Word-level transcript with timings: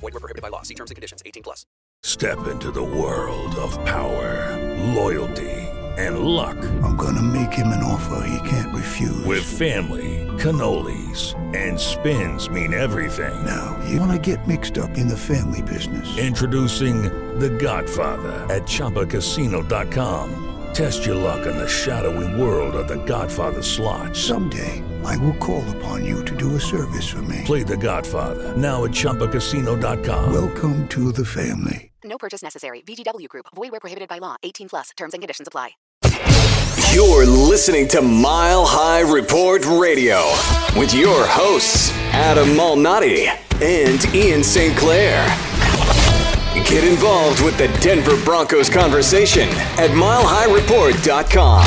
Void 0.00 0.14
were 0.14 0.20
prohibited 0.20 0.42
by 0.42 0.48
law. 0.48 0.62
See 0.62 0.74
terms 0.74 0.90
and 0.90 0.96
conditions. 0.96 1.22
18 1.24 1.42
plus. 1.42 1.66
Step 2.02 2.46
into 2.48 2.70
the 2.70 2.82
world 2.82 3.54
of 3.56 3.72
power, 3.84 4.56
loyalty, 4.94 5.50
and 5.98 6.20
luck. 6.20 6.56
I'm 6.82 6.96
gonna 6.96 7.22
make 7.22 7.52
him 7.52 7.68
an 7.68 7.82
offer 7.82 8.26
he 8.26 8.48
can't 8.48 8.74
refuse. 8.74 9.24
With 9.26 9.44
family, 9.44 10.26
cannolis, 10.38 11.34
and 11.54 11.78
spins 11.78 12.48
mean 12.48 12.72
everything. 12.72 13.44
Now, 13.44 13.78
you 13.86 14.00
wanna 14.00 14.18
get 14.18 14.48
mixed 14.48 14.78
up 14.78 14.96
in 14.96 15.08
the 15.08 15.16
family 15.16 15.60
business. 15.62 16.16
Introducing 16.16 17.02
The 17.38 17.50
Godfather 17.50 18.46
at 18.52 18.62
ChumbaCasino.com. 18.62 20.49
Test 20.72 21.04
your 21.04 21.16
luck 21.16 21.46
in 21.46 21.56
the 21.56 21.68
shadowy 21.68 22.40
world 22.40 22.74
of 22.76 22.88
The 22.88 23.02
Godfather 23.04 23.62
slot. 23.62 24.16
Someday, 24.16 24.82
I 25.04 25.16
will 25.18 25.34
call 25.34 25.68
upon 25.76 26.04
you 26.04 26.24
to 26.24 26.36
do 26.36 26.56
a 26.56 26.60
service 26.60 27.08
for 27.08 27.22
me. 27.22 27.42
Play 27.44 27.62
The 27.62 27.76
Godfather 27.76 28.56
now 28.56 28.84
at 28.84 28.92
ChumbaCasino.com. 28.92 30.32
Welcome 30.32 30.88
to 30.88 31.12
the 31.12 31.24
family. 31.24 31.90
No 32.04 32.18
purchase 32.18 32.42
necessary. 32.42 32.82
VGW 32.82 33.28
Group. 33.28 33.46
Void 33.54 33.72
where 33.72 33.80
prohibited 33.80 34.08
by 34.08 34.18
law. 34.18 34.36
18 34.42 34.68
plus. 34.68 34.90
Terms 34.96 35.12
and 35.12 35.22
conditions 35.22 35.48
apply. 35.48 35.70
You're 36.92 37.26
listening 37.26 37.86
to 37.88 38.02
Mile 38.02 38.64
High 38.66 39.00
Report 39.00 39.64
Radio 39.66 40.22
with 40.78 40.92
your 40.94 41.26
hosts, 41.26 41.92
Adam 42.12 42.48
Malnati 42.48 43.28
and 43.62 44.14
Ian 44.14 44.42
St. 44.42 44.76
Clair. 44.76 45.22
Get 46.66 46.84
involved 46.84 47.42
with 47.42 47.58
the 47.58 47.68
Denver 47.80 48.16
Broncos 48.24 48.70
conversation 48.70 49.48
at 49.78 49.90
milehighreport.com. 49.90 51.64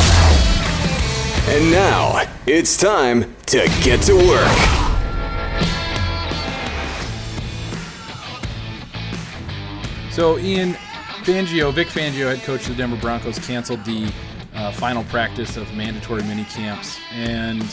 And 1.50 1.72
now 1.72 2.22
it's 2.48 2.78
time 2.78 3.36
to 3.48 3.68
get 3.84 4.02
to 4.04 4.16
work. 4.16 4.84
So, 10.10 10.38
Ian 10.38 10.74
Fangio, 11.24 11.74
Vic 11.74 11.88
Fangio, 11.88 12.34
head 12.34 12.44
coach 12.44 12.62
of 12.62 12.70
the 12.70 12.76
Denver 12.76 12.98
Broncos, 12.98 13.40
canceled 13.40 13.84
the 13.84 14.12
uh, 14.54 14.72
final 14.72 15.04
practice 15.06 15.58
of 15.58 15.74
mandatory 15.74 16.22
mini 16.24 16.44
camps, 16.46 17.00
and 17.12 17.64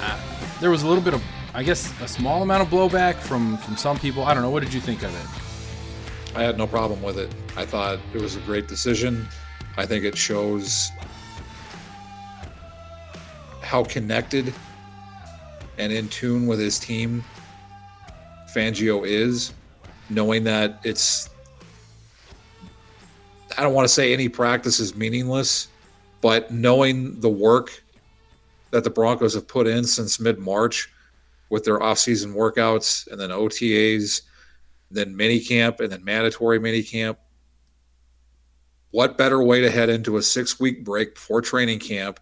uh, 0.00 0.20
there 0.60 0.70
was 0.70 0.82
a 0.82 0.88
little 0.88 1.02
bit 1.02 1.14
of, 1.14 1.22
I 1.54 1.62
guess, 1.62 1.92
a 2.00 2.08
small 2.08 2.42
amount 2.42 2.62
of 2.62 2.68
blowback 2.68 3.14
from 3.14 3.56
from 3.58 3.76
some 3.76 3.98
people. 3.98 4.24
I 4.24 4.34
don't 4.34 4.42
know. 4.42 4.50
What 4.50 4.62
did 4.62 4.74
you 4.74 4.80
think 4.80 5.02
of 5.02 5.14
it? 5.14 5.43
I 6.34 6.42
had 6.42 6.58
no 6.58 6.66
problem 6.66 7.00
with 7.02 7.18
it. 7.18 7.32
I 7.56 7.64
thought 7.64 7.98
it 8.12 8.20
was 8.20 8.34
a 8.34 8.40
great 8.40 8.66
decision. 8.66 9.28
I 9.76 9.86
think 9.86 10.04
it 10.04 10.16
shows 10.16 10.90
how 13.62 13.84
connected 13.84 14.52
and 15.78 15.92
in 15.92 16.08
tune 16.08 16.46
with 16.46 16.58
his 16.58 16.78
team 16.78 17.24
Fangio 18.54 19.06
is, 19.06 19.52
knowing 20.10 20.44
that 20.44 20.80
it's 20.84 21.30
I 23.56 23.62
don't 23.62 23.74
want 23.74 23.86
to 23.86 23.92
say 23.92 24.12
any 24.12 24.28
practice 24.28 24.80
is 24.80 24.96
meaningless, 24.96 25.68
but 26.20 26.50
knowing 26.50 27.20
the 27.20 27.28
work 27.28 27.82
that 28.72 28.82
the 28.82 28.90
Broncos 28.90 29.34
have 29.34 29.46
put 29.46 29.68
in 29.68 29.84
since 29.84 30.18
mid 30.18 30.38
March 30.38 30.90
with 31.50 31.64
their 31.64 31.78
offseason 31.78 32.34
workouts 32.34 33.06
and 33.10 33.20
then 33.20 33.30
OTAs, 33.30 34.22
then 34.90 35.16
mini 35.16 35.40
camp 35.40 35.80
and 35.80 35.90
then 35.90 36.04
mandatory 36.04 36.58
mini 36.58 36.82
camp. 36.82 37.18
What 38.90 39.18
better 39.18 39.42
way 39.42 39.60
to 39.60 39.70
head 39.70 39.88
into 39.88 40.16
a 40.18 40.22
six 40.22 40.60
week 40.60 40.84
break 40.84 41.14
before 41.14 41.40
training 41.40 41.80
camp 41.80 42.20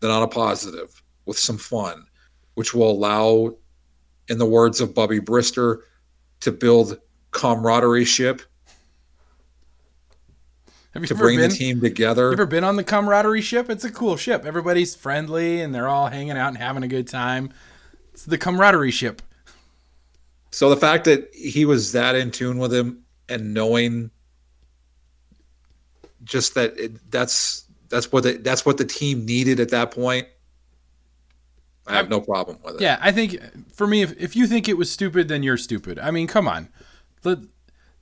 than 0.00 0.10
on 0.10 0.22
a 0.22 0.28
positive 0.28 1.02
with 1.26 1.38
some 1.38 1.58
fun, 1.58 2.06
which 2.54 2.74
will 2.74 2.90
allow, 2.90 3.54
in 4.28 4.38
the 4.38 4.46
words 4.46 4.80
of 4.80 4.94
Bubby 4.94 5.20
Brister, 5.20 5.80
to 6.40 6.52
build 6.52 6.98
camaraderie 7.30 8.04
ship 8.04 8.42
Have 10.92 11.02
you 11.02 11.08
to 11.08 11.14
bring 11.14 11.38
been, 11.38 11.50
the 11.50 11.56
team 11.56 11.80
together. 11.80 12.32
Ever 12.32 12.46
been 12.46 12.64
on 12.64 12.76
the 12.76 12.84
camaraderie 12.84 13.42
ship? 13.42 13.68
It's 13.68 13.84
a 13.84 13.90
cool 13.90 14.16
ship. 14.16 14.44
Everybody's 14.44 14.94
friendly 14.94 15.60
and 15.60 15.74
they're 15.74 15.88
all 15.88 16.06
hanging 16.06 16.36
out 16.38 16.48
and 16.48 16.58
having 16.58 16.82
a 16.82 16.88
good 16.88 17.08
time. 17.08 17.50
It's 18.12 18.24
the 18.24 18.38
camaraderie 18.38 18.92
ship. 18.92 19.20
So 20.54 20.70
the 20.70 20.76
fact 20.76 21.04
that 21.06 21.34
he 21.34 21.64
was 21.64 21.90
that 21.92 22.14
in 22.14 22.30
tune 22.30 22.58
with 22.58 22.72
him 22.72 23.02
and 23.28 23.52
knowing 23.52 24.12
just 26.22 26.54
that 26.54 26.78
it, 26.78 27.10
that's 27.10 27.64
that's 27.88 28.12
what 28.12 28.22
the, 28.22 28.34
that's 28.34 28.64
what 28.64 28.76
the 28.76 28.84
team 28.84 29.26
needed 29.26 29.58
at 29.58 29.70
that 29.70 29.90
point. 29.90 30.28
I 31.88 31.94
have 31.94 32.08
no 32.08 32.20
problem 32.20 32.58
with 32.64 32.76
it. 32.76 32.80
Yeah, 32.80 32.98
I 33.00 33.10
think 33.10 33.40
for 33.74 33.88
me, 33.88 34.02
if, 34.02 34.12
if 34.16 34.36
you 34.36 34.46
think 34.46 34.68
it 34.68 34.78
was 34.78 34.88
stupid, 34.90 35.26
then 35.26 35.42
you're 35.42 35.56
stupid. 35.56 35.98
I 35.98 36.12
mean, 36.12 36.28
come 36.28 36.46
on. 36.46 36.68
The, 37.22 37.48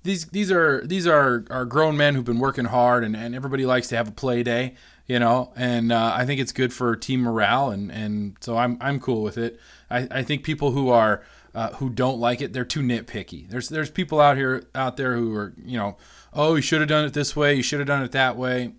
these 0.03 0.27
these 0.27 0.53
are 0.53 0.87
these 0.87 1.07
are, 1.07 1.47
are 1.49 1.65
grown 1.65 1.97
men 1.97 2.15
who've 2.15 2.23
been 2.23 2.39
working 2.39 2.67
hard, 2.67 3.03
and, 3.03 3.17
and 3.17 3.35
everybody 3.35 3.65
likes 3.65 3.89
to 3.89 3.97
have 3.97 4.09
a 4.09 4.13
play 4.13 4.43
day, 4.43 4.75
you 5.07 5.19
know. 5.19 5.55
And 5.57 5.91
uh, 5.91 6.13
I 6.15 6.27
think 6.27 6.39
it's 6.39 6.53
good 6.53 6.75
for 6.75 6.97
team 6.97 7.23
morale, 7.23 7.71
and, 7.71 7.91
and 7.91 8.37
so 8.41 8.59
I'm 8.59 8.77
I'm 8.83 9.01
cool 9.01 9.23
with 9.23 9.39
it. 9.39 9.59
I, 9.91 10.07
I 10.11 10.23
think 10.23 10.45
people 10.45 10.73
who 10.73 10.91
are 10.91 11.25
uh, 11.55 11.73
who 11.75 11.91
don't 11.91 12.19
like 12.19 12.41
it, 12.41 12.53
they're 12.53 12.65
too 12.65 12.81
nitpicky. 12.81 13.49
There's 13.49 13.69
there's 13.69 13.91
people 13.91 14.21
out 14.21 14.37
here 14.37 14.65
out 14.75 14.97
there 14.97 15.17
who 15.17 15.35
are 15.37 15.55
you 15.65 15.79
know, 15.79 15.97
oh, 16.33 16.55
you 16.55 16.63
should 16.63 16.81
have 16.81 16.89
done 16.89 17.05
it 17.05 17.13
this 17.13 17.37
way, 17.37 17.55
you 17.55 17.63
should 17.63 17.81
have 17.81 17.89
done 17.89 18.03
it 18.03 18.13
that 18.13 18.37
way 18.37 18.73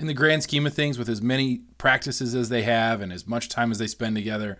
in 0.00 0.06
the 0.06 0.14
grand 0.14 0.42
scheme 0.42 0.66
of 0.66 0.72
things, 0.72 0.98
with 0.98 1.10
as 1.10 1.20
many 1.20 1.60
practices 1.76 2.34
as 2.34 2.48
they 2.48 2.62
have 2.62 3.02
and 3.02 3.12
as 3.12 3.26
much 3.26 3.50
time 3.50 3.70
as 3.70 3.78
they 3.78 3.86
spend 3.86 4.16
together, 4.16 4.58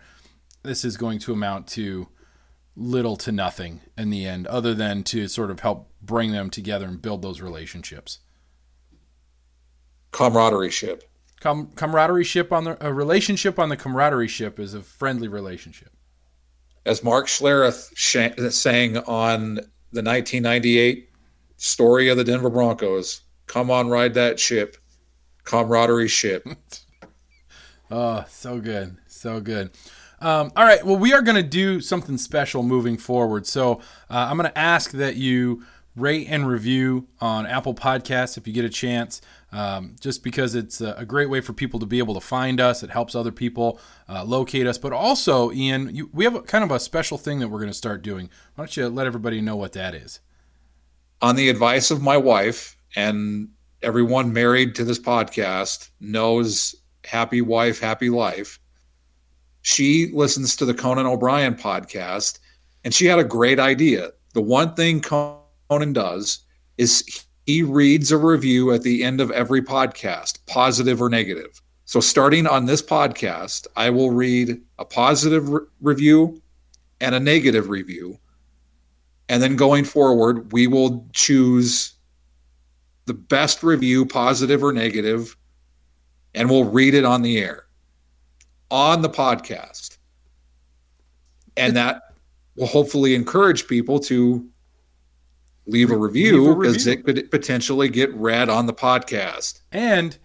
this 0.63 0.85
is 0.85 0.99
going 0.99 1.19
to 1.19 1.33
amount 1.33 1.67
to 1.67 2.09
little 2.77 3.17
to 3.17 3.33
nothing 3.33 3.81
in 3.97 4.11
the 4.11 4.27
end, 4.27 4.47
other 4.47 4.75
than 4.75 5.03
to 5.03 5.27
sort 5.27 5.51
of 5.51 5.61
help 5.61 5.91
bring 6.03 6.33
them 6.33 6.51
together 6.51 6.87
and 6.87 7.01
build 7.01 7.23
those 7.23 7.41
relationships. 7.41 8.19
Camaraderie 10.13 10.71
ship. 10.71 11.05
Com- 11.41 11.71
camaraderie 11.75 12.25
ship 12.25 12.53
on 12.53 12.65
the 12.65 12.87
a 12.87 12.93
relationship 12.93 13.59
on 13.59 13.71
the 13.71 13.77
camaraderie 13.77 14.29
ship 14.29 14.61
is 14.61 14.75
a 14.75 14.83
friendly 14.83 15.27
relationship. 15.27 15.90
As 16.91 17.05
Mark 17.05 17.29
Schlereth 17.29 17.93
sh- 17.95 18.53
sang 18.53 18.99
on 18.99 19.55
the 19.93 20.03
1998 20.03 21.09
story 21.57 22.09
of 22.09 22.17
the 22.17 22.25
Denver 22.25 22.51
Broncos, 22.51 23.21
"Come 23.47 23.71
on, 23.71 23.89
ride 23.89 24.15
that 24.15 24.41
ship." 24.41 24.77
Camaraderie 25.45 26.09
ship. 26.09 26.45
oh, 27.93 28.25
so 28.29 28.59
good, 28.59 28.97
so 29.07 29.39
good. 29.39 29.71
Um, 30.19 30.51
all 30.57 30.65
right. 30.65 30.85
Well, 30.85 30.97
we 30.97 31.13
are 31.13 31.23
going 31.23 31.37
to 31.37 31.49
do 31.49 31.81
something 31.81 32.19
special 32.19 32.65
moving 32.65 32.97
forward. 32.97 33.47
So 33.47 33.75
uh, 34.11 34.27
I'm 34.29 34.37
going 34.37 34.51
to 34.51 34.59
ask 34.59 34.91
that 34.91 35.15
you 35.15 35.63
rate 35.95 36.27
and 36.29 36.49
review 36.49 37.07
on 37.21 37.47
Apple 37.47 37.75
Podcasts 37.75 38.37
if 38.37 38.49
you 38.49 38.53
get 38.53 38.65
a 38.65 38.69
chance. 38.69 39.23
Um, 39.53 39.97
just 40.01 40.23
because 40.23 40.55
it's 40.55 40.81
a, 40.81 41.05
great 41.05 41.29
way 41.29 41.41
for 41.41 41.53
people 41.53 41.81
to 41.81 41.87
be 41.87 41.99
able 41.99 42.15
to 42.15 42.21
find 42.21 42.61
us. 42.61 42.85
It 42.85 42.91
helps 42.91 43.17
other 43.17 43.33
people 43.33 43.81
uh, 44.09 44.23
locate 44.25 44.65
us. 44.65 44.79
But 44.79 44.93
also, 44.93 45.51
Ian, 45.51 45.93
you, 45.93 46.09
we 46.13 46.23
have 46.23 46.37
a, 46.37 46.43
kind 46.43 46.63
of 46.63 46.71
a 46.71 46.79
special 46.79 47.19
thing 47.19 47.41
that 47.41 47.49
we're 47.49 47.59
going 47.59 47.71
to 47.71 47.75
start 47.75 48.03
doing. 48.03 48.31
Why 48.55 48.65
don't 48.65 48.77
you 48.77 48.89
let 48.89 49.09
everybody 49.09 49.41
know 49.41 49.57
what 49.57 49.73
that 49.73 49.93
is? 49.93 50.21
On 51.21 51.35
the 51.35 51.49
advice 51.49 51.91
of 51.91 52.01
my 52.01 52.17
wife 52.17 52.77
and 52.95 53.49
everyone 53.83 54.33
married 54.33 54.77
to 54.77 54.85
this 54.85 55.01
podcast 55.01 55.91
knows 55.99 56.77
happy 57.05 57.41
wife, 57.41 57.81
happy 57.81 58.09
life. 58.09 58.61
She 59.63 60.11
listens 60.13 60.55
to 60.57 60.65
the 60.65 60.75
Conan 60.75 61.07
O'Brien 61.07 61.55
podcast 61.55 62.39
and 62.85 62.95
she 62.95 63.07
had 63.07 63.19
a 63.19 63.25
great 63.25 63.59
idea. 63.59 64.11
The 64.35 64.43
one 64.43 64.75
thing 64.75 65.01
Conan 65.01 65.93
does 65.93 66.41
is 66.79 67.25
he 67.47 67.63
reads 67.63 68.13
a 68.13 68.19
review 68.19 68.73
at 68.73 68.83
the 68.83 69.03
end 69.03 69.21
of 69.21 69.31
every 69.31 69.63
podcast, 69.63 70.39
positive 70.47 71.01
or 71.01 71.09
negative. 71.09 71.61
So, 71.85 72.01
starting 72.01 72.47
on 72.47 72.67
this 72.67 72.83
podcast, 72.83 73.67
I 73.77 73.91
will 73.91 74.11
read 74.11 74.61
a 74.79 74.85
positive 74.85 75.49
re- 75.49 75.61
review 75.81 76.41
and 77.01 77.15
a 77.15 77.21
negative 77.21 77.69
review. 77.69 78.19
And 79.29 79.43
then 79.43 79.57
going 79.57 79.85
forward, 79.85 80.53
we 80.53 80.67
will 80.67 81.09
choose 81.13 81.95
the 83.07 83.15
best 83.15 83.63
review, 83.63 84.07
positive 84.07 84.63
or 84.63 84.73
negative, 84.73 85.37
and 86.35 86.49
we'll 86.49 86.65
read 86.65 86.95
it 86.95 87.05
on 87.05 87.23
the 87.23 87.39
air 87.39 87.65
on 88.71 89.03
the 89.03 89.09
podcast. 89.09 89.99
And 91.57 91.77
that 91.77 92.03
will 92.57 92.67
hopefully 92.67 93.15
encourage 93.15 93.67
people 93.67 93.99
to 94.01 94.49
leave 95.71 95.91
a 95.91 95.97
review 95.97 96.55
because 96.57 96.87
it 96.87 97.05
could 97.05 97.31
potentially 97.31 97.89
get 97.89 98.13
read 98.15 98.49
on 98.49 98.67
the 98.67 98.73
podcast. 98.73 99.61
And 99.73 100.19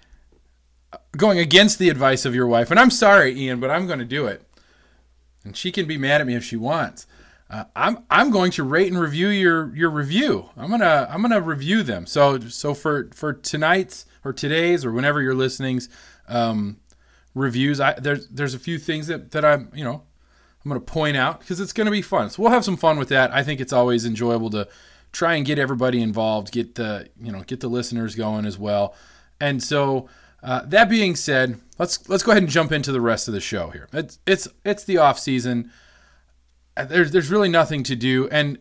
going 1.16 1.40
against 1.40 1.80
the 1.80 1.90
advice 1.90 2.26
of 2.26 2.36
your 2.36 2.48
wife, 2.48 2.72
and 2.72 2.80
I'm 2.80 2.92
sorry, 2.92 3.38
Ian, 3.40 3.60
but 3.60 3.70
I'm 3.70 3.88
going 3.88 4.00
to 4.00 4.06
do 4.06 4.26
it. 4.26 4.42
And 5.44 5.56
she 5.56 5.72
can 5.72 5.86
be 5.86 5.98
mad 5.98 6.22
at 6.22 6.28
me 6.28 6.36
if 6.36 6.44
she 6.44 6.56
wants. 6.56 7.06
Uh, 7.50 7.66
I'm 7.76 8.00
I'm 8.10 8.32
going 8.32 8.52
to 8.54 8.64
rate 8.64 8.92
and 8.92 9.00
review 9.00 9.28
your 9.28 9.74
your 9.76 9.92
review. 9.92 10.50
I'm 10.58 10.72
gonna 10.72 11.08
I'm 11.12 11.22
gonna 11.22 11.40
review 11.42 11.84
them. 11.84 12.08
So 12.08 12.40
so 12.40 12.74
for 12.74 13.12
for 13.14 13.34
tonight's 13.34 14.06
or 14.24 14.34
today's 14.34 14.84
or 14.84 14.92
whenever 14.92 15.22
you're 15.22 15.36
listening's 15.36 15.88
um, 16.28 16.78
reviews, 17.36 17.80
I 17.80 17.94
there's 17.94 18.28
there's 18.30 18.56
a 18.56 18.60
few 18.60 18.80
things 18.80 19.06
that 19.08 19.30
that 19.30 19.46
I'm 19.46 19.70
you 19.76 19.84
know 19.84 20.02
I'm 20.66 20.70
going 20.70 20.82
to 20.82 20.92
point 20.92 21.16
out 21.16 21.40
because 21.40 21.60
it's 21.60 21.74
going 21.74 21.86
to 21.86 21.92
be 21.92 22.02
fun. 22.02 22.32
So 22.32 22.42
we'll 22.42 22.52
have 22.52 22.66
some 22.66 22.78
fun 22.78 22.98
with 22.98 23.10
that. 23.10 23.32
I 23.32 23.44
think 23.44 23.62
it's 23.62 23.72
always 23.72 24.04
enjoyable 24.04 24.50
to 24.50 24.68
try 25.16 25.36
and 25.36 25.46
get 25.46 25.58
everybody 25.58 26.02
involved, 26.02 26.52
get 26.52 26.76
the 26.76 27.10
you 27.20 27.32
know 27.32 27.42
get 27.42 27.62
the 27.62 27.70
listeners 27.70 28.16
going 28.16 28.46
as 28.46 28.58
well. 28.60 28.94
And 29.40 29.64
so 29.64 30.10
uh, 30.44 30.62
that 30.66 30.90
being 30.90 31.16
said, 31.16 31.60
let's 31.80 32.08
let's 32.10 32.22
go 32.22 32.32
ahead 32.32 32.44
and 32.44 32.52
jump 32.52 32.72
into 32.72 32.92
the 32.92 33.02
rest 33.02 33.28
of 33.28 33.34
the 33.34 33.40
show 33.42 33.70
here. 33.70 33.88
It's 33.94 34.20
it's 34.28 34.48
it's 34.66 34.84
the 34.84 34.98
off 34.98 35.18
season. 35.18 35.72
Uh, 36.78 36.86
There's 36.86 37.12
there's 37.12 37.32
really 37.32 37.50
nothing 37.50 37.84
to 37.84 37.96
do, 37.96 38.28
and 38.30 38.60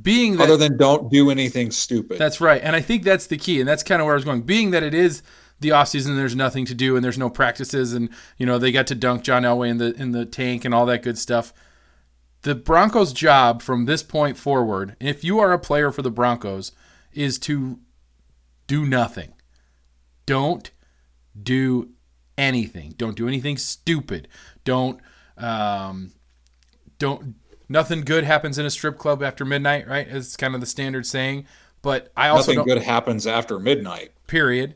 being 0.00 0.36
that 0.38 0.44
Other 0.44 0.56
than 0.56 0.78
don't 0.78 1.10
do 1.10 1.30
anything 1.30 1.70
stupid. 1.70 2.18
that's 2.18 2.40
right. 2.40 2.62
And 2.64 2.74
I 2.74 2.80
think 2.80 3.02
that's 3.02 3.26
the 3.26 3.36
key. 3.36 3.60
And 3.60 3.68
that's 3.68 3.82
kind 3.82 4.00
of 4.00 4.06
where 4.06 4.14
I 4.14 4.16
was 4.16 4.24
going. 4.24 4.40
Being 4.40 4.70
that 4.70 4.82
it 4.82 4.94
is 4.94 5.22
the 5.60 5.72
off 5.72 5.88
season, 5.88 6.16
there's 6.16 6.34
nothing 6.34 6.64
to 6.64 6.74
do 6.74 6.96
and 6.96 7.04
there's 7.04 7.18
no 7.18 7.28
practices 7.28 7.92
and 7.92 8.08
you 8.38 8.46
know, 8.46 8.56
they 8.56 8.72
got 8.72 8.86
to 8.86 8.94
dunk 8.94 9.22
John 9.22 9.42
Elway 9.42 9.68
in 9.68 9.76
the 9.76 9.92
in 10.00 10.12
the 10.12 10.24
tank 10.24 10.64
and 10.64 10.74
all 10.74 10.86
that 10.86 11.02
good 11.02 11.18
stuff. 11.18 11.52
The 12.42 12.54
Broncos 12.54 13.12
job 13.12 13.62
from 13.62 13.84
this 13.84 14.02
point 14.02 14.36
forward, 14.36 14.96
if 15.00 15.22
you 15.22 15.38
are 15.38 15.52
a 15.52 15.58
player 15.58 15.92
for 15.92 16.02
the 16.02 16.10
Broncos, 16.10 16.72
is 17.12 17.38
to 17.40 17.78
do 18.66 18.84
nothing. 18.84 19.34
Don't 20.26 20.70
do 21.40 21.90
anything. 22.36 22.94
Don't 22.96 23.16
do 23.16 23.28
anything 23.28 23.56
stupid. 23.56 24.28
Don't 24.64 25.00
um 25.36 26.12
don't 26.98 27.34
nothing 27.68 28.02
good 28.02 28.24
happens 28.24 28.58
in 28.58 28.66
a 28.66 28.70
strip 28.70 28.98
club 28.98 29.22
after 29.22 29.44
midnight, 29.44 29.86
right? 29.88 30.06
It's 30.08 30.36
kind 30.36 30.54
of 30.54 30.60
the 30.60 30.66
standard 30.66 31.06
saying. 31.06 31.46
But 31.80 32.12
I 32.16 32.28
also 32.28 32.52
Nothing 32.52 32.64
good 32.64 32.82
happens 32.82 33.26
after 33.26 33.58
midnight. 33.58 34.12
period. 34.26 34.74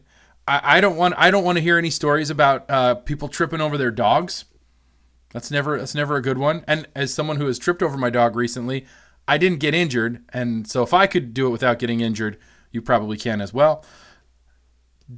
I, 0.48 0.78
I 0.78 0.80
don't 0.80 0.96
want 0.96 1.14
I 1.16 1.30
don't 1.30 1.44
want 1.44 1.56
to 1.56 1.62
hear 1.62 1.78
any 1.78 1.90
stories 1.90 2.30
about 2.30 2.70
uh, 2.70 2.94
people 2.96 3.28
tripping 3.28 3.60
over 3.60 3.76
their 3.76 3.90
dogs. 3.90 4.44
That's 5.36 5.50
never 5.50 5.76
that's 5.76 5.94
never 5.94 6.16
a 6.16 6.22
good 6.22 6.38
one. 6.38 6.64
And 6.66 6.88
as 6.96 7.12
someone 7.12 7.36
who 7.36 7.44
has 7.44 7.58
tripped 7.58 7.82
over 7.82 7.98
my 7.98 8.08
dog 8.08 8.36
recently, 8.36 8.86
I 9.28 9.36
didn't 9.36 9.60
get 9.60 9.74
injured, 9.74 10.24
and 10.32 10.66
so 10.66 10.82
if 10.82 10.94
I 10.94 11.06
could 11.06 11.34
do 11.34 11.46
it 11.46 11.50
without 11.50 11.78
getting 11.78 12.00
injured, 12.00 12.38
you 12.70 12.80
probably 12.80 13.18
can 13.18 13.42
as 13.42 13.52
well. 13.52 13.84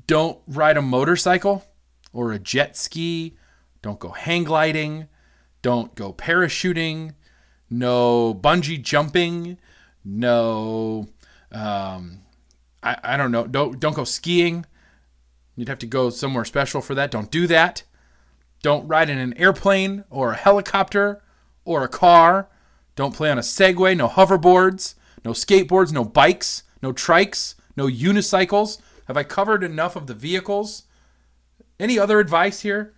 Don't 0.09 0.41
ride 0.49 0.77
a 0.77 0.83
motorcycle 0.83 1.65
or 2.13 2.33
a 2.33 2.39
jet 2.41 2.77
ski. 2.77 3.37
Don't 3.81 4.01
go 4.01 4.09
hang 4.09 4.43
gliding. 4.43 5.07
Don't 5.63 5.95
go 5.95 6.13
parachuting. 6.13 7.15
No 7.71 8.35
bungee 8.35 8.83
jumping. 8.83 9.57
No, 10.05 11.07
um, 11.53 12.23
I, 12.83 12.97
I 13.05 13.17
don't 13.17 13.31
know. 13.31 13.47
Don't 13.47 13.79
don't 13.79 13.95
go 13.95 14.03
skiing. 14.03 14.67
You'd 15.55 15.69
have 15.69 15.79
to 15.79 15.87
go 15.87 16.11
somewhere 16.11 16.45
special 16.45 16.81
for 16.81 16.97
that. 16.97 17.13
Don't 17.13 17.31
do 17.31 17.47
that. 17.47 17.85
Don't 18.63 18.89
ride 18.89 19.11
in 19.11 19.19
an 19.19 19.37
airplane 19.37 20.05
or 20.11 20.33
a 20.33 20.37
helicopter 20.37 21.23
or 21.65 21.85
a 21.85 21.89
car. 21.89 22.49
Don't 22.97 23.15
play 23.15 23.31
on 23.31 23.39
a 23.39 23.43
Segway. 23.43 23.97
No 23.97 24.09
hoverboards. 24.09 24.95
No 25.25 25.33
skateboards. 25.33 25.93
No 25.93 26.05
bikes. 26.05 26.65
No 26.83 26.93
trikes. 26.93 27.55
No 27.77 27.87
unicycles. 27.87 28.79
Have 29.07 29.17
I 29.17 29.23
covered 29.23 29.63
enough 29.63 29.97
of 29.97 30.07
the 30.07 30.15
vehicles? 30.15 30.85
Any 31.79 31.99
other 31.99 32.19
advice 32.19 32.61
here? 32.61 32.95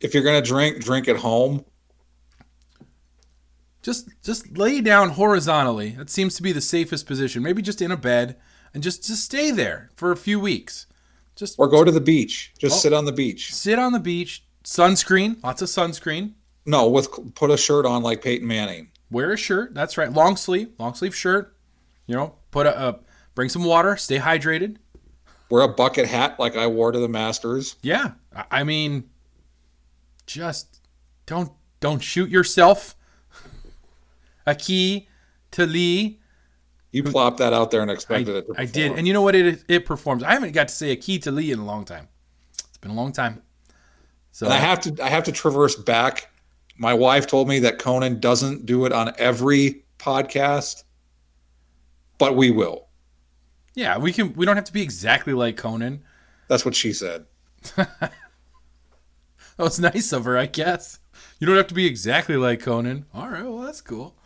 If 0.00 0.14
you're 0.14 0.22
gonna 0.22 0.40
drink, 0.40 0.82
drink 0.82 1.08
at 1.08 1.18
home. 1.18 1.64
Just 3.82 4.08
just 4.22 4.56
lay 4.56 4.80
down 4.80 5.10
horizontally. 5.10 5.90
That 5.90 6.10
seems 6.10 6.34
to 6.36 6.42
be 6.42 6.52
the 6.52 6.60
safest 6.60 7.06
position. 7.06 7.42
Maybe 7.42 7.62
just 7.62 7.82
in 7.82 7.90
a 7.90 7.96
bed 7.96 8.36
and 8.74 8.82
just 8.82 9.06
just 9.06 9.24
stay 9.24 9.50
there 9.50 9.90
for 9.94 10.10
a 10.10 10.16
few 10.16 10.40
weeks. 10.40 10.86
Just 11.38 11.58
Or 11.58 11.68
go 11.68 11.84
to 11.84 11.92
the 11.92 12.00
beach. 12.00 12.52
Just 12.58 12.76
Oh. 12.76 12.78
sit 12.80 12.92
on 12.92 13.04
the 13.04 13.12
beach. 13.12 13.54
sit 13.54 13.78
on 13.78 13.92
the 13.92 14.00
beach. 14.00 14.44
Sunscreen, 14.64 15.42
lots 15.42 15.62
of 15.62 15.68
sunscreen. 15.68 16.32
No, 16.66 16.88
with 16.88 17.08
put 17.34 17.50
a 17.50 17.56
shirt 17.56 17.86
on 17.86 18.02
like 18.02 18.22
Peyton 18.22 18.46
Manning. 18.46 18.90
Wear 19.10 19.32
a 19.32 19.36
shirt. 19.38 19.72
That's 19.72 19.96
right. 19.96 20.12
Long 20.12 20.36
sleeve, 20.36 20.68
long 20.78 20.92
sleeve 20.94 21.14
shirt. 21.14 21.56
You 22.06 22.16
know, 22.16 22.34
put 22.50 22.66
a, 22.66 22.88
a 22.88 23.00
bring 23.34 23.48
some 23.48 23.64
water. 23.64 23.96
Stay 23.96 24.18
hydrated. 24.18 24.76
Wear 25.50 25.62
a 25.62 25.68
bucket 25.68 26.06
hat 26.06 26.38
like 26.38 26.56
I 26.56 26.66
wore 26.66 26.92
to 26.92 26.98
the 26.98 27.08
Masters. 27.08 27.76
Yeah, 27.82 28.12
I- 28.36 28.44
I 28.50 28.64
mean, 28.64 29.08
just 30.26 30.80
don't 31.24 31.52
don't 31.80 32.00
shoot 32.02 32.28
yourself. 32.28 32.94
A 34.46 34.54
key 34.54 35.08
to 35.52 35.66
Lee. 35.66 36.17
You 36.90 37.02
plopped 37.02 37.38
that 37.38 37.52
out 37.52 37.70
there 37.70 37.82
and 37.82 37.90
I, 37.90 37.94
expected 37.94 38.34
it. 38.36 38.46
To 38.46 38.54
I 38.56 38.64
did, 38.64 38.92
and 38.92 39.06
you 39.06 39.12
know 39.12 39.22
what? 39.22 39.34
It 39.34 39.64
it 39.68 39.84
performs. 39.84 40.22
I 40.22 40.32
haven't 40.32 40.52
got 40.52 40.68
to 40.68 40.74
say 40.74 40.90
a 40.90 40.96
key 40.96 41.18
to 41.20 41.30
Lee 41.30 41.52
in 41.52 41.58
a 41.58 41.64
long 41.64 41.84
time. 41.84 42.08
It's 42.58 42.78
been 42.78 42.90
a 42.90 42.94
long 42.94 43.12
time. 43.12 43.42
So 44.32 44.46
And 44.46 44.54
I 44.54 44.58
have 44.58 44.80
to 44.80 45.04
I 45.04 45.08
have 45.08 45.24
to 45.24 45.32
traverse 45.32 45.76
back. 45.76 46.30
My 46.78 46.94
wife 46.94 47.26
told 47.26 47.48
me 47.48 47.58
that 47.60 47.78
Conan 47.78 48.20
doesn't 48.20 48.64
do 48.64 48.86
it 48.86 48.92
on 48.92 49.12
every 49.18 49.84
podcast, 49.98 50.84
but 52.18 52.36
we 52.36 52.50
will. 52.50 52.86
yeah, 53.74 53.98
we 53.98 54.12
can. 54.12 54.32
We 54.34 54.46
don't 54.46 54.56
have 54.56 54.64
to 54.66 54.72
be 54.72 54.82
exactly 54.82 55.32
like 55.32 55.56
Conan. 55.56 56.04
That's 56.48 56.64
what 56.64 56.74
she 56.74 56.92
said. 56.92 57.26
That 59.56 59.64
was 59.64 59.80
nice 59.80 60.12
of 60.12 60.24
her, 60.24 60.38
I 60.38 60.46
guess. 60.46 61.00
You 61.40 61.46
don't 61.48 61.56
have 61.56 61.66
to 61.66 61.74
be 61.74 61.86
exactly 61.86 62.36
like 62.36 62.60
Conan. 62.60 63.06
All 63.12 63.28
right, 63.28 63.42
well 63.42 63.58
that's 63.58 63.80
cool. 63.80 64.16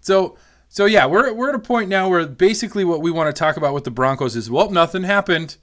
So 0.00 0.38
so 0.76 0.84
yeah, 0.84 1.06
we're 1.06 1.32
we're 1.32 1.48
at 1.48 1.54
a 1.54 1.58
point 1.58 1.88
now 1.88 2.10
where 2.10 2.26
basically 2.26 2.84
what 2.84 3.00
we 3.00 3.10
want 3.10 3.34
to 3.34 3.38
talk 3.38 3.56
about 3.56 3.72
with 3.72 3.84
the 3.84 3.90
Broncos 3.90 4.36
is 4.36 4.50
well, 4.50 4.68
nothing 4.68 5.04
happened. 5.04 5.56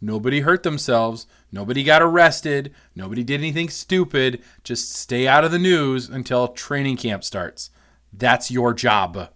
Nobody 0.00 0.40
hurt 0.40 0.62
themselves. 0.62 1.26
Nobody 1.52 1.84
got 1.84 2.00
arrested. 2.00 2.72
Nobody 2.96 3.22
did 3.22 3.40
anything 3.40 3.68
stupid. 3.68 4.42
Just 4.62 4.90
stay 4.94 5.28
out 5.28 5.44
of 5.44 5.52
the 5.52 5.58
news 5.58 6.08
until 6.08 6.48
training 6.48 6.96
camp 6.96 7.24
starts. 7.24 7.68
That's 8.10 8.50
your 8.50 8.72
job. 8.72 9.28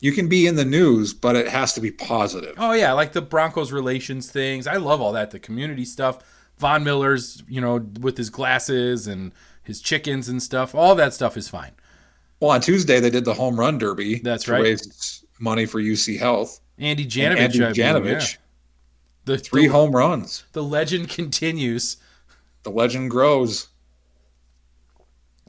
You 0.00 0.10
can 0.10 0.28
be 0.28 0.44
in 0.44 0.56
the 0.56 0.64
news, 0.64 1.14
but 1.14 1.36
it 1.36 1.46
has 1.46 1.72
to 1.74 1.80
be 1.80 1.92
positive. 1.92 2.56
Oh 2.58 2.72
yeah, 2.72 2.90
like 2.94 3.12
the 3.12 3.22
Broncos 3.22 3.70
relations 3.70 4.28
things. 4.28 4.66
I 4.66 4.78
love 4.78 5.00
all 5.00 5.12
that. 5.12 5.30
The 5.30 5.38
community 5.38 5.84
stuff. 5.84 6.18
Von 6.58 6.82
Miller's, 6.82 7.44
you 7.48 7.60
know, 7.60 7.76
with 8.00 8.16
his 8.16 8.28
glasses 8.28 9.06
and 9.06 9.30
his 9.62 9.80
chickens 9.80 10.28
and 10.28 10.42
stuff. 10.42 10.74
All 10.74 10.96
that 10.96 11.14
stuff 11.14 11.36
is 11.36 11.48
fine. 11.48 11.74
Well, 12.40 12.50
on 12.50 12.60
Tuesday 12.60 13.00
they 13.00 13.10
did 13.10 13.24
the 13.24 13.34
home 13.34 13.58
run 13.58 13.78
derby. 13.78 14.18
That's 14.20 14.44
to 14.44 14.52
right. 14.52 14.62
Raise 14.62 15.24
money 15.38 15.66
for 15.66 15.80
UC 15.80 16.18
Health. 16.18 16.60
Andy 16.78 17.04
And 17.04 17.12
Janovich. 17.12 17.38
Andy 17.38 17.58
Janovich, 17.58 18.32
yeah. 18.34 18.40
The 19.26 19.38
three 19.38 19.66
the, 19.66 19.72
home 19.72 19.92
runs. 19.94 20.44
The 20.52 20.62
legend 20.62 21.08
continues. 21.08 21.96
The 22.64 22.70
legend 22.70 23.10
grows. 23.10 23.68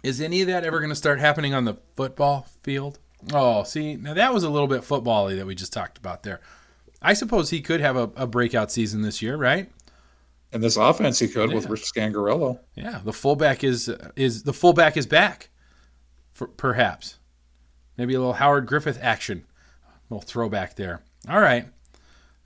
Is 0.04 0.22
any 0.22 0.42
of 0.42 0.48
that 0.48 0.64
ever 0.64 0.80
going 0.80 0.90
to 0.92 0.96
start 0.96 1.20
happening 1.20 1.54
on 1.54 1.66
the 1.66 1.76
football 1.96 2.48
field? 2.64 3.00
Oh, 3.34 3.64
see, 3.64 3.96
now 3.96 4.14
that 4.14 4.34
was 4.34 4.44
a 4.44 4.50
little 4.50 4.68
bit 4.68 4.84
football-y 4.84 5.34
that 5.36 5.48
we 5.48 5.56
just 5.56 5.74
talked 5.74 5.98
about 5.98 6.22
there. 6.24 6.42
I 7.02 7.14
suppose 7.14 7.50
he 7.50 7.60
could 7.62 7.82
have 7.82 7.96
a, 7.96 8.12
a 8.16 8.28
breakout 8.28 8.72
season 8.72 9.02
this 9.02 9.22
year, 9.22 9.36
right? 9.36 9.70
And 10.54 10.64
this 10.64 10.78
offense 10.78 11.18
he 11.20 11.28
could 11.28 11.52
with 11.54 11.66
Yeah. 11.66 11.72
Rich 11.72 11.92
Scangarello. 11.94 12.60
Yeah, 12.76 13.02
the 13.04 13.12
fullback 13.14 13.64
is 13.64 13.90
is 14.16 14.44
the 14.44 14.54
fullback 14.54 14.96
is 14.96 15.06
back, 15.08 15.50
for, 16.36 16.48
perhaps. 16.48 17.18
Maybe 17.98 18.14
a 18.14 18.20
little 18.20 18.34
Howard 18.34 18.68
Griffith 18.68 19.00
action, 19.02 19.46
a 19.88 20.14
little 20.14 20.28
throwback 20.28 20.76
there. 20.76 21.02
All 21.28 21.40
right, 21.40 21.66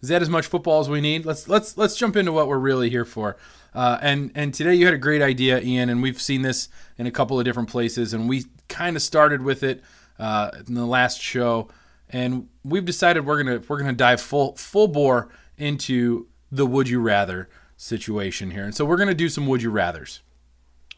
is 0.01 0.09
that 0.09 0.21
as 0.21 0.29
much 0.29 0.45
football 0.45 0.79
as 0.79 0.87
we 0.87 1.01
need? 1.01 1.25
Let's 1.25 1.49
let's 1.49 1.75
let's 1.75 1.97
jump 1.97 2.15
into 2.15 2.31
what 2.31 2.47
we're 2.47 2.59
really 2.59 2.89
here 2.89 3.03
for. 3.03 3.35
Uh, 3.73 3.97
and 4.01 4.31
and 4.35 4.53
today 4.53 4.75
you 4.75 4.85
had 4.85 4.93
a 4.93 4.99
great 4.99 5.21
idea, 5.21 5.59
Ian, 5.59 5.89
and 5.89 6.01
we've 6.01 6.21
seen 6.21 6.43
this 6.43 6.69
in 6.97 7.07
a 7.07 7.11
couple 7.11 7.37
of 7.39 7.45
different 7.45 7.69
places, 7.69 8.13
and 8.13 8.29
we 8.29 8.45
kind 8.67 8.95
of 8.95 9.01
started 9.01 9.41
with 9.41 9.63
it 9.63 9.83
uh, 10.19 10.51
in 10.67 10.75
the 10.75 10.85
last 10.85 11.19
show, 11.19 11.67
and 12.09 12.47
we've 12.63 12.85
decided 12.85 13.25
we're 13.25 13.43
gonna 13.43 13.61
we're 13.67 13.79
gonna 13.79 13.93
dive 13.93 14.21
full 14.21 14.55
full 14.55 14.87
bore 14.87 15.29
into 15.57 16.27
the 16.51 16.65
would 16.65 16.87
you 16.87 17.01
rather 17.01 17.49
situation 17.75 18.51
here, 18.51 18.63
and 18.63 18.75
so 18.75 18.85
we're 18.85 18.97
gonna 18.97 19.15
do 19.15 19.29
some 19.29 19.47
would 19.47 19.63
you 19.63 19.71
rather's. 19.71 20.21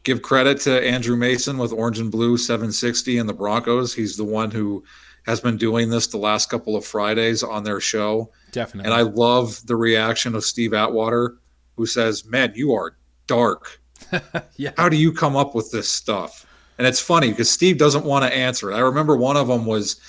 Give 0.04 0.22
credit 0.22 0.60
to 0.62 0.84
Andrew 0.84 1.16
Mason 1.16 1.58
with 1.58 1.72
Orange 1.72 2.00
and 2.00 2.12
Blue 2.12 2.38
760 2.38 3.18
and 3.18 3.30
the 3.30 3.34
Broncos. 3.34 3.94
He's 3.94 4.18
the 4.18 4.24
one 4.24 4.50
who 4.50 4.84
has 5.28 5.40
been 5.40 5.58
doing 5.58 5.90
this 5.90 6.08
the 6.08 6.18
last 6.18 6.50
couple 6.50 6.76
of 6.76 6.86
Fridays 6.86 7.44
on 7.44 7.64
their 7.64 7.80
show. 7.80 8.32
Definitely. 8.52 8.92
And 8.92 8.94
I 8.94 9.02
love 9.02 9.66
the 9.68 9.76
reaction 9.76 10.34
of 10.34 10.44
Steve 10.44 10.74
Atwater, 10.74 11.38
who 11.76 11.86
says, 11.86 12.26
Man, 12.26 12.54
you 12.56 12.74
are 12.74 12.98
dark. 13.28 13.80
yeah. 14.56 14.72
How 14.78 14.90
do 14.90 14.98
you 14.98 15.14
come 15.14 15.36
up 15.36 15.54
with 15.54 15.72
this 15.72 15.90
stuff? 15.90 16.46
And 16.78 16.88
it's 16.88 17.00
funny 17.00 17.30
because 17.30 17.50
Steve 17.50 17.78
doesn't 17.78 18.06
want 18.06 18.26
to 18.26 18.36
answer 18.36 18.72
it. 18.72 18.76
I 18.76 18.80
remember 18.80 19.16
one 19.16 19.38
of 19.38 19.48
them 19.48 19.68
was 19.68 20.02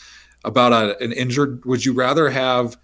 about 0.44 0.72
a, 0.72 0.98
an 1.02 1.12
injured. 1.12 1.64
Would 1.66 1.84
you 1.84 1.92
rather 1.92 2.30
have 2.30 2.76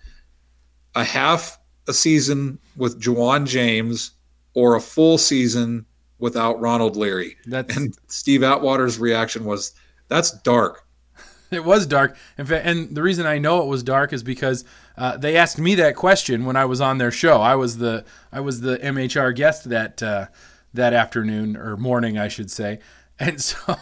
a 0.94 1.04
half 1.04 1.58
a 1.86 1.94
season 1.94 2.58
with 2.76 3.00
Ja'Wuan 3.00 3.46
James 3.46 4.12
or 4.52 4.74
a 4.74 4.80
full 4.80 5.16
season 5.16 5.86
without 6.18 6.60
Ronald 6.60 6.96
Leary? 6.96 7.36
That's 7.46 7.76
and 7.76 7.96
Steve 8.06 8.42
Atwater's 8.42 8.98
reaction 8.98 9.44
was, 9.44 9.72
"That's 10.08 10.30
dark." 10.30 10.84
It 11.50 11.64
was 11.64 11.86
dark. 11.86 12.14
In 12.36 12.44
fact, 12.44 12.66
and 12.66 12.94
the 12.94 13.00
reason 13.00 13.24
I 13.24 13.38
know 13.38 13.62
it 13.62 13.68
was 13.68 13.82
dark 13.82 14.12
is 14.12 14.22
because 14.22 14.66
uh, 14.98 15.16
they 15.16 15.34
asked 15.34 15.58
me 15.58 15.76
that 15.76 15.96
question 15.96 16.44
when 16.44 16.56
I 16.56 16.66
was 16.66 16.82
on 16.82 16.98
their 16.98 17.10
show. 17.10 17.40
I 17.40 17.54
was 17.54 17.78
the 17.78 18.04
I 18.30 18.40
was 18.40 18.60
the 18.60 18.76
MHR 18.76 19.34
guest 19.34 19.70
that 19.70 20.02
uh, 20.02 20.26
that 20.74 20.92
afternoon 20.92 21.56
or 21.56 21.78
morning, 21.78 22.18
I 22.18 22.28
should 22.28 22.50
say. 22.50 22.80
And 23.20 23.42
so 23.42 23.76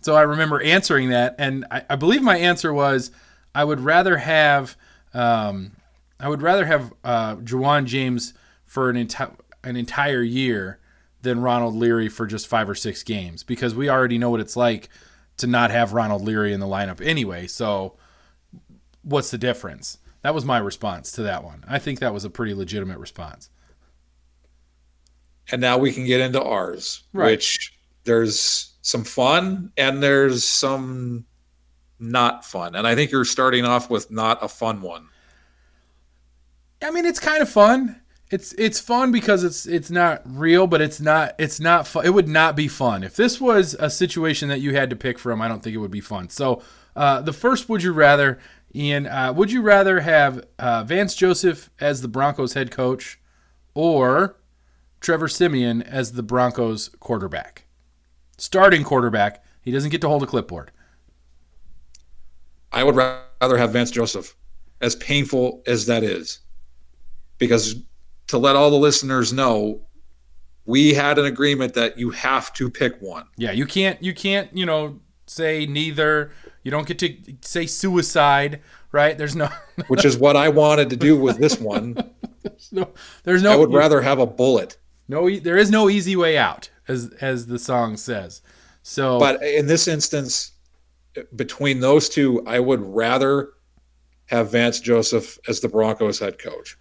so 0.00 0.14
I 0.14 0.22
remember 0.22 0.58
answering 0.62 1.10
that, 1.10 1.34
and 1.38 1.66
I, 1.70 1.84
I 1.90 1.96
believe 1.96 2.22
my 2.22 2.38
answer 2.38 2.72
was 2.72 3.10
I 3.54 3.64
would 3.64 3.80
rather 3.80 4.16
have 4.16 4.78
um, 5.12 5.72
I 6.18 6.28
would 6.28 6.40
rather 6.40 6.64
have 6.64 6.92
uh, 7.04 7.36
Ja'Wuan 7.36 7.84
James 7.84 8.32
for 8.64 8.88
an 8.88 8.96
enti- 8.96 9.36
an 9.64 9.76
entire 9.76 10.22
year 10.22 10.78
than 11.22 11.40
Ronald 11.40 11.74
Leary 11.74 12.08
for 12.08 12.26
just 12.26 12.48
five 12.48 12.68
or 12.68 12.74
six 12.74 13.02
games 13.02 13.42
because 13.42 13.74
we 13.74 13.88
already 13.88 14.18
know 14.18 14.30
what 14.30 14.40
it's 14.40 14.56
like 14.56 14.88
to 15.38 15.46
not 15.46 15.70
have 15.70 15.92
Ronald 15.92 16.22
Leary 16.22 16.52
in 16.52 16.60
the 16.60 16.66
lineup 16.66 17.00
anyway. 17.04 17.46
So 17.46 17.96
what's 19.02 19.30
the 19.30 19.38
difference? 19.38 19.98
That 20.22 20.34
was 20.34 20.44
my 20.44 20.58
response 20.58 21.12
to 21.12 21.22
that 21.22 21.42
one. 21.44 21.64
I 21.66 21.78
think 21.78 22.00
that 22.00 22.12
was 22.14 22.24
a 22.24 22.30
pretty 22.30 22.54
legitimate 22.54 22.98
response. 22.98 23.50
And 25.50 25.60
now 25.60 25.78
we 25.78 25.92
can 25.92 26.04
get 26.06 26.20
into 26.20 26.42
ours, 26.42 27.02
Right. 27.12 27.32
which 27.32 27.72
there's 28.04 28.74
some 28.82 29.04
fun 29.04 29.72
and 29.76 30.02
there's 30.02 30.44
some 30.44 31.24
not 31.98 32.44
fun. 32.44 32.74
And 32.74 32.86
I 32.86 32.94
think 32.94 33.10
you're 33.10 33.24
starting 33.24 33.64
off 33.64 33.90
with 33.90 34.10
not 34.10 34.42
a 34.42 34.48
fun 34.48 34.80
one. 34.82 35.08
I 36.82 36.90
mean, 36.90 37.04
it's 37.06 37.20
kind 37.20 37.42
of 37.42 37.48
fun. 37.48 38.00
It's 38.32 38.54
it's 38.54 38.80
fun 38.80 39.12
because 39.12 39.44
it's 39.44 39.66
it's 39.66 39.90
not 39.90 40.22
real, 40.24 40.66
but 40.66 40.80
it's 40.80 41.02
not 41.02 41.34
it's 41.38 41.60
not 41.60 41.86
fun. 41.86 42.06
It 42.06 42.14
would 42.14 42.28
not 42.28 42.56
be 42.56 42.66
fun 42.66 43.04
if 43.04 43.14
this 43.14 43.38
was 43.38 43.74
a 43.74 43.90
situation 43.90 44.48
that 44.48 44.60
you 44.60 44.74
had 44.74 44.88
to 44.88 44.96
pick 44.96 45.18
from. 45.18 45.42
I 45.42 45.48
don't 45.48 45.62
think 45.62 45.74
it 45.74 45.78
would 45.80 45.90
be 45.90 46.00
fun. 46.00 46.30
So 46.30 46.62
uh, 46.96 47.20
the 47.20 47.34
first, 47.34 47.68
would 47.68 47.82
you 47.82 47.92
rather, 47.92 48.38
Ian? 48.74 49.06
Uh, 49.06 49.34
would 49.34 49.52
you 49.52 49.60
rather 49.60 50.00
have 50.00 50.46
uh, 50.58 50.82
Vance 50.82 51.14
Joseph 51.14 51.68
as 51.78 52.00
the 52.00 52.08
Broncos 52.08 52.54
head 52.54 52.70
coach, 52.70 53.20
or 53.74 54.38
Trevor 55.00 55.28
Siemian 55.28 55.82
as 55.82 56.12
the 56.12 56.22
Broncos 56.22 56.88
quarterback, 57.00 57.66
starting 58.38 58.82
quarterback? 58.82 59.44
He 59.60 59.70
doesn't 59.70 59.90
get 59.90 60.00
to 60.00 60.08
hold 60.08 60.22
a 60.22 60.26
clipboard. 60.26 60.70
I 62.72 62.82
would 62.82 62.96
rather 62.96 63.58
have 63.58 63.74
Vance 63.74 63.90
Joseph, 63.90 64.34
as 64.80 64.96
painful 64.96 65.62
as 65.66 65.84
that 65.84 66.02
is. 66.02 66.40
Because 67.36 67.76
to 68.32 68.38
let 68.38 68.56
all 68.56 68.70
the 68.70 68.78
listeners 68.78 69.30
know, 69.30 69.82
we 70.64 70.94
had 70.94 71.18
an 71.18 71.26
agreement 71.26 71.74
that 71.74 71.98
you 71.98 72.10
have 72.10 72.50
to 72.54 72.70
pick 72.70 73.00
one. 73.02 73.26
Yeah, 73.36 73.52
you 73.52 73.66
can't 73.66 74.02
you 74.02 74.14
can't, 74.14 74.48
you 74.56 74.64
know, 74.64 75.00
say 75.26 75.66
neither. 75.66 76.32
You 76.62 76.70
don't 76.70 76.86
get 76.86 76.98
to 77.00 77.14
say 77.42 77.66
suicide, 77.66 78.62
right? 78.90 79.18
There's 79.18 79.36
no 79.36 79.50
which 79.88 80.06
is 80.06 80.16
what 80.16 80.34
I 80.34 80.48
wanted 80.48 80.88
to 80.90 80.96
do 80.96 81.14
with 81.14 81.36
this 81.36 81.60
one. 81.60 81.92
there's 82.42 82.72
no 82.72 82.88
there's 83.24 83.42
no 83.42 83.52
I 83.52 83.56
would 83.56 83.72
rather 83.72 84.00
have 84.00 84.18
a 84.18 84.26
bullet. 84.26 84.78
no 85.08 85.28
there 85.28 85.58
is 85.58 85.70
no 85.70 85.90
easy 85.90 86.16
way 86.16 86.38
out 86.38 86.70
as 86.88 87.12
as 87.20 87.46
the 87.46 87.58
song 87.58 87.98
says. 87.98 88.40
So 88.82 89.18
But 89.18 89.42
in 89.42 89.66
this 89.66 89.86
instance, 89.86 90.52
between 91.36 91.80
those 91.80 92.08
two, 92.08 92.42
I 92.46 92.60
would 92.60 92.80
rather 92.80 93.50
have 94.26 94.52
Vance 94.52 94.80
Joseph 94.80 95.38
as 95.46 95.60
the 95.60 95.68
Broncos 95.68 96.18
head 96.18 96.38
coach. 96.38 96.78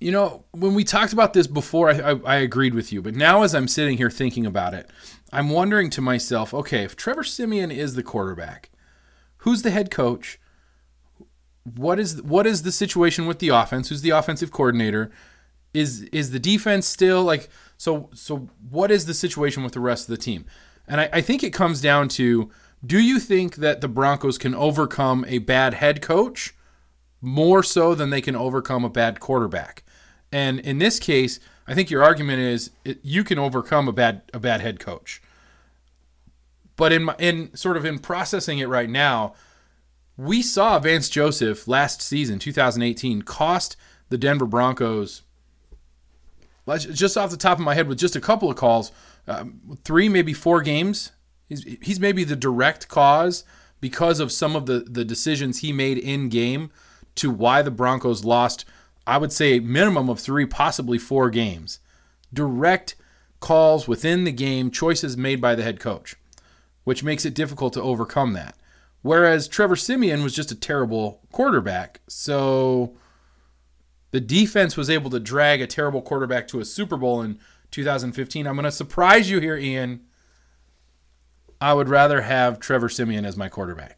You 0.00 0.12
know, 0.12 0.44
when 0.52 0.74
we 0.74 0.84
talked 0.84 1.12
about 1.12 1.32
this 1.32 1.48
before, 1.48 1.90
I, 1.90 2.12
I, 2.12 2.20
I 2.24 2.36
agreed 2.36 2.74
with 2.74 2.92
you. 2.92 3.02
But 3.02 3.16
now, 3.16 3.42
as 3.42 3.54
I'm 3.54 3.66
sitting 3.66 3.96
here 3.96 4.10
thinking 4.10 4.46
about 4.46 4.74
it, 4.74 4.88
I'm 5.32 5.50
wondering 5.50 5.90
to 5.90 6.00
myself, 6.00 6.54
okay, 6.54 6.84
if 6.84 6.96
Trevor 6.96 7.24
Siemian 7.24 7.70
is 7.70 7.94
the 7.94 8.02
quarterback, 8.02 8.70
who's 9.38 9.62
the 9.62 9.70
head 9.70 9.90
coach? 9.90 10.38
What 11.64 11.98
is 11.98 12.22
what 12.22 12.46
is 12.46 12.62
the 12.62 12.72
situation 12.72 13.26
with 13.26 13.40
the 13.40 13.48
offense? 13.48 13.88
Who's 13.88 14.02
the 14.02 14.10
offensive 14.10 14.52
coordinator? 14.52 15.10
Is 15.74 16.02
is 16.04 16.30
the 16.30 16.38
defense 16.38 16.86
still 16.86 17.24
like 17.24 17.50
so? 17.76 18.08
So 18.14 18.48
what 18.70 18.90
is 18.90 19.04
the 19.04 19.12
situation 19.14 19.62
with 19.64 19.72
the 19.72 19.80
rest 19.80 20.08
of 20.08 20.16
the 20.16 20.22
team? 20.22 20.46
And 20.86 21.00
I, 21.00 21.10
I 21.12 21.20
think 21.20 21.42
it 21.42 21.52
comes 21.52 21.82
down 21.82 22.08
to: 22.10 22.50
Do 22.86 22.98
you 22.98 23.18
think 23.18 23.56
that 23.56 23.82
the 23.82 23.88
Broncos 23.88 24.38
can 24.38 24.54
overcome 24.54 25.26
a 25.28 25.38
bad 25.38 25.74
head 25.74 26.00
coach 26.00 26.54
more 27.20 27.62
so 27.62 27.94
than 27.94 28.08
they 28.08 28.22
can 28.22 28.36
overcome 28.36 28.84
a 28.84 28.90
bad 28.90 29.20
quarterback? 29.20 29.82
And 30.32 30.60
in 30.60 30.78
this 30.78 30.98
case, 30.98 31.40
I 31.66 31.74
think 31.74 31.90
your 31.90 32.02
argument 32.02 32.40
is 32.40 32.70
it, 32.84 32.98
you 33.02 33.24
can 33.24 33.38
overcome 33.38 33.88
a 33.88 33.92
bad 33.92 34.22
a 34.32 34.38
bad 34.38 34.60
head 34.60 34.80
coach. 34.80 35.22
But 36.76 36.92
in 36.92 37.04
my, 37.04 37.16
in 37.18 37.54
sort 37.56 37.76
of 37.76 37.84
in 37.84 37.98
processing 37.98 38.58
it 38.58 38.68
right 38.68 38.88
now, 38.88 39.34
we 40.16 40.42
saw 40.42 40.78
Vance 40.78 41.08
Joseph 41.08 41.66
last 41.66 42.02
season, 42.02 42.38
2018, 42.38 43.22
cost 43.22 43.76
the 44.08 44.18
Denver 44.18 44.46
Broncos. 44.46 45.22
Just 46.78 47.16
off 47.16 47.30
the 47.30 47.36
top 47.36 47.58
of 47.58 47.64
my 47.64 47.74
head, 47.74 47.88
with 47.88 47.98
just 47.98 48.16
a 48.16 48.20
couple 48.20 48.50
of 48.50 48.56
calls, 48.56 48.92
um, 49.26 49.78
three 49.84 50.08
maybe 50.08 50.34
four 50.34 50.60
games. 50.60 51.12
He's 51.48 51.64
he's 51.80 51.98
maybe 51.98 52.24
the 52.24 52.36
direct 52.36 52.88
cause 52.88 53.44
because 53.80 54.20
of 54.20 54.30
some 54.30 54.54
of 54.54 54.66
the 54.66 54.80
the 54.80 55.04
decisions 55.04 55.58
he 55.58 55.72
made 55.72 55.98
in 55.98 56.28
game 56.28 56.70
to 57.16 57.30
why 57.30 57.62
the 57.62 57.70
Broncos 57.70 58.24
lost. 58.24 58.64
I 59.08 59.16
would 59.16 59.32
say 59.32 59.58
minimum 59.58 60.10
of 60.10 60.20
three, 60.20 60.44
possibly 60.44 60.98
four 60.98 61.30
games. 61.30 61.80
Direct 62.30 62.94
calls 63.40 63.88
within 63.88 64.24
the 64.24 64.32
game, 64.32 64.70
choices 64.70 65.16
made 65.16 65.40
by 65.40 65.54
the 65.54 65.62
head 65.62 65.80
coach, 65.80 66.14
which 66.84 67.02
makes 67.02 67.24
it 67.24 67.32
difficult 67.32 67.72
to 67.72 67.82
overcome 67.82 68.34
that. 68.34 68.54
Whereas 69.00 69.48
Trevor 69.48 69.76
Siemian 69.76 70.22
was 70.22 70.34
just 70.34 70.52
a 70.52 70.54
terrible 70.54 71.22
quarterback. 71.32 72.00
So 72.06 72.98
the 74.10 74.20
defense 74.20 74.76
was 74.76 74.90
able 74.90 75.08
to 75.08 75.20
drag 75.20 75.62
a 75.62 75.66
terrible 75.66 76.02
quarterback 76.02 76.46
to 76.48 76.60
a 76.60 76.64
Super 76.66 76.98
Bowl 76.98 77.22
in 77.22 77.38
2015. 77.70 78.46
I'm 78.46 78.56
going 78.56 78.64
to 78.64 78.70
surprise 78.70 79.30
you 79.30 79.40
here, 79.40 79.56
Ian. 79.56 80.02
I 81.62 81.72
would 81.72 81.88
rather 81.88 82.20
have 82.20 82.60
Trevor 82.60 82.90
Siemian 82.90 83.24
as 83.24 83.38
my 83.38 83.48
quarterback. 83.48 83.96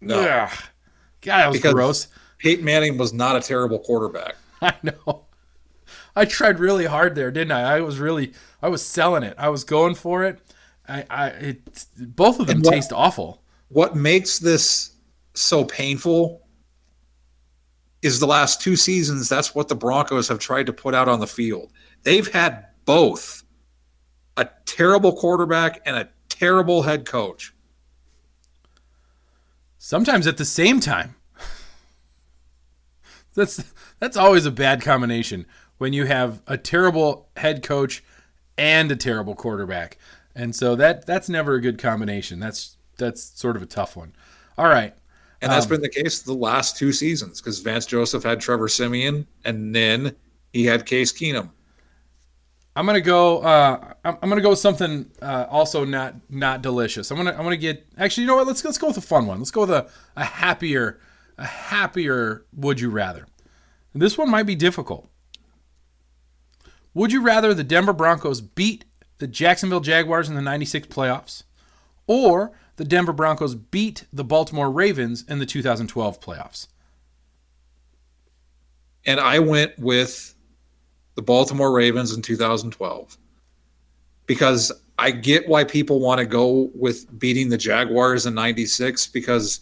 No. 0.00 0.20
Ugh. 0.20 0.58
God, 1.20 1.38
that 1.38 1.48
was 1.48 1.58
Because 1.58 1.74
gross. 1.74 2.08
Peyton 2.38 2.64
Manning 2.64 2.98
was 2.98 3.12
not 3.12 3.36
a 3.36 3.40
terrible 3.40 3.78
quarterback. 3.78 4.36
I 4.62 4.74
know. 4.82 5.24
I 6.14 6.24
tried 6.24 6.58
really 6.58 6.86
hard 6.86 7.14
there, 7.14 7.30
didn't 7.30 7.52
I? 7.52 7.76
I 7.76 7.80
was 7.80 7.98
really, 7.98 8.32
I 8.62 8.68
was 8.68 8.84
selling 8.84 9.22
it. 9.22 9.34
I 9.38 9.48
was 9.48 9.64
going 9.64 9.94
for 9.94 10.24
it. 10.24 10.40
I, 10.88 11.04
I, 11.10 11.26
it, 11.28 11.84
both 11.98 12.40
of 12.40 12.46
them 12.46 12.60
what- 12.62 12.72
taste 12.72 12.92
awful. 12.92 13.42
What 13.68 13.96
makes 13.96 14.38
this 14.38 14.92
so 15.34 15.64
painful 15.64 16.46
is 18.02 18.20
the 18.20 18.26
last 18.26 18.60
two 18.60 18.76
seasons. 18.76 19.28
That's 19.28 19.54
what 19.54 19.66
the 19.66 19.74
Broncos 19.74 20.28
have 20.28 20.38
tried 20.38 20.66
to 20.66 20.72
put 20.72 20.94
out 20.94 21.08
on 21.08 21.18
the 21.18 21.26
field. 21.26 21.72
They've 22.04 22.28
had 22.32 22.66
both 22.84 23.42
a 24.36 24.48
terrible 24.64 25.12
quarterback 25.16 25.80
and 25.84 25.96
a 25.96 26.08
terrible 26.28 26.82
head 26.82 27.04
coach. 27.06 27.52
Sometimes 29.78 30.28
at 30.28 30.36
the 30.36 30.44
same 30.44 30.78
time. 30.78 31.15
That's 33.36 33.62
that's 34.00 34.16
always 34.16 34.46
a 34.46 34.50
bad 34.50 34.82
combination 34.82 35.46
when 35.78 35.92
you 35.92 36.06
have 36.06 36.42
a 36.46 36.58
terrible 36.58 37.28
head 37.36 37.62
coach 37.62 38.02
and 38.58 38.90
a 38.90 38.96
terrible 38.96 39.34
quarterback. 39.34 39.98
And 40.34 40.54
so 40.54 40.74
that 40.76 41.06
that's 41.06 41.28
never 41.28 41.54
a 41.54 41.60
good 41.60 41.78
combination. 41.78 42.40
That's 42.40 42.76
that's 42.98 43.22
sort 43.38 43.56
of 43.56 43.62
a 43.62 43.66
tough 43.66 43.96
one. 43.96 44.14
All 44.58 44.66
right. 44.66 44.94
And 45.42 45.52
that's 45.52 45.66
Um, 45.66 45.70
been 45.70 45.82
the 45.82 45.88
case 45.88 46.22
the 46.22 46.32
last 46.32 46.76
two 46.76 46.92
seasons 46.92 47.40
because 47.40 47.60
Vance 47.60 47.86
Joseph 47.86 48.24
had 48.24 48.40
Trevor 48.40 48.68
Siemian 48.68 49.26
and 49.44 49.74
then 49.74 50.16
he 50.52 50.64
had 50.64 50.86
Case 50.86 51.12
Keenum. 51.12 51.50
I'm 52.74 52.84
gonna 52.84 53.00
go. 53.00 53.38
Uh, 53.38 53.94
I'm, 54.04 54.18
I'm 54.22 54.28
gonna 54.28 54.42
go 54.42 54.50
with 54.50 54.58
something 54.58 55.10
uh, 55.22 55.46
also 55.48 55.84
not 55.84 56.14
not 56.28 56.60
delicious. 56.62 57.10
I'm 57.10 57.16
gonna 57.16 57.32
I'm 57.32 57.42
gonna 57.42 57.56
get. 57.56 57.86
Actually, 57.96 58.22
you 58.22 58.26
know 58.26 58.36
what? 58.36 58.46
Let's 58.46 58.62
let's 58.64 58.76
go 58.78 58.88
with 58.88 58.98
a 58.98 59.02
fun 59.02 59.26
one. 59.26 59.38
Let's 59.38 59.50
go 59.50 59.62
with 59.62 59.70
a, 59.70 59.88
a 60.14 60.24
happier 60.24 61.00
a 61.38 61.44
happier. 61.44 62.44
Would 62.54 62.80
you 62.80 62.90
rather? 62.90 63.26
This 63.94 64.18
one 64.18 64.30
might 64.30 64.44
be 64.44 64.54
difficult. 64.54 65.08
Would 66.94 67.12
you 67.12 67.22
rather 67.22 67.54
the 67.54 67.64
Denver 67.64 67.92
Broncos 67.92 68.40
beat 68.40 68.84
the 69.18 69.26
Jacksonville 69.26 69.80
Jaguars 69.80 70.28
in 70.28 70.34
the 70.34 70.42
'96 70.42 70.88
playoffs, 70.88 71.44
or 72.06 72.52
the 72.76 72.84
Denver 72.84 73.12
Broncos 73.12 73.54
beat 73.54 74.04
the 74.12 74.24
Baltimore 74.24 74.70
Ravens 74.70 75.24
in 75.28 75.38
the 75.38 75.46
2012 75.46 76.20
playoffs? 76.20 76.68
And 79.06 79.20
I 79.20 79.38
went 79.38 79.78
with 79.78 80.34
the 81.14 81.22
Baltimore 81.22 81.72
Ravens 81.72 82.12
in 82.12 82.22
2012 82.22 83.16
because 84.26 84.72
I 84.98 85.10
get 85.10 85.48
why 85.48 85.64
people 85.64 86.00
want 86.00 86.18
to 86.18 86.26
go 86.26 86.70
with 86.74 87.18
beating 87.18 87.48
the 87.48 87.58
Jaguars 87.58 88.26
in 88.26 88.34
96 88.34 89.06
because 89.08 89.60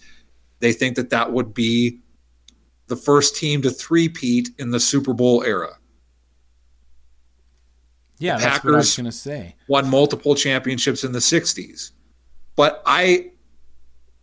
they 0.64 0.72
think 0.72 0.96
that 0.96 1.10
that 1.10 1.30
would 1.30 1.52
be 1.52 2.00
the 2.86 2.96
first 2.96 3.36
team 3.36 3.60
to 3.62 3.70
three-peat 3.70 4.48
in 4.58 4.70
the 4.70 4.80
Super 4.80 5.12
Bowl 5.12 5.42
era. 5.44 5.76
Yeah, 8.18 8.36
The 8.36 8.44
that's 8.44 8.64
what 8.64 8.74
I 8.74 8.76
was 8.78 8.86
Packers 8.90 8.96
gonna 8.96 9.12
say. 9.12 9.56
won 9.68 9.90
multiple 9.90 10.34
championships 10.34 11.04
in 11.04 11.12
the 11.12 11.18
60s. 11.18 11.90
But 12.56 12.82
I 12.86 13.32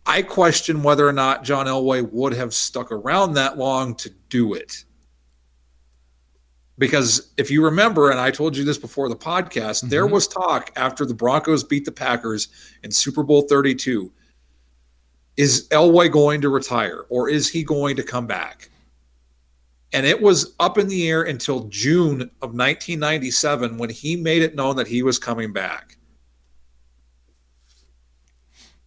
I 0.04 0.22
question 0.22 0.82
whether 0.82 1.06
or 1.06 1.12
not 1.12 1.44
John 1.44 1.66
Elway 1.66 2.10
would 2.10 2.32
have 2.32 2.52
stuck 2.52 2.90
around 2.90 3.34
that 3.34 3.56
long 3.56 3.94
to 3.96 4.10
do 4.28 4.54
it. 4.54 4.84
Because 6.76 7.32
if 7.36 7.52
you 7.52 7.64
remember, 7.64 8.10
and 8.10 8.18
I 8.18 8.32
told 8.32 8.56
you 8.56 8.64
this 8.64 8.78
before 8.78 9.08
the 9.08 9.14
podcast, 9.14 9.88
there 9.88 10.04
mm-hmm. 10.04 10.14
was 10.14 10.26
talk 10.26 10.72
after 10.74 11.06
the 11.06 11.14
Broncos 11.14 11.62
beat 11.62 11.84
the 11.84 11.92
Packers 11.92 12.48
in 12.82 12.90
Super 12.90 13.22
Bowl 13.22 13.42
32. 13.42 14.10
Is 15.36 15.68
Elway 15.68 16.10
going 16.10 16.40
to 16.42 16.48
retire 16.48 17.06
or 17.08 17.28
is 17.28 17.48
he 17.48 17.62
going 17.64 17.96
to 17.96 18.02
come 18.02 18.26
back? 18.26 18.68
And 19.94 20.06
it 20.06 20.20
was 20.20 20.54
up 20.58 20.78
in 20.78 20.88
the 20.88 21.08
air 21.08 21.22
until 21.22 21.64
June 21.64 22.22
of 22.40 22.54
1997 22.54 23.76
when 23.78 23.90
he 23.90 24.16
made 24.16 24.42
it 24.42 24.54
known 24.54 24.76
that 24.76 24.86
he 24.86 25.02
was 25.02 25.18
coming 25.18 25.52
back. 25.52 25.96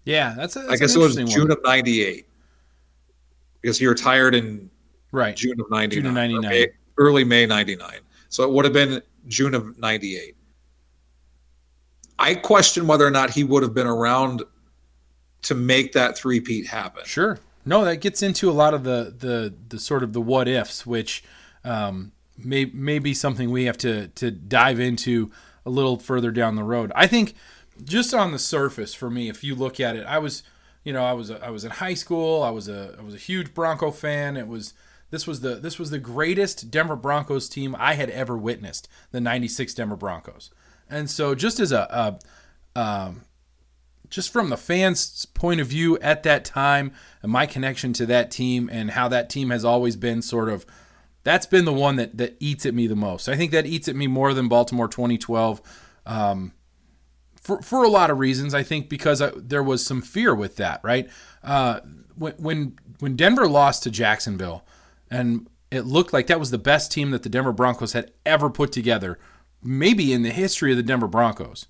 Yeah, 0.04 0.34
that's. 0.36 0.56
A, 0.56 0.60
that's 0.60 0.74
I 0.74 0.78
guess 0.78 0.96
it 0.96 1.00
was 1.00 1.16
June 1.16 1.50
one. 1.50 1.52
of 1.52 1.64
98 1.64 2.28
because 3.62 3.80
he 3.80 3.88
retired 3.88 4.36
in 4.36 4.70
right 5.12 5.36
June 5.36 5.60
of 5.60 5.70
99. 5.70 5.90
June 5.90 6.06
of 6.08 6.14
99. 6.14 6.50
May- 6.50 6.68
early 6.98 7.24
May 7.24 7.46
99. 7.46 8.00
So 8.30 8.44
it 8.44 8.52
would 8.52 8.66
have 8.66 8.74
been 8.74 9.02
June 9.28 9.54
of 9.54 9.78
98. 9.78 10.36
I 12.18 12.36
question 12.36 12.88
whether 12.88 13.06
or 13.06 13.12
not 13.12 13.30
he 13.30 13.44
would 13.44 13.64
have 13.64 13.74
been 13.74 13.88
around 13.88 14.44
to 15.46 15.56
make 15.56 15.94
that 15.94 16.18
three-peat 16.18 16.68
happen. 16.68 17.04
Sure. 17.06 17.40
No, 17.66 17.84
that 17.86 17.98
gets 17.98 18.22
into 18.22 18.50
a 18.50 18.54
lot 18.54 18.74
of 18.74 18.84
the 18.84 19.14
the 19.18 19.54
the 19.70 19.80
sort 19.80 20.04
of 20.04 20.14
the 20.14 20.22
what 20.22 20.48
ifs, 20.48 20.86
which 20.86 21.24
um, 21.64 22.12
may 22.38 22.66
may 22.66 23.00
be 23.00 23.14
something 23.14 23.50
we 23.50 23.66
have 23.66 23.78
to 23.80 24.10
to 24.10 24.30
dive 24.30 24.80
into 24.80 25.32
a 25.66 25.70
little 25.70 25.98
further 25.98 26.32
down 26.32 26.56
the 26.56 26.64
road. 26.64 26.92
I 26.96 27.08
think 27.08 27.34
just 27.84 28.14
on 28.14 28.32
the 28.32 28.40
surface, 28.40 28.94
for 28.94 29.10
me, 29.10 29.30
if 29.30 29.44
you 29.44 29.56
look 29.56 29.80
at 29.80 29.96
it, 29.96 30.06
I 30.06 30.20
was, 30.20 30.44
you 30.84 30.94
know, 30.94 31.04
I 31.04 31.14
was 31.14 31.32
I 31.32 31.50
was 31.50 31.66
in 31.66 31.72
high 31.72 31.96
school. 31.96 32.44
I 32.44 32.52
was 32.52 32.70
a 32.70 32.96
I 33.00 33.02
was 33.02 33.16
a 33.16 33.20
huge 33.20 33.54
Bronco 33.54 33.90
fan. 33.90 34.38
It 34.38 34.48
was 34.48 34.74
this 35.10 35.26
was 35.26 35.42
the 35.42 35.56
this 35.56 35.80
was 35.80 35.90
the 35.90 36.00
greatest 36.00 36.70
Denver 36.70 36.96
Broncos 36.96 37.50
team 37.50 37.76
I 37.80 37.96
had 37.96 38.10
ever 38.12 38.38
witnessed, 38.38 38.88
the 39.12 39.22
'96 39.22 39.74
Denver 39.74 39.96
Broncos. 39.96 40.52
And 40.88 41.10
so, 41.10 41.34
just 41.34 41.60
as 41.60 41.72
a, 41.72 42.20
a 42.76 42.80
um, 42.80 43.22
just 44.10 44.32
from 44.32 44.50
the 44.50 44.58
fans' 44.58 45.26
point 45.26 45.62
of 45.62 45.68
view 45.68 45.98
at 46.00 46.24
that 46.24 46.46
time 46.46 46.92
and 47.22 47.32
my 47.32 47.46
connection 47.46 47.94
to 47.94 48.06
that 48.06 48.32
team 48.32 48.70
and 48.72 48.92
how 48.92 49.08
that 49.08 49.30
team 49.30 49.50
has 49.50 49.66
always 49.66 49.96
been 49.96 50.22
sort 50.22 50.50
of 50.50 50.66
that's 51.24 51.48
been 51.48 51.66
the 51.66 51.74
one 51.74 51.96
that 51.98 52.18
that 52.18 52.38
eats 52.40 52.66
at 52.66 52.74
me 52.74 52.88
the 52.88 52.96
most. 52.96 53.28
I 53.28 53.36
think 53.36 53.52
that 53.52 53.66
eats 53.66 53.88
at 53.88 53.96
me 53.96 54.08
more 54.08 54.34
than 54.34 54.48
Baltimore 54.48 54.88
2012 54.88 55.62
um, 56.06 56.54
for 57.42 57.62
for 57.62 57.84
a 57.84 57.90
lot 57.90 58.10
of 58.10 58.20
reasons. 58.20 58.54
I 58.54 58.64
think 58.64 58.90
because 58.90 59.22
I, 59.22 59.32
there 59.36 59.64
was 59.64 59.86
some 59.86 60.02
fear 60.02 60.34
with 60.34 60.56
that, 60.58 60.82
right? 60.84 61.10
Uh, 61.44 61.80
when 62.16 62.34
when 62.34 62.80
when 63.00 63.16
Denver 63.16 63.48
lost 63.48 63.84
to 63.84 63.92
Jacksonville 63.92 64.66
and 65.10 65.48
it 65.72 65.82
looked 65.82 66.14
like 66.14 66.28
that 66.28 66.40
was 66.40 66.52
the 66.52 66.58
best 66.58 66.92
team 66.92 67.12
that 67.12 67.24
the 67.24 67.30
Denver 67.30 67.52
Broncos 67.52 67.94
had 67.94 68.12
ever 68.26 68.50
put 68.50 68.72
together, 68.72 69.20
maybe 69.64 70.14
in 70.14 70.22
the 70.22 70.30
history 70.30 70.72
of 70.72 70.78
the 70.78 70.84
Denver 70.84 71.08
Broncos 71.08 71.66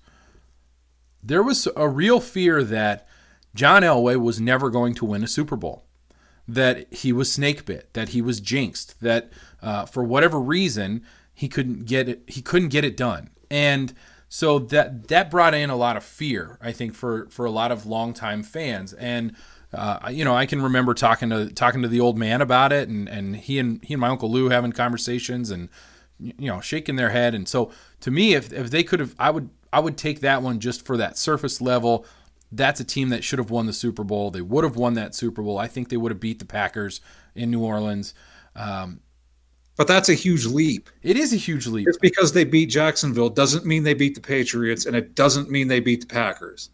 there 1.26 1.42
was 1.42 1.68
a 1.76 1.88
real 1.88 2.20
fear 2.20 2.62
that 2.62 3.06
John 3.54 3.82
Elway 3.82 4.16
was 4.20 4.40
never 4.40 4.70
going 4.70 4.94
to 4.94 5.04
win 5.04 5.24
a 5.24 5.28
Super 5.28 5.56
Bowl, 5.56 5.84
that 6.46 6.92
he 6.92 7.12
was 7.12 7.32
snake 7.32 7.64
bit, 7.64 7.92
that 7.94 8.10
he 8.10 8.22
was 8.22 8.40
jinxed, 8.40 9.00
that 9.00 9.32
uh, 9.62 9.86
for 9.86 10.04
whatever 10.04 10.38
reason 10.38 11.02
he 11.34 11.48
couldn't 11.48 11.86
get 11.86 12.08
it, 12.08 12.22
he 12.26 12.40
couldn't 12.40 12.68
get 12.68 12.84
it 12.84 12.96
done, 12.96 13.30
and 13.50 13.92
so 14.28 14.58
that 14.58 15.08
that 15.08 15.30
brought 15.30 15.54
in 15.54 15.70
a 15.70 15.76
lot 15.76 15.96
of 15.96 16.04
fear, 16.04 16.58
I 16.60 16.72
think, 16.72 16.94
for 16.94 17.28
for 17.30 17.44
a 17.44 17.50
lot 17.50 17.72
of 17.72 17.86
longtime 17.86 18.42
fans, 18.42 18.92
and 18.92 19.34
uh, 19.72 20.08
you 20.10 20.24
know, 20.24 20.34
I 20.34 20.46
can 20.46 20.62
remember 20.62 20.94
talking 20.94 21.30
to 21.30 21.50
talking 21.50 21.82
to 21.82 21.88
the 21.88 22.00
old 22.00 22.16
man 22.16 22.40
about 22.40 22.72
it, 22.72 22.88
and 22.88 23.08
and 23.08 23.36
he 23.36 23.58
and 23.58 23.84
he 23.84 23.94
and 23.94 24.00
my 24.00 24.08
uncle 24.08 24.30
Lou 24.30 24.48
having 24.48 24.72
conversations, 24.72 25.50
and 25.50 25.68
you 26.18 26.48
know, 26.48 26.60
shaking 26.60 26.96
their 26.96 27.10
head, 27.10 27.34
and 27.34 27.48
so 27.48 27.70
to 28.00 28.10
me, 28.10 28.34
if 28.34 28.52
if 28.52 28.70
they 28.70 28.82
could 28.82 29.00
have, 29.00 29.14
I 29.18 29.30
would 29.30 29.50
I 29.76 29.80
would 29.80 29.98
take 29.98 30.20
that 30.20 30.42
one 30.42 30.58
just 30.58 30.86
for 30.86 30.96
that 30.96 31.18
surface 31.18 31.60
level. 31.60 32.06
That's 32.50 32.80
a 32.80 32.84
team 32.84 33.10
that 33.10 33.22
should 33.24 33.38
have 33.38 33.50
won 33.50 33.66
the 33.66 33.72
Super 33.74 34.04
Bowl. 34.04 34.30
They 34.30 34.40
would 34.40 34.64
have 34.64 34.76
won 34.76 34.94
that 34.94 35.14
Super 35.14 35.42
Bowl. 35.42 35.58
I 35.58 35.66
think 35.68 35.88
they 35.88 35.96
would 35.98 36.12
have 36.12 36.20
beat 36.20 36.38
the 36.38 36.44
Packers 36.46 37.00
in 37.34 37.50
New 37.50 37.62
Orleans. 37.62 38.14
Um, 38.54 39.00
But 39.76 39.86
that's 39.88 40.08
a 40.08 40.14
huge 40.14 40.46
leap. 40.46 40.88
it 41.02 41.16
is 41.18 41.32
a 41.34 41.36
huge 41.36 41.66
leap. 41.66 41.86
Just 41.86 42.00
because 42.00 42.32
they 42.32 42.44
beat 42.44 42.70
Jacksonville 42.70 43.28
doesn't 43.28 43.66
mean 43.66 43.82
they 43.82 43.92
beat 43.94 44.14
the 44.14 44.20
Patriots, 44.22 44.86
and 44.86 44.96
it 44.96 45.14
doesn't 45.14 45.50
mean 45.50 45.68
they 45.68 45.80
beat 45.80 46.00
the 46.00 46.06
Packers. 46.06 46.70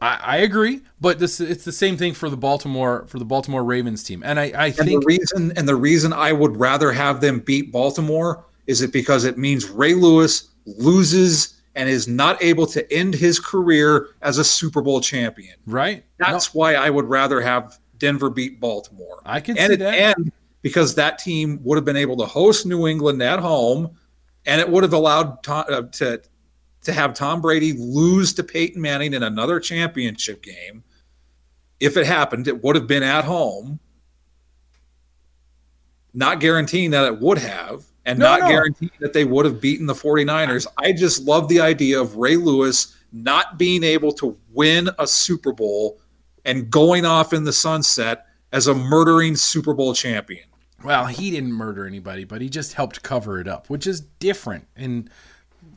I, 0.00 0.18
I 0.22 0.36
agree, 0.38 0.80
but 1.00 1.18
this 1.18 1.40
it's 1.40 1.64
the 1.64 1.72
same 1.72 1.96
thing 1.98 2.14
for 2.14 2.30
the 2.30 2.36
Baltimore 2.36 3.04
for 3.08 3.18
the 3.18 3.24
Baltimore 3.24 3.64
Ravens 3.64 4.02
team, 4.02 4.22
and 4.24 4.38
I, 4.40 4.44
I 4.56 4.66
And 4.66 4.74
think 4.76 5.00
the 5.02 5.06
reason 5.06 5.52
and 5.56 5.68
the 5.68 5.76
reason 5.76 6.12
I 6.12 6.32
would 6.32 6.56
rather 6.56 6.92
have 6.92 7.20
them 7.20 7.40
beat 7.40 7.72
Baltimore 7.72 8.44
is 8.66 8.80
it 8.82 8.92
because 8.92 9.24
it 9.24 9.36
means 9.38 9.68
Ray 9.68 9.94
Lewis 9.94 10.48
loses 10.66 11.55
and 11.76 11.88
is 11.88 12.08
not 12.08 12.42
able 12.42 12.66
to 12.66 12.92
end 12.92 13.14
his 13.14 13.38
career 13.38 14.08
as 14.22 14.38
a 14.38 14.44
Super 14.44 14.80
Bowl 14.82 15.00
champion. 15.00 15.54
right. 15.66 16.02
That's 16.18 16.52
why 16.54 16.74
I 16.74 16.88
would 16.90 17.04
rather 17.04 17.40
have 17.40 17.78
Denver 17.98 18.30
beat 18.30 18.58
Baltimore. 18.60 19.20
I 19.24 19.38
can 19.40 19.56
and 19.58 19.68
see 19.68 19.74
it- 19.74 19.78
that. 19.80 20.16
and 20.18 20.32
because 20.62 20.94
that 20.96 21.18
team 21.18 21.60
would 21.62 21.76
have 21.76 21.84
been 21.84 21.96
able 21.96 22.16
to 22.16 22.24
host 22.26 22.66
New 22.66 22.86
England 22.88 23.22
at 23.22 23.38
home, 23.38 23.90
and 24.46 24.60
it 24.60 24.68
would 24.68 24.82
have 24.82 24.92
allowed 24.94 25.42
Tom, 25.44 25.64
uh, 25.68 25.82
to 25.82 26.20
to 26.82 26.92
have 26.92 27.14
Tom 27.14 27.40
Brady 27.40 27.72
lose 27.72 28.32
to 28.34 28.42
Peyton 28.44 28.80
Manning 28.80 29.12
in 29.14 29.22
another 29.22 29.58
championship 29.60 30.42
game. 30.42 30.82
If 31.80 31.96
it 31.96 32.06
happened, 32.06 32.46
it 32.48 32.62
would 32.62 32.74
have 32.76 32.86
been 32.86 33.02
at 33.02 33.24
home. 33.24 33.80
Not 36.14 36.40
guaranteeing 36.40 36.90
that 36.92 37.04
it 37.06 37.20
would 37.20 37.38
have, 37.38 37.84
and 38.06 38.18
No, 38.18 38.24
not 38.26 38.40
no. 38.40 38.48
guaranteeing 38.48 38.92
that 39.00 39.12
they 39.12 39.24
would 39.24 39.44
have 39.44 39.60
beaten 39.60 39.84
the 39.86 39.94
49ers. 39.94 40.66
I 40.78 40.92
just 40.92 41.24
love 41.24 41.48
the 41.48 41.60
idea 41.60 42.00
of 42.00 42.16
Ray 42.16 42.36
Lewis 42.36 42.96
not 43.12 43.58
being 43.58 43.82
able 43.84 44.12
to 44.12 44.36
win 44.52 44.88
a 44.98 45.06
Super 45.06 45.52
Bowl 45.52 45.98
and 46.44 46.70
going 46.70 47.04
off 47.04 47.32
in 47.32 47.44
the 47.44 47.52
sunset 47.52 48.26
as 48.52 48.66
a 48.68 48.74
murdering 48.74 49.36
Super 49.36 49.74
Bowl 49.74 49.92
champion. 49.92 50.44
Well, 50.84 51.06
he 51.06 51.30
didn't 51.30 51.52
murder 51.52 51.86
anybody, 51.86 52.24
but 52.24 52.40
he 52.40 52.48
just 52.48 52.74
helped 52.74 53.02
cover 53.02 53.40
it 53.40 53.48
up, 53.48 53.68
which 53.68 53.86
is 53.86 54.00
different 54.00 54.66
in 54.76 55.08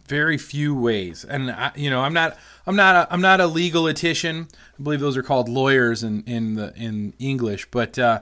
very 0.07 0.37
few 0.37 0.75
ways. 0.75 1.23
And 1.23 1.49
I, 1.51 1.71
you 1.75 1.89
know, 1.89 2.01
I'm 2.01 2.13
not, 2.13 2.37
I'm 2.67 2.75
not, 2.75 2.95
a, 2.95 3.13
I'm 3.13 3.21
not 3.21 3.39
a 3.41 3.47
legal 3.47 3.87
etition. 3.87 4.47
I 4.79 4.83
believe 4.83 4.99
those 4.99 5.17
are 5.17 5.23
called 5.23 5.49
lawyers 5.49 6.03
in 6.03 6.23
in 6.25 6.55
the 6.55 6.73
in 6.75 7.13
English. 7.17 7.67
But 7.71 7.97
uh, 7.97 8.21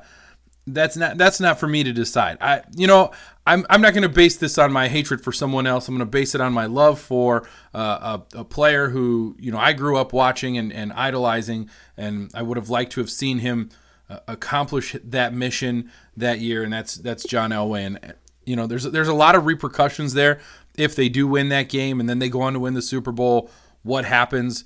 that's 0.67 0.97
not 0.97 1.17
that's 1.17 1.39
not 1.39 1.59
for 1.59 1.67
me 1.67 1.83
to 1.83 1.93
decide. 1.93 2.37
I 2.41 2.61
you 2.75 2.87
know 2.87 3.11
I'm 3.45 3.65
I'm 3.69 3.81
not 3.81 3.93
going 3.93 4.03
to 4.03 4.09
base 4.09 4.35
this 4.35 4.57
on 4.57 4.71
my 4.71 4.89
hatred 4.89 5.23
for 5.23 5.31
someone 5.31 5.65
else. 5.65 5.87
I'm 5.87 5.95
going 5.95 6.05
to 6.05 6.11
base 6.11 6.35
it 6.35 6.41
on 6.41 6.51
my 6.51 6.65
love 6.65 6.99
for 6.99 7.47
uh, 7.73 8.19
a, 8.33 8.39
a 8.39 8.43
player 8.43 8.89
who 8.89 9.35
you 9.39 9.51
know 9.51 9.57
I 9.57 9.73
grew 9.73 9.97
up 9.97 10.11
watching 10.11 10.57
and, 10.57 10.73
and 10.73 10.91
idolizing, 10.93 11.69
and 11.95 12.29
I 12.33 12.41
would 12.41 12.57
have 12.57 12.69
liked 12.69 12.91
to 12.93 12.99
have 12.99 13.09
seen 13.09 13.39
him 13.39 13.69
uh, 14.09 14.19
accomplish 14.27 14.95
that 15.03 15.33
mission 15.33 15.89
that 16.17 16.39
year, 16.39 16.63
and 16.63 16.73
that's 16.73 16.95
that's 16.95 17.23
John 17.23 17.51
Elway. 17.51 17.85
And 17.85 18.13
you 18.45 18.57
know 18.57 18.67
there's 18.67 18.83
there's 18.83 19.07
a 19.07 19.13
lot 19.13 19.35
of 19.35 19.45
repercussions 19.45 20.13
there 20.13 20.41
if 20.77 20.95
they 20.95 21.07
do 21.07 21.25
win 21.25 21.47
that 21.49 21.69
game, 21.69 22.01
and 22.01 22.09
then 22.09 22.19
they 22.19 22.29
go 22.29 22.41
on 22.41 22.53
to 22.53 22.59
win 22.59 22.73
the 22.73 22.81
Super 22.81 23.13
Bowl. 23.13 23.49
What 23.83 24.03
happens? 24.03 24.65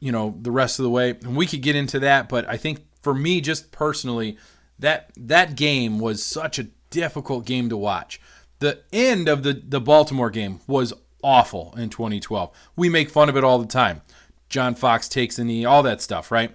You 0.00 0.10
know 0.10 0.34
the 0.40 0.50
rest 0.50 0.80
of 0.80 0.82
the 0.82 0.90
way, 0.90 1.10
and 1.10 1.36
we 1.36 1.46
could 1.46 1.62
get 1.62 1.76
into 1.76 2.00
that, 2.00 2.28
but 2.28 2.48
I 2.48 2.56
think 2.56 2.80
for 3.02 3.14
me, 3.14 3.40
just 3.40 3.70
personally 3.70 4.36
that 4.78 5.10
that 5.16 5.56
game 5.56 5.98
was 5.98 6.22
such 6.22 6.58
a 6.58 6.68
difficult 6.90 7.44
game 7.44 7.68
to 7.68 7.76
watch. 7.76 8.20
The 8.60 8.80
end 8.92 9.28
of 9.28 9.42
the 9.42 9.52
the 9.52 9.80
Baltimore 9.80 10.30
game 10.30 10.60
was 10.66 10.92
awful 11.22 11.74
in 11.76 11.90
2012. 11.90 12.50
We 12.76 12.88
make 12.88 13.10
fun 13.10 13.28
of 13.28 13.36
it 13.36 13.44
all 13.44 13.58
the 13.58 13.66
time. 13.66 14.02
John 14.48 14.74
Fox 14.74 15.08
takes 15.08 15.38
a 15.38 15.44
knee, 15.44 15.64
all 15.64 15.82
that 15.82 16.00
stuff, 16.00 16.30
right? 16.30 16.52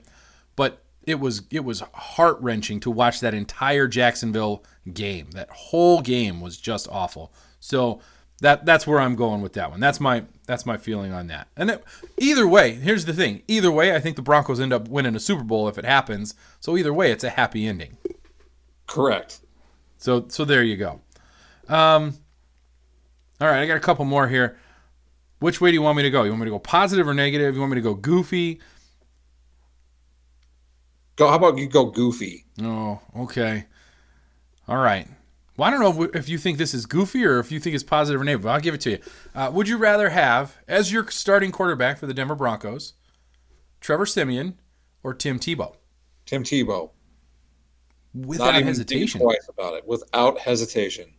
But 0.56 0.84
it 1.04 1.20
was 1.20 1.44
it 1.52 1.64
was 1.64 1.82
heart 1.94 2.38
wrenching 2.42 2.80
to 2.82 2.92
watch 2.92 3.20
that 3.20 3.34
entire 3.34 3.88
Jacksonville 3.88 4.64
game. 4.92 5.30
That 5.32 5.50
whole 5.50 6.02
game 6.02 6.42
was 6.42 6.58
just 6.58 6.88
awful. 6.90 7.32
So 7.60 8.02
that 8.42 8.66
that's 8.66 8.88
where 8.88 9.00
I'm 9.00 9.16
going 9.16 9.42
with 9.42 9.54
that 9.54 9.72
one. 9.72 9.80
That's 9.80 10.00
my 10.00 10.24
that's 10.46 10.66
my 10.66 10.78
feeling 10.78 11.14
on 11.14 11.28
that. 11.28 11.48
And 11.56 11.70
it, 11.70 11.84
either 12.18 12.48
way, 12.48 12.74
here's 12.74 13.06
the 13.06 13.14
thing. 13.14 13.44
Either 13.48 13.72
way, 13.72 13.96
I 13.96 14.00
think 14.00 14.16
the 14.16 14.22
Broncos 14.22 14.60
end 14.60 14.74
up 14.74 14.88
winning 14.88 15.16
a 15.16 15.20
Super 15.20 15.44
Bowl 15.44 15.68
if 15.68 15.78
it 15.78 15.86
happens. 15.86 16.36
So 16.60 16.78
either 16.78 16.94
way, 16.94 17.12
it's 17.12 17.24
a 17.24 17.30
happy 17.30 17.66
ending. 17.66 17.98
Correct. 18.94 19.40
So 19.98 20.26
so 20.28 20.46
there 20.46 20.62
you 20.62 20.78
go. 20.78 21.02
Um, 21.68 22.14
all 23.42 23.48
right, 23.48 23.60
I 23.60 23.66
got 23.66 23.76
a 23.76 23.80
couple 23.80 24.06
more 24.06 24.28
here. 24.28 24.60
Which 25.40 25.60
way 25.60 25.72
do 25.72 25.74
you 25.74 25.82
want 25.82 25.98
me 25.98 26.04
to 26.04 26.12
go? 26.12 26.22
You 26.22 26.30
want 26.30 26.42
me 26.42 26.46
to 26.46 26.52
go 26.52 26.60
positive 26.60 27.08
or 27.08 27.16
negative? 27.16 27.56
You 27.56 27.62
want 27.62 27.72
me 27.72 27.78
to 27.78 27.82
go 27.82 27.96
goofy? 27.96 28.62
Go. 31.16 31.28
How 31.28 31.38
about 31.38 31.58
you 31.58 31.68
go 31.68 31.86
goofy? 31.86 32.46
Oh, 32.62 33.02
okay. 33.18 33.66
All 34.68 34.78
right. 34.78 35.08
Well, 35.58 35.68
I 35.68 35.72
don't 35.72 35.80
know 35.82 36.12
if 36.14 36.30
you 36.30 36.38
think 36.38 36.60
this 36.60 36.76
is 36.76 36.86
goofy 36.86 37.26
or 37.26 37.40
if 37.40 37.52
you 37.52 37.60
think 37.60 37.74
it's 37.74 37.84
positive 37.84 38.22
or 38.22 38.24
negative. 38.24 38.46
I'll 38.46 38.60
give 38.60 38.76
it 38.76 38.82
to 38.82 38.92
you. 38.92 39.00
Uh, 39.34 39.50
would 39.52 39.68
you 39.68 39.78
rather 39.78 40.10
have 40.10 40.58
as 40.68 40.92
your 40.92 41.10
starting 41.10 41.52
quarterback 41.52 41.98
for 41.98 42.06
the 42.06 42.14
Denver 42.14 42.36
Broncos, 42.36 42.94
Trevor 43.82 44.06
Siemian 44.06 44.60
or 45.02 45.16
Tim 45.16 45.40
Tebow? 45.40 45.78
Tim 46.28 46.44
Tebow. 46.44 46.92
Without 48.14 48.54
hesitation. 48.56 49.22
Twice 49.22 49.48
about 49.50 49.74
it. 49.76 49.88
Without 49.88 50.40
hesitation. 50.40 51.14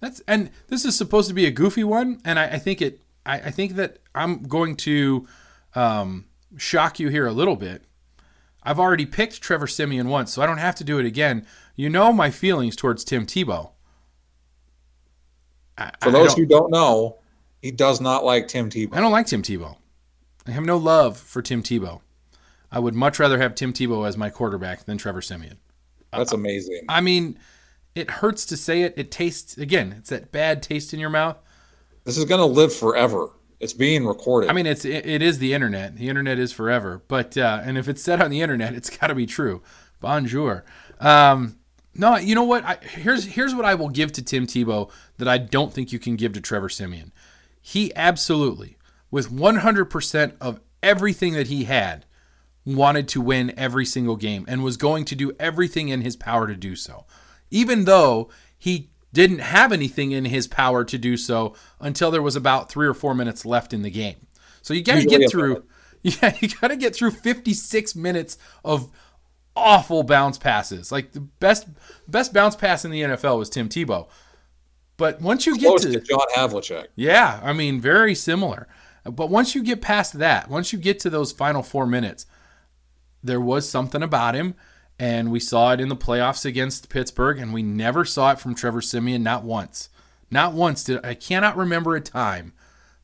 That's 0.00 0.20
and 0.28 0.50
this 0.68 0.84
is 0.84 0.96
supposed 0.96 1.28
to 1.28 1.34
be 1.34 1.46
a 1.46 1.50
goofy 1.50 1.84
one, 1.84 2.20
and 2.24 2.38
I, 2.38 2.46
I 2.46 2.58
think 2.58 2.82
it. 2.82 3.00
I, 3.24 3.36
I, 3.36 3.50
think 3.50 3.72
that 3.72 3.98
I'm 4.14 4.42
going 4.44 4.76
to 4.76 5.26
um, 5.74 6.26
shock 6.56 7.00
you 7.00 7.08
here 7.08 7.26
a 7.26 7.32
little 7.32 7.56
bit. 7.56 7.82
I've 8.62 8.78
already 8.78 9.06
picked 9.06 9.40
Trevor 9.40 9.66
Siemian 9.66 10.08
once, 10.08 10.32
so 10.32 10.42
I 10.42 10.46
don't 10.46 10.58
have 10.58 10.74
to 10.76 10.84
do 10.84 10.98
it 10.98 11.06
again. 11.06 11.46
You 11.76 11.88
know 11.88 12.12
my 12.12 12.30
feelings 12.30 12.76
towards 12.76 13.04
Tim 13.04 13.26
Tebow. 13.26 13.70
I, 15.78 15.92
For 16.00 16.10
those 16.10 16.34
don't, 16.34 16.38
who 16.38 16.46
don't 16.46 16.70
know, 16.70 17.18
he 17.60 17.70
does 17.70 18.00
not 18.00 18.24
like 18.24 18.48
Tim 18.48 18.70
Tebow. 18.70 18.94
I 18.94 19.00
don't 19.00 19.12
like 19.12 19.26
Tim 19.26 19.42
Tebow. 19.42 19.76
I 20.46 20.52
have 20.52 20.64
no 20.64 20.76
love 20.76 21.18
for 21.18 21.42
Tim 21.42 21.62
Tebow. 21.62 22.00
I 22.70 22.78
would 22.78 22.94
much 22.94 23.18
rather 23.18 23.38
have 23.38 23.54
Tim 23.54 23.72
Tebow 23.72 24.06
as 24.06 24.16
my 24.16 24.30
quarterback 24.30 24.84
than 24.84 24.98
Trevor 24.98 25.22
Siemian. 25.22 25.58
That's 26.16 26.32
amazing. 26.32 26.82
I 26.88 27.00
mean, 27.00 27.38
it 27.94 28.10
hurts 28.10 28.46
to 28.46 28.56
say 28.56 28.82
it. 28.82 28.94
It 28.96 29.10
tastes 29.10 29.56
again. 29.56 29.94
It's 29.98 30.10
that 30.10 30.32
bad 30.32 30.62
taste 30.62 30.92
in 30.92 31.00
your 31.00 31.10
mouth. 31.10 31.38
This 32.04 32.18
is 32.18 32.24
going 32.24 32.40
to 32.40 32.46
live 32.46 32.74
forever. 32.74 33.30
It's 33.58 33.72
being 33.72 34.06
recorded. 34.06 34.50
I 34.50 34.52
mean, 34.52 34.66
it's 34.66 34.84
it, 34.84 35.06
it 35.06 35.22
is 35.22 35.38
the 35.38 35.54
internet. 35.54 35.96
The 35.96 36.08
internet 36.08 36.38
is 36.38 36.52
forever. 36.52 37.02
But 37.08 37.36
uh, 37.36 37.62
and 37.64 37.78
if 37.78 37.88
it's 37.88 38.02
said 38.02 38.20
on 38.20 38.30
the 38.30 38.42
internet, 38.42 38.74
it's 38.74 38.90
got 38.90 39.06
to 39.08 39.14
be 39.14 39.26
true. 39.26 39.62
Bonjour. 40.00 40.64
Um, 41.00 41.58
no, 41.94 42.16
you 42.16 42.34
know 42.34 42.44
what? 42.44 42.64
I, 42.64 42.76
here's 42.82 43.24
here's 43.24 43.54
what 43.54 43.64
I 43.64 43.74
will 43.74 43.88
give 43.88 44.12
to 44.12 44.22
Tim 44.22 44.46
Tebow 44.46 44.90
that 45.16 45.28
I 45.28 45.38
don't 45.38 45.72
think 45.72 45.92
you 45.92 45.98
can 45.98 46.16
give 46.16 46.34
to 46.34 46.40
Trevor 46.40 46.68
Siemian. 46.68 47.12
He 47.60 47.94
absolutely, 47.96 48.76
with 49.10 49.30
100% 49.32 50.32
of 50.40 50.60
everything 50.82 51.32
that 51.32 51.48
he 51.48 51.64
had, 51.64 52.04
wanted 52.66 53.08
to 53.08 53.20
win 53.20 53.54
every 53.56 53.86
single 53.86 54.16
game 54.16 54.44
and 54.48 54.62
was 54.62 54.76
going 54.76 55.04
to 55.06 55.14
do 55.14 55.32
everything 55.38 55.88
in 55.88 56.02
his 56.02 56.16
power 56.16 56.46
to 56.46 56.56
do 56.56 56.76
so. 56.76 57.06
Even 57.50 57.84
though 57.84 58.28
he 58.58 58.90
didn't 59.12 59.38
have 59.38 59.72
anything 59.72 60.10
in 60.10 60.26
his 60.26 60.46
power 60.46 60.84
to 60.84 60.98
do 60.98 61.16
so 61.16 61.54
until 61.80 62.10
there 62.10 62.20
was 62.20 62.36
about 62.36 62.68
3 62.68 62.86
or 62.86 62.92
4 62.92 63.14
minutes 63.14 63.46
left 63.46 63.72
in 63.72 63.82
the 63.82 63.90
game. 63.90 64.26
So 64.60 64.74
you 64.74 64.82
got 64.82 64.96
to 64.96 65.06
get 65.06 65.30
through 65.30 65.64
yeah, 66.02 66.36
you 66.40 66.48
got 66.60 66.68
to 66.68 66.76
get 66.76 66.94
through 66.94 67.12
56 67.12 67.96
minutes 67.96 68.36
of 68.64 68.90
awful 69.56 70.02
bounce 70.02 70.38
passes. 70.38 70.92
Like 70.92 71.12
the 71.12 71.20
best 71.20 71.66
best 72.06 72.32
bounce 72.32 72.56
pass 72.56 72.84
in 72.84 72.90
the 72.90 73.02
NFL 73.02 73.38
was 73.38 73.48
Tim 73.48 73.68
Tebow. 73.68 74.08
But 74.96 75.20
once 75.20 75.46
you 75.46 75.56
Close 75.56 75.84
get 75.84 75.92
to, 75.92 76.00
to 76.00 76.06
John 76.06 76.26
Havlicek. 76.34 76.88
Yeah, 76.94 77.40
I 77.42 77.52
mean 77.52 77.80
very 77.80 78.14
similar. 78.14 78.68
But 79.04 79.30
once 79.30 79.54
you 79.54 79.62
get 79.62 79.80
past 79.80 80.18
that, 80.18 80.50
once 80.50 80.72
you 80.72 80.78
get 80.78 80.98
to 81.00 81.10
those 81.10 81.30
final 81.30 81.62
4 81.62 81.86
minutes, 81.86 82.26
there 83.26 83.40
was 83.40 83.68
something 83.68 84.02
about 84.02 84.34
him. 84.34 84.54
And 84.98 85.30
we 85.30 85.40
saw 85.40 85.72
it 85.72 85.80
in 85.80 85.88
the 85.88 85.96
playoffs 85.96 86.46
against 86.46 86.88
Pittsburgh, 86.88 87.38
and 87.38 87.52
we 87.52 87.62
never 87.62 88.04
saw 88.04 88.32
it 88.32 88.40
from 88.40 88.54
Trevor 88.54 88.80
Siemian, 88.80 89.22
not 89.22 89.44
once. 89.44 89.90
Not 90.30 90.54
once 90.54 90.84
did 90.84 91.04
I 91.04 91.14
cannot 91.14 91.56
remember 91.56 91.94
a 91.94 92.00
time 92.00 92.54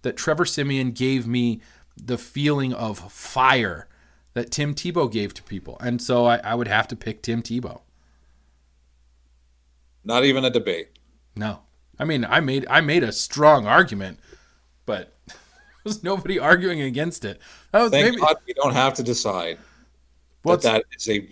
that 0.00 0.16
Trevor 0.16 0.46
Siemian 0.46 0.92
gave 0.92 1.26
me 1.26 1.60
the 1.96 2.18
feeling 2.18 2.72
of 2.72 3.12
fire 3.12 3.88
that 4.32 4.50
Tim 4.50 4.74
Tebow 4.74 5.12
gave 5.12 5.34
to 5.34 5.42
people. 5.42 5.76
And 5.80 6.00
so 6.00 6.24
I, 6.24 6.38
I 6.38 6.54
would 6.54 6.66
have 6.66 6.88
to 6.88 6.96
pick 6.96 7.22
Tim 7.22 7.42
Tebow. 7.42 7.82
Not 10.02 10.24
even 10.24 10.44
a 10.44 10.50
debate. 10.50 10.88
No. 11.36 11.60
I 11.98 12.04
mean, 12.04 12.24
I 12.24 12.40
made 12.40 12.66
I 12.68 12.80
made 12.80 13.04
a 13.04 13.12
strong 13.12 13.66
argument, 13.66 14.18
but 14.86 15.14
there's 15.84 16.02
nobody 16.02 16.38
arguing 16.38 16.80
against 16.80 17.24
it. 17.24 17.38
Thank 17.72 17.92
maybe, 17.92 18.16
God 18.16 18.36
we 18.46 18.54
don't 18.54 18.72
have 18.72 18.94
to 18.94 19.02
decide 19.02 19.58
well, 20.44 20.56
that 20.56 20.84
is 20.96 21.08
a 21.08 21.28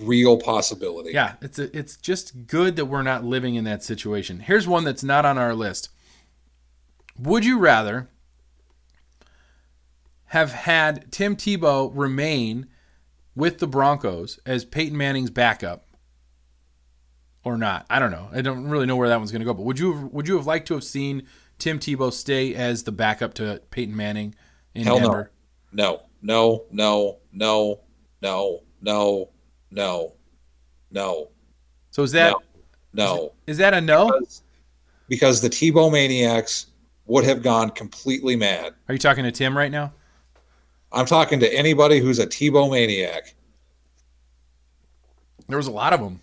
real 0.00 0.36
possibility. 0.38 1.12
Yeah, 1.12 1.34
it's 1.40 1.58
a, 1.58 1.76
it's 1.76 1.96
just 1.96 2.46
good 2.46 2.76
that 2.76 2.86
we're 2.86 3.02
not 3.02 3.24
living 3.24 3.54
in 3.54 3.64
that 3.64 3.82
situation. 3.82 4.40
Here's 4.40 4.66
one 4.66 4.84
that's 4.84 5.04
not 5.04 5.24
on 5.24 5.38
our 5.38 5.54
list. 5.54 5.90
Would 7.18 7.44
you 7.44 7.58
rather 7.58 8.08
have 10.26 10.52
had 10.52 11.12
Tim 11.12 11.36
Tebow 11.36 11.90
remain 11.94 12.66
with 13.36 13.58
the 13.58 13.68
Broncos 13.68 14.40
as 14.44 14.64
Peyton 14.64 14.96
Manning's 14.96 15.30
backup 15.30 15.86
or 17.44 17.56
not? 17.56 17.86
I 17.88 17.98
don't 17.98 18.10
know. 18.10 18.30
I 18.32 18.40
don't 18.40 18.68
really 18.68 18.86
know 18.86 18.96
where 18.96 19.08
that 19.08 19.18
one's 19.18 19.30
going 19.30 19.40
to 19.40 19.46
go. 19.46 19.54
But 19.54 19.62
would 19.62 19.78
you 19.78 19.92
have, 19.92 20.12
would 20.12 20.26
you 20.26 20.36
have 20.36 20.46
liked 20.46 20.66
to 20.68 20.74
have 20.74 20.84
seen 20.84 21.28
Tim 21.58 21.78
Tebow 21.78 22.12
stay 22.12 22.54
as 22.54 22.82
the 22.82 22.92
backup 22.92 23.34
to 23.34 23.62
Peyton 23.70 23.94
Manning 23.94 24.34
in 24.74 24.84
Hell 24.84 24.98
Denver? 24.98 25.30
No. 25.70 25.92
No, 25.92 26.02
no, 26.22 26.64
no, 26.70 27.18
no, 27.32 27.80
no, 28.22 28.62
no, 28.80 29.30
no. 29.70 30.14
No. 30.90 31.30
So 31.90 32.02
is 32.02 32.12
that 32.12 32.34
no? 32.92 33.06
no. 33.06 33.24
Is, 33.46 33.54
is, 33.54 33.58
that 33.58 33.74
a 33.74 33.80
no? 33.80 34.06
Because, 34.06 34.42
because 35.08 35.40
the 35.40 35.50
Tebow 35.50 35.92
maniacs 35.92 36.68
would 37.06 37.24
have 37.24 37.42
gone 37.42 37.70
completely 37.70 38.36
mad. 38.36 38.74
Are 38.88 38.94
you 38.94 38.98
talking 38.98 39.24
to 39.24 39.32
Tim 39.32 39.56
right 39.56 39.70
now? 39.70 39.92
I'm 40.92 41.06
talking 41.06 41.40
to 41.40 41.52
anybody 41.52 41.98
who's 41.98 42.20
a 42.20 42.26
Tebow 42.26 42.70
maniac. 42.70 43.34
There 45.48 45.58
was 45.58 45.66
a 45.66 45.72
lot 45.72 45.92
of 45.92 46.00
them. 46.00 46.20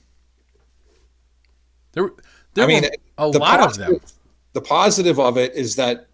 There, 1.91 2.09
there 2.53 2.63
I 2.63 2.67
mean, 2.67 2.85
a 3.17 3.27
lot 3.27 3.59
positive, 3.59 3.89
of 3.89 4.01
them. 4.01 4.09
The 4.53 4.61
positive 4.61 5.19
of 5.19 5.37
it 5.37 5.53
is 5.53 5.75
that 5.75 6.07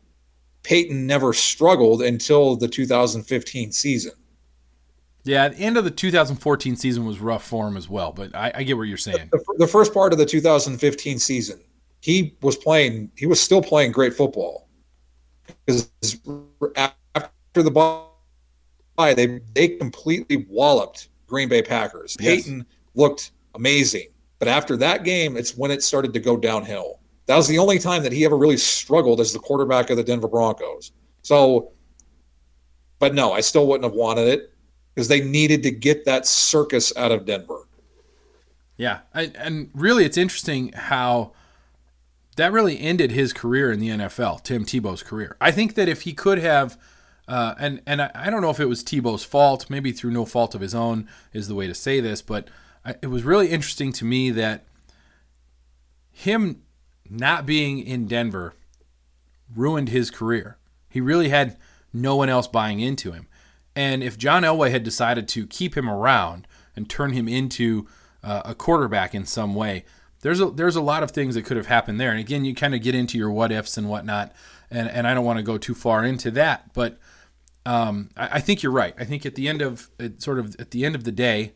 Peyton 0.64 1.06
never 1.06 1.32
struggled 1.32 2.02
until 2.02 2.56
the 2.56 2.68
2015 2.68 3.72
season. 3.72 4.12
Yeah, 5.28 5.50
the 5.50 5.58
end 5.58 5.78
of 5.78 5.84
the 5.84 5.92
2014 5.92 6.76
season 6.76 7.06
was 7.06 7.20
rough 7.20 7.46
for 7.46 7.68
him 7.68 7.76
as 7.76 7.90
well, 7.90 8.12
but 8.12 8.34
I, 8.34 8.52
I 8.56 8.64
get 8.64 8.78
what 8.78 8.84
you're 8.84 8.98
saying. 8.98 9.30
The, 9.32 9.44
the, 9.58 9.68
first 9.68 9.94
part 9.94 10.14
of 10.14 10.20
the 10.20 10.26
2015 10.26 11.20
season, 11.20 11.60
he 12.00 12.36
was 12.42 12.56
playing, 12.56 13.12
he 13.16 13.26
was 13.26 13.40
still 13.40 13.62
playing 13.62 13.92
great 13.92 14.14
football. 14.14 14.70
Because 15.66 15.90
after 16.76 17.64
the 17.64 17.72
ball 17.72 18.08
they 18.98 19.40
they 19.54 19.68
completely 19.70 20.46
walloped 20.50 21.10
Green 21.28 21.50
Bay 21.50 21.62
Packers. 21.62 22.18
Yes. 22.20 22.44
Peyton 22.44 22.66
looked 22.96 23.32
amazing, 23.56 24.08
but 24.40 24.48
after 24.48 24.76
that 24.78 25.04
game, 25.04 25.38
it's 25.38 25.56
when 25.56 25.72
it 25.72 25.84
started 25.84 26.14
to 26.14 26.20
go 26.20 26.38
downhill. 26.38 27.00
That 27.28 27.36
was 27.36 27.48
the 27.48 27.60
only 27.60 27.78
time 27.78 28.04
that 28.04 28.14
he 28.14 28.26
ever 28.26 28.38
really 28.38 28.58
struggled 28.58 29.20
as 29.20 29.34
the 29.34 29.40
quarterback 29.40 29.90
of 29.90 29.98
the 29.98 30.04
Denver 30.04 30.30
Broncos. 30.30 30.94
So, 31.22 31.74
but 33.00 33.14
no, 33.14 33.34
I 33.34 33.42
still 33.42 33.68
wouldn't 33.68 33.84
have 33.84 33.94
wanted 33.94 34.30
it 34.30 34.54
because 34.98 35.10
they 35.10 35.22
needed 35.22 35.62
to 35.62 35.70
get 35.70 36.06
that 36.06 36.26
circus 36.26 36.92
out 36.98 37.12
of 37.12 37.24
Denver. 37.24 37.68
Yeah, 38.78 39.02
I, 39.14 39.32
and 39.36 39.70
really, 39.76 40.06
it's 40.06 40.18
interesting 40.18 40.72
how 40.72 41.34
that 42.36 42.52
really 42.52 42.80
ended 42.80 43.12
his 43.12 43.32
career 43.32 43.72
in 43.72 43.80
the 43.80 43.90
NFL. 43.90 44.42
Tim 44.42 44.66
Tebow's 44.66 45.04
career. 45.04 45.38
I 45.40 45.52
think 45.52 45.76
that 45.76 45.88
if 45.88 46.02
he 46.02 46.14
could 46.14 46.40
have, 46.40 46.80
uh, 47.28 47.54
and 47.60 47.80
and 47.86 48.02
I, 48.02 48.10
I 48.16 48.30
don't 48.32 48.42
know 48.42 48.50
if 48.50 48.60
it 48.60 48.66
was 48.66 48.84
Tebow's 48.84 49.24
fault, 49.24 49.70
maybe 49.70 49.92
through 49.92 50.10
no 50.10 50.26
fault 50.26 50.56
of 50.56 50.62
his 50.62 50.74
own 50.74 51.08
is 51.32 51.48
the 51.48 51.54
way 51.54 51.68
to 51.68 51.76
say 51.76 52.00
this, 52.00 52.24
but 52.24 52.48
I, 52.84 52.96
it 53.00 53.08
was 53.08 53.22
really 53.22 53.50
interesting 53.50 53.94
to 53.94 54.06
me 54.06 54.32
that 54.32 54.66
him 56.12 56.64
not 57.08 57.46
being 57.46 57.78
in 57.78 58.08
Denver 58.08 58.56
ruined 59.56 59.90
his 59.90 60.10
career. 60.10 60.58
He 60.90 61.02
really 61.02 61.30
had 61.30 61.56
no 61.94 62.16
one 62.16 62.30
else 62.30 62.48
buying 62.48 62.80
into 62.80 63.12
him. 63.12 63.28
And 63.78 64.02
if 64.02 64.18
John 64.18 64.42
Elway 64.42 64.72
had 64.72 64.82
decided 64.82 65.28
to 65.28 65.46
keep 65.46 65.78
him 65.78 65.88
around 65.88 66.48
and 66.76 66.90
turn 66.90 67.12
him 67.14 67.28
into 67.28 67.86
uh, 68.24 68.42
a 68.44 68.56
quarterback 68.56 69.14
in 69.14 69.24
some 69.24 69.54
way, 69.54 69.86
there's 70.22 70.42
a 70.42 70.50
there's 70.50 70.76
a 70.76 70.82
lot 70.82 71.04
of 71.04 71.12
things 71.12 71.36
that 71.36 71.44
could 71.44 71.58
have 71.58 71.68
happened 71.68 72.00
there. 72.00 72.10
And 72.10 72.20
again, 72.20 72.44
you 72.44 72.56
kind 72.56 72.74
of 72.74 72.82
get 72.82 72.96
into 72.96 73.20
your 73.20 73.30
what 73.30 73.52
ifs 73.52 73.78
and 73.78 73.88
whatnot, 73.88 74.34
and 74.72 74.90
and 74.90 75.08
I 75.08 75.14
don't 75.14 75.26
want 75.26 75.38
to 75.38 75.44
go 75.44 75.60
too 75.60 75.76
far 75.76 76.04
into 76.04 76.32
that, 76.32 76.74
but 76.74 76.98
um, 77.68 78.10
I, 78.18 78.38
I, 78.38 78.40
think 78.40 78.64
you're 78.64 78.72
right. 78.72 78.96
I 78.98 79.04
think 79.04 79.28
at 79.28 79.36
the 79.36 79.48
end 79.48 79.62
of 79.62 79.92
sort 80.18 80.40
of 80.40 80.56
at 80.58 80.72
the 80.72 80.84
end 80.84 80.96
of 80.96 81.04
the 81.04 81.12
day, 81.12 81.54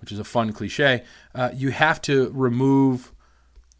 which 0.00 0.12
is 0.12 0.20
a 0.20 0.24
fun 0.24 0.52
cliche, 0.52 1.02
uh, 1.34 1.50
you 1.52 1.70
have 1.70 2.00
to 2.02 2.30
remove 2.34 3.12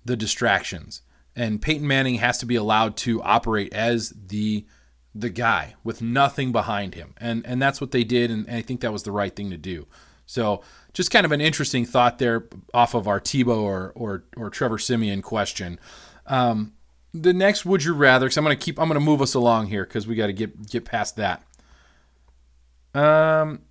the 0.04 0.16
distractions, 0.16 1.02
and 1.36 1.62
Peyton 1.62 1.86
Manning 1.86 2.16
has 2.16 2.38
to 2.38 2.46
be 2.46 2.56
allowed 2.56 2.96
to 2.96 3.22
operate 3.22 3.72
as 3.72 4.12
the 4.26 4.66
the 5.14 5.30
guy 5.30 5.74
with 5.82 6.02
nothing 6.02 6.52
behind 6.52 6.94
him, 6.94 7.14
and 7.18 7.44
and 7.46 7.60
that's 7.60 7.80
what 7.80 7.90
they 7.90 8.04
did, 8.04 8.30
and, 8.30 8.46
and 8.46 8.56
I 8.56 8.62
think 8.62 8.80
that 8.80 8.92
was 8.92 9.02
the 9.02 9.12
right 9.12 9.34
thing 9.34 9.50
to 9.50 9.56
do. 9.56 9.86
So 10.26 10.62
just 10.92 11.10
kind 11.10 11.24
of 11.24 11.32
an 11.32 11.40
interesting 11.40 11.86
thought 11.86 12.18
there 12.18 12.46
off 12.74 12.94
of 12.94 13.08
our 13.08 13.20
Tebow 13.20 13.62
or 13.62 13.92
or, 13.94 14.24
or 14.36 14.50
Trevor 14.50 14.78
Siemian 14.78 15.22
question. 15.22 15.80
Um, 16.26 16.74
the 17.14 17.32
next 17.32 17.64
would 17.64 17.82
you 17.82 17.94
rather? 17.94 18.26
Because 18.26 18.36
I'm 18.36 18.44
gonna 18.44 18.56
keep 18.56 18.78
I'm 18.78 18.88
gonna 18.88 19.00
move 19.00 19.22
us 19.22 19.34
along 19.34 19.68
here 19.68 19.84
because 19.84 20.06
we 20.06 20.14
got 20.14 20.26
to 20.26 20.32
get 20.32 20.68
get 20.68 20.84
past 20.84 21.16
that. 21.16 21.42
Um, 22.94 23.62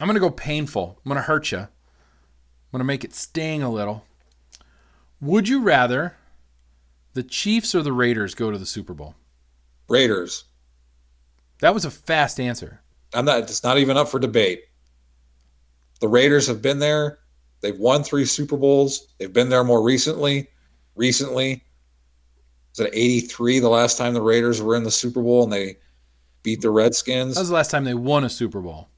I'm 0.00 0.06
gonna 0.06 0.20
go 0.20 0.30
painful. 0.30 1.00
I'm 1.04 1.08
gonna 1.08 1.22
hurt 1.22 1.50
you. 1.50 1.58
I'm 1.58 1.68
gonna 2.72 2.84
make 2.84 3.04
it 3.04 3.14
sting 3.14 3.62
a 3.62 3.70
little. 3.70 4.04
Would 5.20 5.48
you 5.48 5.62
rather 5.62 6.16
the 7.14 7.22
Chiefs 7.22 7.74
or 7.74 7.82
the 7.82 7.92
Raiders 7.92 8.34
go 8.34 8.50
to 8.50 8.58
the 8.58 8.66
Super 8.66 8.94
Bowl? 8.94 9.14
Raiders. 9.88 10.44
That 11.60 11.74
was 11.74 11.84
a 11.84 11.90
fast 11.90 12.40
answer. 12.40 12.80
I'm 13.12 13.24
not. 13.24 13.40
It's 13.40 13.62
not 13.62 13.78
even 13.78 13.96
up 13.96 14.08
for 14.08 14.18
debate. 14.18 14.64
The 16.00 16.08
Raiders 16.08 16.46
have 16.48 16.60
been 16.60 16.78
there. 16.78 17.20
They've 17.60 17.78
won 17.78 18.02
three 18.02 18.24
Super 18.26 18.56
Bowls. 18.56 19.08
They've 19.18 19.32
been 19.32 19.48
there 19.48 19.64
more 19.64 19.82
recently. 19.82 20.48
Recently, 20.96 21.64
was 22.70 22.86
it 22.86 22.90
83 22.92 23.60
the 23.60 23.68
last 23.68 23.98
time 23.98 24.14
the 24.14 24.22
Raiders 24.22 24.60
were 24.60 24.76
in 24.76 24.84
the 24.84 24.90
Super 24.90 25.22
Bowl 25.22 25.44
and 25.44 25.52
they 25.52 25.78
beat 26.42 26.60
the 26.60 26.70
Redskins? 26.70 27.34
That 27.34 27.40
was 27.40 27.48
the 27.48 27.54
last 27.54 27.70
time 27.70 27.84
they 27.84 27.94
won 27.94 28.24
a 28.24 28.28
Super 28.28 28.60
Bowl. 28.60 28.88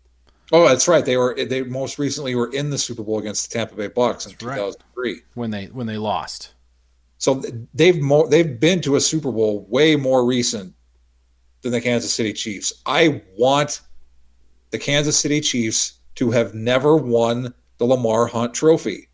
Oh, 0.53 0.67
that's 0.67 0.89
right. 0.89 1.05
They 1.05 1.17
were 1.17 1.35
they 1.35 1.63
most 1.63 1.99
recently 1.99 2.35
were 2.35 2.53
in 2.53 2.71
the 2.71 2.79
Super 2.79 3.03
Bowl 3.03 3.19
against 3.19 3.51
the 3.51 3.59
Tampa 3.59 3.75
Bay 3.75 3.89
Bucks 3.89 4.27
in 4.27 4.33
that's 4.33 4.41
2003 4.41 5.13
right. 5.13 5.23
when 5.35 5.51
they 5.51 5.67
when 5.67 5.87
they 5.87 5.99
lost. 5.99 6.55
So 7.19 7.43
they've 7.75 8.01
more 8.01 8.29
they've 8.29 8.59
been 8.59 8.81
to 8.83 8.97
a 8.97 9.01
Super 9.01 9.33
Bowl 9.33 9.67
way 9.69 9.97
more 9.97 10.25
recent 10.25 10.75
than 11.67 11.73
the 11.73 11.81
Kansas 11.81 12.15
City 12.15 12.33
Chiefs. 12.33 12.73
I 12.87 13.21
want 13.37 13.81
the 14.71 14.79
Kansas 14.79 15.19
City 15.19 15.41
Chiefs 15.41 15.99
to 16.15 16.31
have 16.31 16.55
never 16.55 16.97
won 16.97 17.53
the 17.79 17.85
Lamar 17.85 18.27
Hunt 18.29 18.55
trophy. 18.55 19.09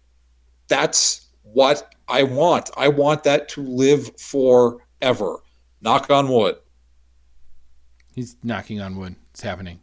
That's 0.68 1.28
what 1.42 1.94
I 2.08 2.24
want. 2.24 2.70
I 2.76 2.88
want 2.88 3.24
that 3.24 3.48
to 3.50 3.62
live 3.62 4.14
forever. 4.20 5.38
Knock 5.80 6.10
on 6.10 6.28
wood. 6.28 6.56
He's 8.14 8.36
knocking 8.42 8.82
on 8.82 8.96
wood. 8.96 9.16
It's 9.30 9.40
happening. 9.40 9.80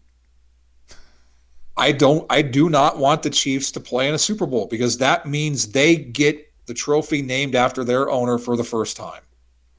I 1.76 1.92
don't 1.92 2.26
I 2.30 2.44
do 2.44 2.70
not 2.70 3.00
want 3.00 3.24
the 3.24 3.32
Chiefs 3.32 3.72
to 3.72 3.80
play 3.80 4.08
in 4.08 4.14
a 4.14 4.20
Super 4.20 4.46
Bowl 4.46 4.68
because 4.68 5.00
that 5.00 5.26
means 5.26 5.72
they 5.72 5.96
get 5.96 6.46
the 6.68 6.74
trophy 6.76 7.24
named 7.24 7.56
after 7.56 7.84
their 7.84 8.12
owner 8.12 8.38
for 8.38 8.56
the 8.56 8.64
first 8.64 8.96
time. 8.96 9.22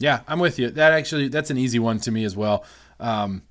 Yeah, 0.00 0.20
I'm 0.26 0.40
with 0.40 0.58
you. 0.58 0.70
That 0.70 0.92
actually 0.92 1.28
that's 1.28 1.50
an 1.50 1.58
easy 1.58 1.78
one 1.78 2.00
to 2.00 2.10
me 2.10 2.24
as 2.24 2.34
well. 2.34 2.64
Um, 3.00 3.42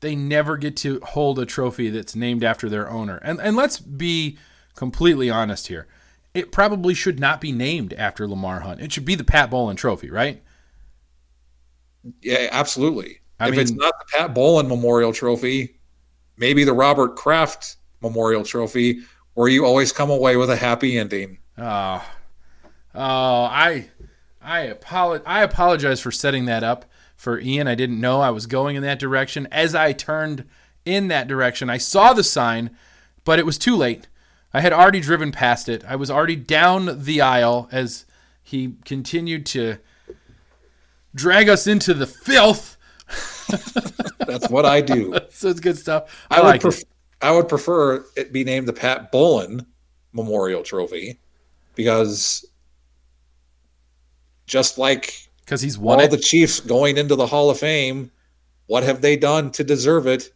they 0.00 0.16
never 0.16 0.56
get 0.56 0.76
to 0.78 1.00
hold 1.00 1.38
a 1.38 1.46
trophy 1.46 1.88
that's 1.88 2.16
named 2.16 2.42
after 2.42 2.68
their 2.68 2.90
owner. 2.90 3.16
And 3.18 3.40
and 3.40 3.56
let's 3.56 3.78
be 3.78 4.36
completely 4.74 5.30
honest 5.30 5.68
here. 5.68 5.86
It 6.34 6.50
probably 6.50 6.94
should 6.94 7.20
not 7.20 7.40
be 7.40 7.52
named 7.52 7.92
after 7.92 8.26
Lamar 8.26 8.60
Hunt. 8.60 8.80
It 8.80 8.92
should 8.92 9.04
be 9.04 9.14
the 9.14 9.24
Pat 9.24 9.50
Bowlen 9.50 9.76
Trophy, 9.76 10.10
right? 10.10 10.42
Yeah, 12.20 12.48
absolutely. 12.50 13.20
I 13.38 13.48
if 13.48 13.52
mean, 13.52 13.60
it's 13.60 13.72
not 13.72 13.94
the 13.98 14.18
Pat 14.18 14.34
Bowlen 14.34 14.66
Memorial 14.66 15.12
Trophy, 15.12 15.78
maybe 16.36 16.64
the 16.64 16.72
Robert 16.72 17.16
Kraft 17.16 17.76
Memorial 18.00 18.44
Trophy, 18.44 19.00
where 19.34 19.48
you 19.48 19.64
always 19.64 19.92
come 19.92 20.10
away 20.10 20.36
with 20.36 20.50
a 20.50 20.56
happy 20.56 20.98
ending. 20.98 21.38
Oh, 21.58 22.04
oh, 22.94 23.44
I, 23.44 23.88
I 24.40 24.60
apologize. 24.62 25.24
I 25.26 25.42
apologize 25.42 26.00
for 26.00 26.10
setting 26.10 26.46
that 26.46 26.64
up 26.64 26.86
for 27.22 27.38
Ian. 27.38 27.68
I 27.68 27.76
didn't 27.76 28.00
know 28.00 28.20
I 28.20 28.30
was 28.30 28.46
going 28.46 28.74
in 28.74 28.82
that 28.82 28.98
direction. 28.98 29.46
As 29.52 29.76
I 29.76 29.92
turned 29.92 30.44
in 30.84 31.06
that 31.06 31.28
direction, 31.28 31.70
I 31.70 31.78
saw 31.78 32.12
the 32.12 32.24
sign, 32.24 32.76
but 33.24 33.38
it 33.38 33.46
was 33.46 33.58
too 33.58 33.76
late. 33.76 34.08
I 34.52 34.60
had 34.60 34.72
already 34.72 34.98
driven 34.98 35.30
past 35.30 35.68
it. 35.68 35.84
I 35.86 35.94
was 35.94 36.10
already 36.10 36.34
down 36.34 37.04
the 37.04 37.20
aisle 37.20 37.68
as 37.70 38.06
he 38.42 38.74
continued 38.84 39.46
to 39.46 39.78
drag 41.14 41.48
us 41.48 41.68
into 41.68 41.94
the 41.94 42.08
filth. 42.08 42.76
That's 44.26 44.50
what 44.50 44.66
I 44.66 44.80
do. 44.80 45.16
so 45.30 45.48
it's 45.48 45.60
good 45.60 45.78
stuff. 45.78 46.26
I, 46.28 46.38
I 46.38 46.42
like 46.42 46.64
would 46.64 46.72
pref- 46.72 46.84
I 47.22 47.30
would 47.30 47.48
prefer 47.48 48.04
it 48.16 48.32
be 48.32 48.42
named 48.42 48.66
the 48.66 48.72
Pat 48.72 49.12
Bowlen 49.12 49.64
Memorial 50.12 50.64
Trophy 50.64 51.20
because 51.76 52.44
just 54.44 54.76
like 54.76 55.28
because 55.52 55.60
he's 55.60 55.78
won 55.78 55.98
all 55.98 56.06
it. 56.06 56.10
the 56.10 56.16
Chiefs 56.16 56.60
going 56.60 56.96
into 56.96 57.14
the 57.14 57.26
Hall 57.26 57.50
of 57.50 57.58
Fame. 57.58 58.10
What 58.68 58.84
have 58.84 59.02
they 59.02 59.18
done 59.18 59.50
to 59.52 59.62
deserve 59.62 60.06
it? 60.06 60.32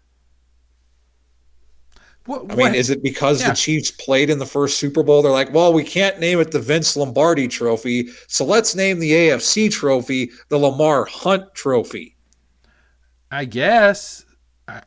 What, 2.27 2.53
I 2.53 2.55
mean, 2.57 2.75
is 2.75 2.91
it 2.91 3.03
because 3.03 3.41
yeah. 3.41 3.51
the 3.51 3.57
Chiefs 3.57 3.91
played 3.91 4.29
in 4.29 4.39
the 4.39 4.45
first 4.45 4.79
Super 4.79 5.03
Bowl? 5.03 5.23
They're 5.23 5.33
like, 5.33 5.55
well, 5.55 5.73
we 5.73 5.85
can't 5.85 6.21
name 6.21 6.39
it 6.39 6.51
the 6.51 6.61
Vince 6.61 6.97
Lombardi 6.99 7.49
Trophy, 7.49 8.09
so 8.27 8.45
let's 8.45 8.75
name 8.75 8.99
the 8.99 9.11
AFC 9.11 9.71
Trophy 9.71 10.33
the 10.51 10.59
Lamar 10.59 11.07
Hunt 11.07 11.55
Trophy. 11.55 12.17
I 13.31 13.47
guess. 13.47 14.25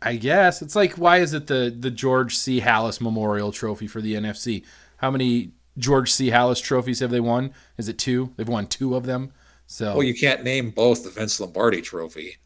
I 0.02 0.18
guess 0.18 0.62
it's 0.62 0.76
like, 0.76 0.98
why 0.98 1.20
is 1.20 1.34
it 1.34 1.48
the 1.48 1.76
the 1.80 1.90
George 1.90 2.36
C. 2.36 2.60
Halas 2.60 3.02
Memorial 3.02 3.52
Trophy 3.52 3.88
for 3.88 4.02
the 4.02 4.14
NFC? 4.14 4.66
How 4.98 5.10
many 5.10 5.54
George 5.78 6.12
C. 6.12 6.30
Halas 6.30 6.62
trophies 6.62 7.00
have 7.00 7.10
they 7.10 7.22
won? 7.22 7.52
Is 7.78 7.88
it 7.88 7.98
two? 7.98 8.34
They've 8.36 8.48
won 8.48 8.68
two 8.68 8.96
of 8.96 9.06
them. 9.06 9.32
So 9.72 9.94
well, 9.94 10.04
you 10.04 10.16
can't 10.16 10.44
name 10.44 10.72
both 10.72 11.04
the 11.04 11.12
Vince 11.12 11.40
Lombardi 11.40 11.80
Trophy. 11.80 12.38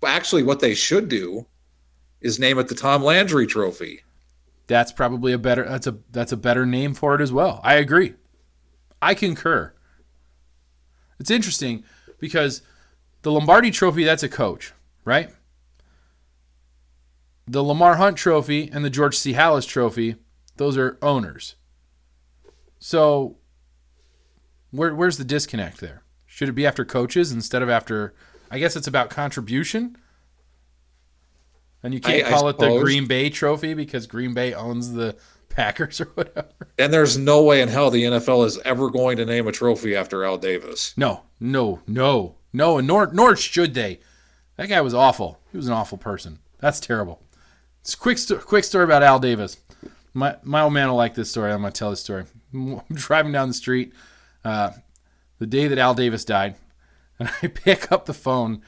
But 0.00 0.12
actually, 0.12 0.42
what 0.42 0.60
they 0.60 0.74
should 0.74 1.10
do 1.10 1.46
is 2.22 2.38
name 2.38 2.58
it 2.58 2.68
the 2.68 2.74
Tom 2.74 3.04
Landry 3.04 3.46
Trophy. 3.46 4.00
That's 4.66 4.90
probably 4.90 5.34
a 5.34 5.38
better. 5.38 5.68
That's 5.68 5.86
a 5.86 5.98
that's 6.10 6.32
a 6.32 6.38
better 6.38 6.64
name 6.64 6.94
for 6.94 7.14
it 7.14 7.20
as 7.20 7.30
well. 7.30 7.60
I 7.62 7.74
agree. 7.74 8.14
I 9.02 9.12
concur. 9.12 9.74
It's 11.20 11.30
interesting 11.30 11.84
because 12.18 12.62
the 13.20 13.30
Lombardi 13.30 13.70
Trophy 13.70 14.04
that's 14.04 14.22
a 14.22 14.28
coach, 14.28 14.72
right? 15.04 15.30
The 17.46 17.62
Lamar 17.62 17.96
Hunt 17.96 18.16
Trophy 18.16 18.70
and 18.72 18.82
the 18.82 18.90
George 18.90 19.18
C. 19.18 19.34
Halas 19.34 19.68
Trophy, 19.68 20.16
those 20.56 20.78
are 20.78 20.96
owners. 21.02 21.56
So, 22.78 23.36
where, 24.70 24.94
where's 24.94 25.18
the 25.18 25.24
disconnect 25.24 25.80
there? 25.80 26.04
Should 26.38 26.48
it 26.48 26.52
be 26.52 26.68
after 26.68 26.84
coaches 26.84 27.32
instead 27.32 27.62
of 27.62 27.68
after? 27.68 28.14
I 28.48 28.60
guess 28.60 28.76
it's 28.76 28.86
about 28.86 29.10
contribution. 29.10 29.96
And 31.82 31.92
you 31.92 31.98
can't 31.98 32.28
I, 32.28 32.30
call 32.30 32.46
I 32.46 32.50
it 32.50 32.58
the 32.58 32.78
Green 32.78 33.06
Bay 33.06 33.28
Trophy 33.28 33.74
because 33.74 34.06
Green 34.06 34.34
Bay 34.34 34.54
owns 34.54 34.92
the 34.92 35.16
Packers 35.48 36.00
or 36.00 36.04
whatever. 36.14 36.46
And 36.78 36.92
there's 36.94 37.18
no 37.18 37.42
way 37.42 37.60
in 37.60 37.68
hell 37.68 37.90
the 37.90 38.04
NFL 38.04 38.46
is 38.46 38.56
ever 38.58 38.88
going 38.88 39.16
to 39.16 39.26
name 39.26 39.48
a 39.48 39.52
trophy 39.52 39.96
after 39.96 40.24
Al 40.24 40.38
Davis. 40.38 40.96
No, 40.96 41.24
no, 41.40 41.80
no, 41.88 42.36
no, 42.52 42.78
and 42.78 42.86
nor 42.86 43.08
nor 43.12 43.34
should 43.34 43.74
they. 43.74 43.98
That 44.58 44.68
guy 44.68 44.80
was 44.80 44.94
awful. 44.94 45.40
He 45.50 45.56
was 45.56 45.66
an 45.66 45.72
awful 45.72 45.98
person. 45.98 46.38
That's 46.60 46.78
terrible. 46.78 47.20
It's 47.80 47.94
a 47.94 47.98
quick 47.98 48.18
sto- 48.18 48.38
quick 48.38 48.62
story 48.62 48.84
about 48.84 49.02
Al 49.02 49.18
Davis. 49.18 49.56
My 50.14 50.36
my 50.44 50.60
old 50.60 50.72
man 50.72 50.86
will 50.88 50.94
like 50.94 51.16
this 51.16 51.32
story. 51.32 51.50
I'm 51.50 51.62
gonna 51.62 51.72
tell 51.72 51.90
this 51.90 51.98
story. 51.98 52.26
I'm 52.54 52.80
driving 52.92 53.32
down 53.32 53.48
the 53.48 53.54
street. 53.54 53.92
Uh, 54.44 54.70
the 55.38 55.46
day 55.46 55.68
that 55.68 55.78
Al 55.78 55.94
Davis 55.94 56.24
died, 56.24 56.56
and 57.18 57.30
I 57.42 57.48
pick 57.48 57.90
up 57.92 58.06
the 58.06 58.14
phone 58.14 58.62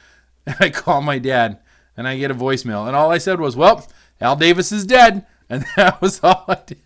and 0.46 0.56
I 0.60 0.70
call 0.70 1.00
my 1.02 1.18
dad 1.18 1.58
and 1.96 2.08
I 2.08 2.18
get 2.18 2.30
a 2.30 2.34
voicemail. 2.34 2.86
And 2.86 2.96
all 2.96 3.10
I 3.10 3.18
said 3.18 3.40
was, 3.40 3.56
Well, 3.56 3.86
Al 4.20 4.36
Davis 4.36 4.72
is 4.72 4.86
dead. 4.86 5.26
And 5.52 5.66
that 5.74 6.00
was 6.00 6.20
all 6.22 6.44
I 6.46 6.58
did. 6.64 6.80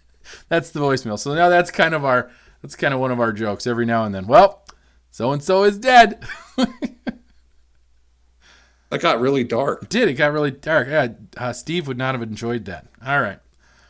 that's 0.48 0.70
the 0.70 0.80
voicemail. 0.80 1.18
So 1.18 1.34
now 1.34 1.50
that's 1.50 1.70
kind 1.70 1.92
of 1.92 2.02
our 2.02 2.30
that's 2.62 2.74
kind 2.76 2.94
of 2.94 3.00
one 3.00 3.10
of 3.10 3.20
our 3.20 3.30
jokes 3.30 3.66
every 3.66 3.84
now 3.84 4.04
and 4.04 4.14
then. 4.14 4.26
Well, 4.26 4.64
so 5.10 5.32
and 5.32 5.42
so 5.42 5.64
is 5.64 5.76
dead. 5.76 6.24
That 8.94 9.00
got 9.00 9.20
really 9.20 9.42
dark. 9.42 9.82
It 9.82 9.88
did. 9.88 10.08
It 10.08 10.14
got 10.14 10.32
really 10.32 10.52
dark. 10.52 10.86
Yeah, 10.86 11.08
uh, 11.36 11.52
Steve 11.52 11.88
would 11.88 11.98
not 11.98 12.14
have 12.14 12.22
enjoyed 12.22 12.64
that. 12.66 12.86
All 13.04 13.20
right, 13.20 13.40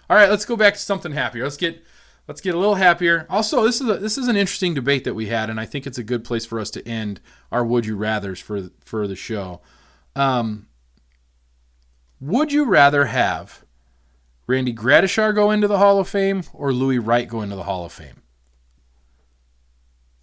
all 0.08 0.16
right. 0.16 0.30
Let's 0.30 0.46
go 0.46 0.56
back 0.56 0.72
to 0.74 0.80
something 0.80 1.12
happier. 1.12 1.44
Let's 1.44 1.58
get 1.58 1.84
let's 2.28 2.40
get 2.40 2.54
a 2.54 2.58
little 2.58 2.74
happier. 2.74 3.26
Also, 3.28 3.64
this 3.64 3.80
is 3.80 3.88
a, 3.88 3.96
this 3.98 4.18
is 4.18 4.28
an 4.28 4.36
interesting 4.36 4.74
debate 4.74 5.04
that 5.04 5.14
we 5.14 5.26
had, 5.26 5.50
and 5.50 5.60
I 5.60 5.66
think 5.66 5.86
it's 5.86 5.98
a 5.98 6.04
good 6.04 6.24
place 6.24 6.46
for 6.46 6.60
us 6.60 6.70
to 6.70 6.86
end 6.88 7.20
our 7.52 7.64
would 7.64 7.86
you 7.86 7.96
rather's 7.96 8.40
for 8.40 8.70
for 8.84 9.06
the 9.06 9.16
show. 9.16 9.60
Um, 10.16 10.68
would 12.20 12.52
you 12.52 12.64
rather 12.64 13.06
have 13.06 13.64
Randy 14.46 14.72
Gradishar 14.72 15.34
go 15.34 15.50
into 15.50 15.68
the 15.68 15.78
Hall 15.78 15.98
of 15.98 16.08
Fame 16.08 16.44
or 16.52 16.72
Louis 16.72 16.98
Wright 16.98 17.28
go 17.28 17.42
into 17.42 17.56
the 17.56 17.64
Hall 17.64 17.84
of 17.84 17.92
Fame? 17.92 18.22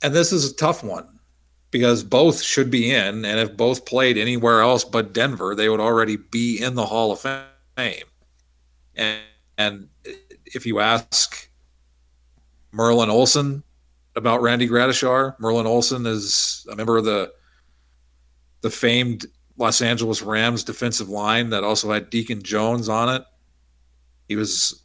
And 0.03 0.13
this 0.13 0.31
is 0.31 0.49
a 0.49 0.55
tough 0.55 0.83
one 0.83 1.19
because 1.69 2.03
both 2.03 2.41
should 2.41 2.71
be 2.71 2.91
in. 2.91 3.23
And 3.25 3.39
if 3.39 3.55
both 3.55 3.85
played 3.85 4.17
anywhere 4.17 4.61
else 4.61 4.83
but 4.83 5.13
Denver, 5.13 5.55
they 5.55 5.69
would 5.69 5.79
already 5.79 6.17
be 6.17 6.61
in 6.61 6.75
the 6.75 6.85
Hall 6.85 7.11
of 7.11 7.19
Fame. 7.19 8.05
And, 8.95 9.21
and 9.57 9.89
if 10.45 10.65
you 10.65 10.79
ask 10.79 11.50
Merlin 12.71 13.09
Olsen 13.09 13.63
about 14.15 14.41
Randy 14.41 14.67
Gradishar, 14.67 15.39
Merlin 15.39 15.67
Olsen 15.67 16.05
is 16.05 16.65
a 16.71 16.75
member 16.75 16.97
of 16.97 17.05
the 17.05 17.31
the 18.61 18.69
famed 18.69 19.25
Los 19.57 19.81
Angeles 19.81 20.21
Rams 20.21 20.63
defensive 20.63 21.09
line 21.09 21.49
that 21.49 21.63
also 21.63 21.91
had 21.91 22.09
Deacon 22.09 22.41
Jones 22.41 22.89
on 22.89 23.09
it. 23.09 23.23
He 24.27 24.35
was 24.35 24.83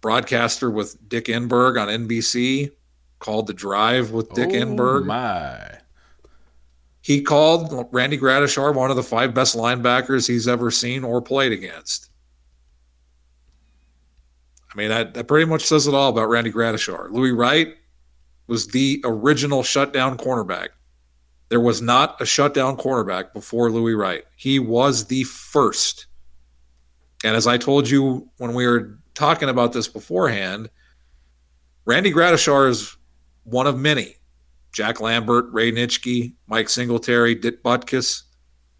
broadcaster 0.00 0.70
with 0.70 0.96
Dick 1.08 1.26
Enberg 1.26 1.80
on 1.80 1.88
NBC, 1.88 2.70
called 3.18 3.46
The 3.46 3.52
Drive 3.52 4.10
with 4.10 4.32
Dick 4.32 4.50
oh 4.50 4.54
Enberg. 4.54 5.06
My. 5.06 5.78
He 7.02 7.22
called 7.22 7.88
Randy 7.92 8.18
Gradishar 8.18 8.74
one 8.74 8.90
of 8.90 8.96
the 8.96 9.02
five 9.02 9.32
best 9.32 9.56
linebackers 9.56 10.26
he's 10.28 10.48
ever 10.48 10.70
seen 10.70 11.02
or 11.04 11.22
played 11.22 11.52
against. 11.52 12.09
I 14.72 14.76
mean, 14.76 14.88
that, 14.88 15.14
that 15.14 15.26
pretty 15.26 15.46
much 15.46 15.64
says 15.64 15.86
it 15.86 15.94
all 15.94 16.10
about 16.10 16.28
Randy 16.28 16.52
Gradishar. 16.52 17.10
Louis 17.10 17.32
Wright 17.32 17.74
was 18.46 18.68
the 18.68 19.00
original 19.04 19.62
shutdown 19.62 20.16
cornerback. 20.16 20.68
There 21.48 21.60
was 21.60 21.82
not 21.82 22.20
a 22.20 22.26
shutdown 22.26 22.76
cornerback 22.76 23.32
before 23.32 23.70
Louis 23.70 23.94
Wright. 23.94 24.24
He 24.36 24.58
was 24.58 25.06
the 25.06 25.24
first. 25.24 26.06
And 27.24 27.36
as 27.36 27.46
I 27.46 27.58
told 27.58 27.90
you 27.90 28.28
when 28.38 28.54
we 28.54 28.66
were 28.66 28.98
talking 29.14 29.48
about 29.48 29.72
this 29.72 29.88
beforehand, 29.88 30.70
Randy 31.84 32.12
Gradishar 32.12 32.68
is 32.68 32.96
one 33.44 33.66
of 33.66 33.76
many. 33.76 34.14
Jack 34.72 35.00
Lambert, 35.00 35.46
Ray 35.52 35.72
Nitschke, 35.72 36.34
Mike 36.46 36.68
Singletary, 36.68 37.34
Dick 37.34 37.62
Butkus. 37.64 38.22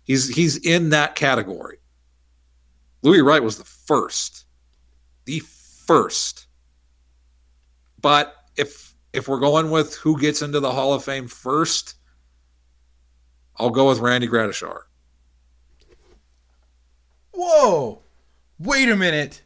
He's 0.04 0.28
he's 0.28 0.56
in 0.58 0.90
that 0.90 1.16
category. 1.16 1.78
Louis 3.02 3.22
Wright 3.22 3.42
was 3.42 3.58
the 3.58 3.64
first. 3.64 4.44
The 5.24 5.42
first. 5.90 6.46
But 8.00 8.32
if 8.56 8.94
if 9.12 9.26
we're 9.26 9.40
going 9.40 9.72
with 9.72 9.96
who 9.96 10.20
gets 10.20 10.40
into 10.40 10.60
the 10.60 10.70
Hall 10.70 10.94
of 10.94 11.02
Fame 11.02 11.26
first, 11.26 11.96
I'll 13.56 13.70
go 13.70 13.88
with 13.88 13.98
Randy 13.98 14.28
Gradishar. 14.28 14.82
Whoa! 17.34 18.02
Wait 18.60 18.88
a 18.88 18.94
minute. 18.94 19.42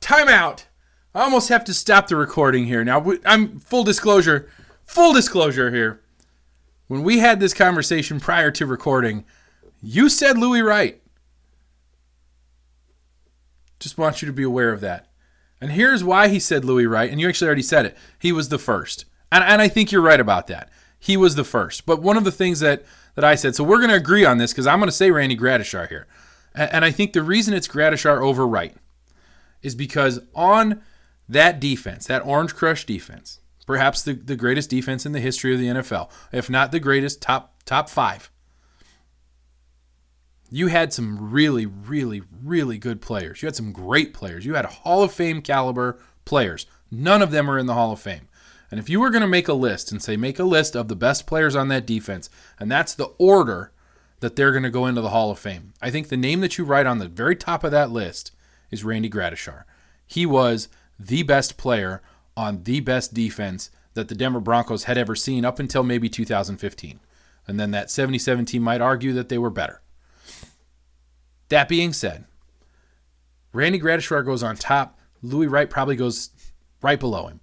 Time 0.00 0.28
out. 0.28 0.66
I 1.14 1.20
almost 1.20 1.50
have 1.50 1.64
to 1.64 1.74
stop 1.74 2.08
the 2.08 2.16
recording 2.16 2.64
here. 2.64 2.82
Now, 2.82 3.04
I'm 3.26 3.60
full 3.60 3.84
disclosure. 3.84 4.48
Full 4.86 5.12
disclosure 5.12 5.70
here. 5.70 6.00
When 6.88 7.02
we 7.02 7.18
had 7.18 7.38
this 7.38 7.52
conversation 7.52 8.18
prior 8.18 8.50
to 8.52 8.64
recording, 8.64 9.26
you 9.82 10.08
said 10.08 10.38
Louis 10.38 10.62
Wright. 10.62 11.02
Just 13.78 13.98
want 13.98 14.22
you 14.22 14.26
to 14.26 14.32
be 14.32 14.42
aware 14.42 14.72
of 14.72 14.80
that. 14.80 15.08
And 15.64 15.72
here's 15.72 16.04
why 16.04 16.28
he 16.28 16.40
said 16.40 16.62
Louis 16.62 16.84
Wright, 16.84 17.10
and 17.10 17.18
you 17.18 17.26
actually 17.26 17.46
already 17.46 17.62
said 17.62 17.86
it. 17.86 17.96
He 18.18 18.32
was 18.32 18.50
the 18.50 18.58
first. 18.58 19.06
And, 19.32 19.42
and 19.42 19.62
I 19.62 19.68
think 19.68 19.90
you're 19.90 20.02
right 20.02 20.20
about 20.20 20.46
that. 20.48 20.68
He 21.00 21.16
was 21.16 21.36
the 21.36 21.42
first. 21.42 21.86
But 21.86 22.02
one 22.02 22.18
of 22.18 22.24
the 22.24 22.30
things 22.30 22.60
that, 22.60 22.84
that 23.14 23.24
I 23.24 23.34
said, 23.34 23.56
so 23.56 23.64
we're 23.64 23.78
going 23.78 23.88
to 23.88 23.96
agree 23.96 24.26
on 24.26 24.36
this 24.36 24.52
because 24.52 24.66
I'm 24.66 24.78
going 24.78 24.90
to 24.90 24.92
say 24.92 25.10
Randy 25.10 25.38
Gradishar 25.38 25.88
here. 25.88 26.06
And, 26.54 26.70
and 26.70 26.84
I 26.84 26.90
think 26.90 27.14
the 27.14 27.22
reason 27.22 27.54
it's 27.54 27.66
Gradishar 27.66 28.20
over 28.20 28.46
Wright 28.46 28.76
is 29.62 29.74
because 29.74 30.20
on 30.34 30.82
that 31.30 31.60
defense, 31.60 32.08
that 32.08 32.26
Orange 32.26 32.54
Crush 32.54 32.84
defense, 32.84 33.40
perhaps 33.66 34.02
the, 34.02 34.12
the 34.12 34.36
greatest 34.36 34.68
defense 34.68 35.06
in 35.06 35.12
the 35.12 35.20
history 35.20 35.54
of 35.54 35.60
the 35.60 35.68
NFL, 35.68 36.10
if 36.30 36.50
not 36.50 36.72
the 36.72 36.78
greatest, 36.78 37.22
top 37.22 37.54
top 37.64 37.88
five. 37.88 38.30
You 40.50 40.68
had 40.68 40.92
some 40.92 41.30
really, 41.30 41.66
really, 41.66 42.22
really 42.42 42.78
good 42.78 43.00
players. 43.00 43.42
You 43.42 43.46
had 43.46 43.56
some 43.56 43.72
great 43.72 44.14
players. 44.14 44.44
You 44.44 44.54
had 44.54 44.66
Hall 44.66 45.02
of 45.02 45.12
Fame 45.12 45.42
caliber 45.42 45.98
players. 46.24 46.66
None 46.90 47.22
of 47.22 47.30
them 47.30 47.50
are 47.50 47.58
in 47.58 47.66
the 47.66 47.74
Hall 47.74 47.92
of 47.92 48.00
Fame. 48.00 48.28
And 48.70 48.80
if 48.80 48.88
you 48.88 49.00
were 49.00 49.10
going 49.10 49.22
to 49.22 49.28
make 49.28 49.48
a 49.48 49.54
list 49.54 49.92
and 49.92 50.02
say, 50.02 50.16
make 50.16 50.38
a 50.38 50.44
list 50.44 50.74
of 50.74 50.88
the 50.88 50.96
best 50.96 51.26
players 51.26 51.54
on 51.54 51.68
that 51.68 51.86
defense, 51.86 52.28
and 52.58 52.70
that's 52.70 52.94
the 52.94 53.12
order 53.18 53.72
that 54.20 54.36
they're 54.36 54.52
going 54.52 54.64
to 54.64 54.70
go 54.70 54.86
into 54.86 55.00
the 55.00 55.10
Hall 55.10 55.30
of 55.30 55.38
Fame, 55.38 55.74
I 55.80 55.90
think 55.90 56.08
the 56.08 56.16
name 56.16 56.40
that 56.40 56.58
you 56.58 56.64
write 56.64 56.86
on 56.86 56.98
the 56.98 57.08
very 57.08 57.36
top 57.36 57.64
of 57.64 57.70
that 57.70 57.90
list 57.90 58.32
is 58.70 58.84
Randy 58.84 59.10
Gradishar. 59.10 59.64
He 60.06 60.26
was 60.26 60.68
the 60.98 61.22
best 61.22 61.56
player 61.56 62.02
on 62.36 62.64
the 62.64 62.80
best 62.80 63.14
defense 63.14 63.70
that 63.94 64.08
the 64.08 64.14
Denver 64.14 64.40
Broncos 64.40 64.84
had 64.84 64.98
ever 64.98 65.14
seen 65.14 65.44
up 65.44 65.58
until 65.58 65.82
maybe 65.82 66.08
2015. 66.08 67.00
And 67.46 67.60
then 67.60 67.70
that 67.72 67.90
77 67.90 68.44
team 68.44 68.62
might 68.62 68.80
argue 68.80 69.12
that 69.12 69.28
they 69.28 69.38
were 69.38 69.50
better. 69.50 69.80
That 71.54 71.68
being 71.68 71.92
said, 71.92 72.24
Randy 73.52 73.78
Gradishar 73.78 74.24
goes 74.24 74.42
on 74.42 74.56
top. 74.56 74.98
Louis 75.22 75.46
Wright 75.46 75.70
probably 75.70 75.94
goes 75.94 76.30
right 76.82 76.98
below 76.98 77.28
him. 77.28 77.38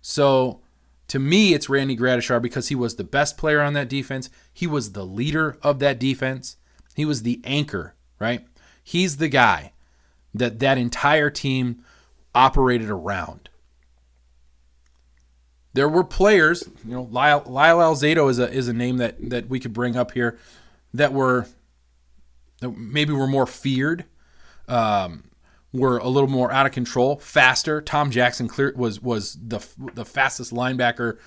So 0.00 0.62
to 1.08 1.18
me, 1.18 1.52
it's 1.52 1.68
Randy 1.68 1.94
Gradishar 1.94 2.40
because 2.40 2.68
he 2.68 2.74
was 2.74 2.96
the 2.96 3.04
best 3.04 3.36
player 3.36 3.60
on 3.60 3.74
that 3.74 3.90
defense. 3.90 4.30
He 4.54 4.66
was 4.66 4.92
the 4.92 5.04
leader 5.04 5.58
of 5.62 5.78
that 5.80 6.00
defense. 6.00 6.56
He 6.94 7.04
was 7.04 7.22
the 7.22 7.42
anchor, 7.44 7.94
right? 8.18 8.46
He's 8.82 9.18
the 9.18 9.28
guy 9.28 9.74
that 10.32 10.58
that 10.60 10.78
entire 10.78 11.28
team 11.28 11.84
operated 12.34 12.88
around. 12.88 13.50
There 15.74 15.90
were 15.90 16.02
players, 16.02 16.66
you 16.82 16.94
know, 16.94 17.02
Lyle, 17.02 17.42
Lyle 17.44 17.76
Alzado 17.76 18.30
is 18.30 18.38
a 18.38 18.50
is 18.50 18.68
a 18.68 18.72
name 18.72 18.96
that 18.96 19.16
that 19.28 19.50
we 19.50 19.60
could 19.60 19.74
bring 19.74 19.98
up 19.98 20.12
here 20.12 20.38
that 20.94 21.12
were 21.12 21.46
maybe 22.62 23.12
we 23.12 23.18
were 23.18 23.26
more 23.26 23.46
feared, 23.46 24.04
um, 24.66 25.24
were 25.72 25.98
a 25.98 26.08
little 26.08 26.28
more 26.28 26.50
out 26.50 26.66
of 26.66 26.72
control, 26.72 27.16
faster. 27.16 27.80
Tom 27.80 28.10
Jackson 28.10 28.48
clear 28.48 28.72
was 28.76 29.00
was 29.00 29.34
the 29.34 29.60
the 29.94 30.04
fastest 30.04 30.52
linebacker 30.52 31.18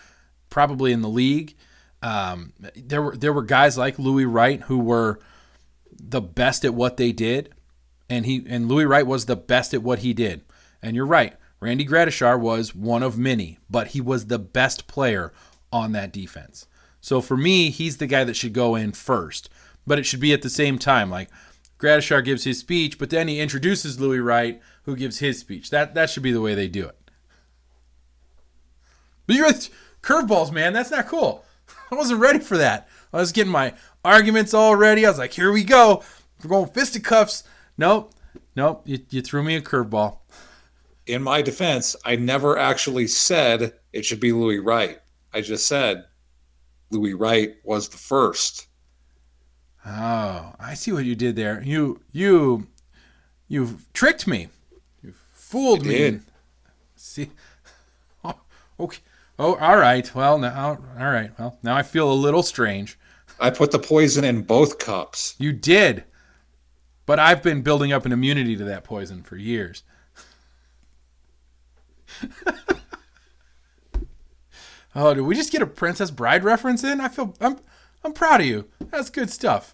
probably 0.50 0.92
in 0.92 1.02
the 1.02 1.10
league. 1.10 1.56
Um, 2.02 2.54
there 2.76 3.02
were 3.02 3.16
there 3.16 3.34
were 3.34 3.44
guys 3.44 3.78
like 3.78 4.00
Louis 4.00 4.26
Wright 4.26 4.62
who 4.62 4.80
were 4.80 5.20
the 5.92 6.22
best 6.22 6.66
at 6.66 6.74
what 6.74 6.98
they 6.98 7.12
did, 7.12 7.54
and 8.10 8.26
he 8.26 8.44
and 8.48 8.68
Louis 8.68 8.86
Wright 8.86 9.06
was 9.06 9.26
the 9.26 9.36
best 9.36 9.74
at 9.74 9.84
what 9.84 10.00
he 10.00 10.14
did. 10.14 10.42
And 10.82 10.96
you're 10.96 11.06
right, 11.06 11.36
Randy 11.60 11.86
Gradishar 11.86 12.40
was 12.40 12.74
one 12.74 13.04
of 13.04 13.18
many, 13.18 13.60
but 13.70 13.90
he 13.90 14.02
was 14.02 14.26
the 14.26 14.40
best 14.40 14.88
player 14.88 15.32
on 15.72 15.92
that 15.92 16.12
defense. 16.12 16.68
So 17.02 17.22
for 17.22 17.38
me, 17.38 17.70
he's 17.70 17.98
the 17.98 18.08
guy 18.08 18.24
that 18.24 18.36
should 18.36 18.54
go 18.54 18.76
in 18.76 18.92
first, 18.92 19.50
but 19.86 20.00
it 20.00 20.06
should 20.06 20.20
be 20.20 20.34
at 20.34 20.42
the 20.42 20.50
same 20.50 20.78
time. 20.78 21.10
Like 21.10 21.30
Gradishar 21.80 22.24
gives 22.24 22.44
his 22.44 22.60
speech, 22.60 22.98
but 22.98 23.10
then 23.10 23.28
he 23.28 23.40
introduces 23.40 24.00
Louis 24.00 24.20
Wright, 24.20 24.62
who 24.84 24.96
gives 24.96 25.20
his 25.20 25.40
speech. 25.40 25.70
That 25.70 25.94
that 25.96 26.10
should 26.10 26.24
be 26.24 26.32
the 26.32 26.42
way 26.42 26.56
they 26.56 26.68
do 26.68 26.88
it. 26.88 26.98
But 29.28 29.36
you're 29.36 29.52
curveballs, 30.02 30.52
man. 30.52 30.74
That's 30.74 30.92
not 30.92 31.08
cool. 31.08 31.46
I 31.92 31.96
wasn't 31.96 32.20
ready 32.20 32.40
for 32.40 32.58
that. 32.58 32.90
I 33.14 33.18
was 33.18 33.32
getting 33.32 33.52
my 33.52 33.74
arguments 34.04 34.54
all 34.54 34.76
ready. 34.76 35.06
I 35.06 35.10
was 35.10 35.18
like, 35.18 35.34
here 35.34 35.52
we 35.52 35.64
go. 35.64 36.04
We're 36.44 36.50
going 36.50 36.70
fisticuffs. 36.70 37.44
Nope. 37.78 38.14
Nope. 38.56 38.84
You, 38.86 39.00
you 39.10 39.22
threw 39.22 39.44
me 39.44 39.56
a 39.56 39.62
curveball. 39.62 40.20
In 41.06 41.24
my 41.24 41.42
defense, 41.42 41.96
I 42.06 42.16
never 42.16 42.58
actually 42.58 43.08
said 43.08 43.74
it 43.92 44.06
should 44.06 44.20
be 44.20 44.32
Louis 44.32 44.60
Wright. 44.60 45.00
I 45.34 45.42
just 45.42 45.66
said 45.68 46.06
Louis 46.90 47.14
Wright 47.14 47.56
was 47.64 47.90
the 47.90 47.98
first. 47.98 48.68
Oh, 49.86 50.54
I 50.60 50.74
see 50.76 50.92
what 50.92 51.06
you 51.06 51.16
did 51.16 51.36
there. 51.36 51.62
You 51.64 52.02
you 52.12 52.68
you've 53.48 53.92
tricked 53.94 54.28
me. 54.28 54.50
You 55.04 55.14
fooled 55.34 55.82
I 55.82 55.84
me. 55.84 55.98
did. 55.98 56.24
See. 56.96 57.30
Oh, 58.24 58.40
okay. 58.80 59.00
Oh, 59.40 59.56
all 59.56 59.78
right. 59.78 60.14
Well, 60.14 60.38
now 60.38 60.78
all 61.00 61.12
right. 61.12 61.32
Well, 61.40 61.58
now 61.64 61.76
I 61.76 61.82
feel 61.82 62.12
a 62.12 62.14
little 62.14 62.44
strange. 62.44 63.00
I 63.40 63.50
put 63.50 63.72
the 63.72 63.80
poison 63.80 64.24
in 64.24 64.44
both 64.44 64.78
cups. 64.78 65.34
You 65.40 65.52
did. 65.52 66.04
But 67.08 67.18
I've 67.18 67.42
been 67.42 67.64
building 67.64 67.92
up 67.92 68.06
an 68.06 68.12
immunity 68.12 68.56
to 68.56 68.64
that 68.66 68.84
poison 68.84 69.24
for 69.24 69.36
years. 69.38 69.84
oh, 74.96 75.14
did 75.14 75.22
we 75.22 75.36
just 75.36 75.52
get 75.52 75.62
a 75.64 75.68
Princess 75.68 76.12
Bride 76.12 76.44
reference 76.44 76.84
in? 76.84 77.02
I 77.02 77.08
feel 77.08 77.34
I'm 77.42 77.58
I'm 78.04 78.14
proud 78.14 78.42
of 78.42 78.48
you. 78.48 78.68
That's 78.90 79.10
good 79.10 79.30
stuff. 79.30 79.74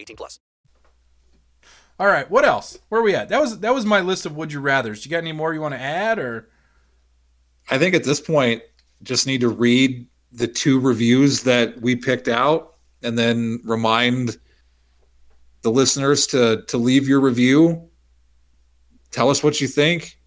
18 0.01 0.15
plus. 0.15 0.39
All 1.99 2.07
right, 2.07 2.29
what 2.31 2.45
else? 2.45 2.79
Where 2.89 2.99
are 2.99 3.03
we 3.03 3.13
at? 3.13 3.29
That 3.29 3.39
was 3.39 3.59
that 3.59 3.73
was 3.73 3.85
my 3.85 4.01
list 4.01 4.25
of 4.25 4.35
would 4.35 4.51
you 4.51 4.59
rather's. 4.59 5.05
You 5.05 5.11
got 5.11 5.19
any 5.19 5.33
more 5.33 5.53
you 5.53 5.61
want 5.61 5.75
to 5.75 5.79
add 5.79 6.17
or 6.17 6.49
I 7.69 7.77
think 7.77 7.93
at 7.93 8.03
this 8.03 8.19
point, 8.19 8.61
just 9.03 9.27
need 9.27 9.41
to 9.41 9.49
read 9.49 10.07
the 10.31 10.47
two 10.47 10.79
reviews 10.79 11.43
that 11.43 11.79
we 11.81 11.95
picked 11.95 12.27
out, 12.27 12.75
and 13.03 13.17
then 13.17 13.61
remind 13.63 14.37
the 15.61 15.71
listeners 15.71 16.27
to 16.27 16.63
to 16.67 16.77
leave 16.77 17.07
your 17.07 17.19
review. 17.19 17.89
Tell 19.11 19.29
us 19.29 19.43
what 19.43 19.61
you 19.61 19.67
think, 19.67 20.17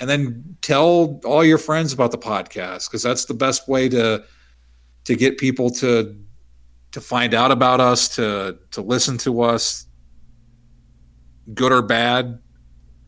and 0.00 0.08
then 0.08 0.56
tell 0.62 1.20
all 1.24 1.44
your 1.44 1.58
friends 1.58 1.92
about 1.92 2.10
the 2.10 2.18
podcast 2.18 2.88
because 2.88 3.02
that's 3.02 3.26
the 3.26 3.34
best 3.34 3.68
way 3.68 3.88
to 3.88 4.24
to 5.04 5.16
get 5.16 5.38
people 5.38 5.70
to 5.70 6.16
to 6.92 7.00
find 7.00 7.34
out 7.34 7.50
about 7.50 7.80
us, 7.80 8.08
to 8.16 8.58
to 8.70 8.82
listen 8.82 9.18
to 9.18 9.42
us, 9.42 9.86
good 11.54 11.72
or 11.72 11.82
bad. 11.82 12.38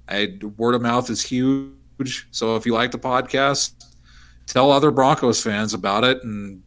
I, 0.09 0.39
word 0.57 0.75
of 0.75 0.83
mouth 0.83 1.09
is 1.09 1.23
huge. 1.23 2.27
So 2.31 2.57
if 2.57 2.67
you 2.67 2.75
like 2.75 2.91
the 2.91 2.99
podcast, 2.99 3.85
tell 4.47 4.71
other 4.71 4.91
Broncos 4.91 5.43
fans 5.43 5.73
about 5.73 6.05
it 6.05 6.23
and 6.25 6.63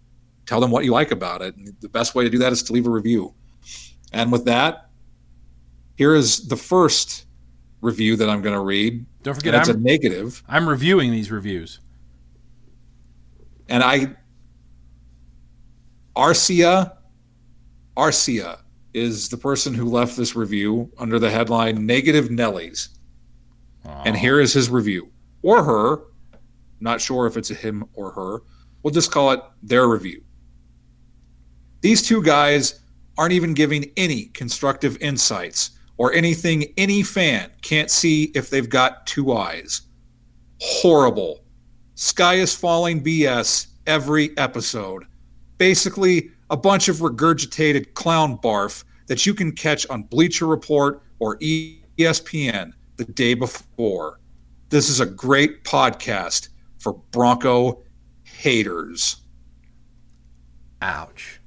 tell 0.45 0.59
them 0.59 0.71
what 0.71 0.85
you 0.85 0.91
like 0.91 1.11
about 1.11 1.41
it. 1.41 1.55
And 1.55 1.75
the 1.81 1.89
best 1.89 2.15
way 2.15 2.23
to 2.23 2.29
do 2.29 2.39
that 2.39 2.51
is 2.51 2.63
to 2.63 2.73
leave 2.73 2.87
a 2.87 2.89
review. 2.89 3.33
And 4.13 4.31
with 4.31 4.45
that, 4.45 4.89
here 5.95 6.15
is 6.15 6.47
the 6.47 6.55
first 6.55 7.25
review 7.81 8.15
that 8.15 8.29
I'm 8.29 8.41
going 8.41 8.55
to 8.55 8.61
read. 8.61 9.05
Don't 9.23 9.35
forget, 9.35 9.53
it's 9.53 9.69
a 9.69 9.77
negative. 9.77 10.41
I'm 10.47 10.67
reviewing 10.67 11.11
these 11.11 11.29
reviews. 11.29 11.79
And 13.69 13.83
I, 13.83 14.15
Arcia, 16.15 16.96
Arcia 17.97 18.59
is 18.93 19.27
the 19.27 19.37
person 19.37 19.73
who 19.73 19.85
left 19.85 20.15
this 20.15 20.35
review 20.35 20.91
under 20.97 21.19
the 21.19 21.29
headline 21.29 21.85
Negative 21.85 22.29
Nellies. 22.29 22.89
And 24.05 24.15
here 24.15 24.39
is 24.39 24.53
his 24.53 24.69
review. 24.69 25.09
Or 25.41 25.63
her. 25.63 26.01
Not 26.79 27.01
sure 27.01 27.25
if 27.25 27.37
it's 27.37 27.51
a 27.51 27.55
him 27.55 27.85
or 27.93 28.11
her. 28.11 28.41
We'll 28.83 28.93
just 28.93 29.11
call 29.11 29.31
it 29.31 29.41
their 29.63 29.87
review. 29.87 30.23
These 31.81 32.03
two 32.03 32.21
guys 32.21 32.81
aren't 33.17 33.33
even 33.33 33.53
giving 33.53 33.91
any 33.97 34.25
constructive 34.25 34.97
insights 35.01 35.71
or 35.97 36.13
anything 36.13 36.65
any 36.77 37.01
fan 37.01 37.49
can't 37.61 37.89
see 37.89 38.25
if 38.35 38.49
they've 38.49 38.69
got 38.69 39.07
two 39.07 39.33
eyes. 39.33 39.81
Horrible. 40.61 41.43
Sky 41.95 42.35
is 42.35 42.53
falling 42.53 43.03
BS 43.03 43.67
every 43.87 44.37
episode. 44.37 45.05
Basically, 45.57 46.31
a 46.49 46.57
bunch 46.57 46.87
of 46.87 46.97
regurgitated 46.97 47.93
clown 47.93 48.37
barf 48.37 48.83
that 49.07 49.25
you 49.25 49.33
can 49.33 49.51
catch 49.51 49.87
on 49.89 50.03
Bleacher 50.03 50.45
Report 50.45 51.01
or 51.19 51.37
ESPN 51.37 52.71
the 52.97 53.05
day 53.05 53.33
before. 53.33 54.19
This 54.69 54.89
is 54.89 54.99
a 54.99 55.05
great 55.05 55.63
podcast 55.63 56.49
for 56.77 56.93
Bronco 57.11 57.83
haters. 58.23 59.17
Ouch. 60.81 61.41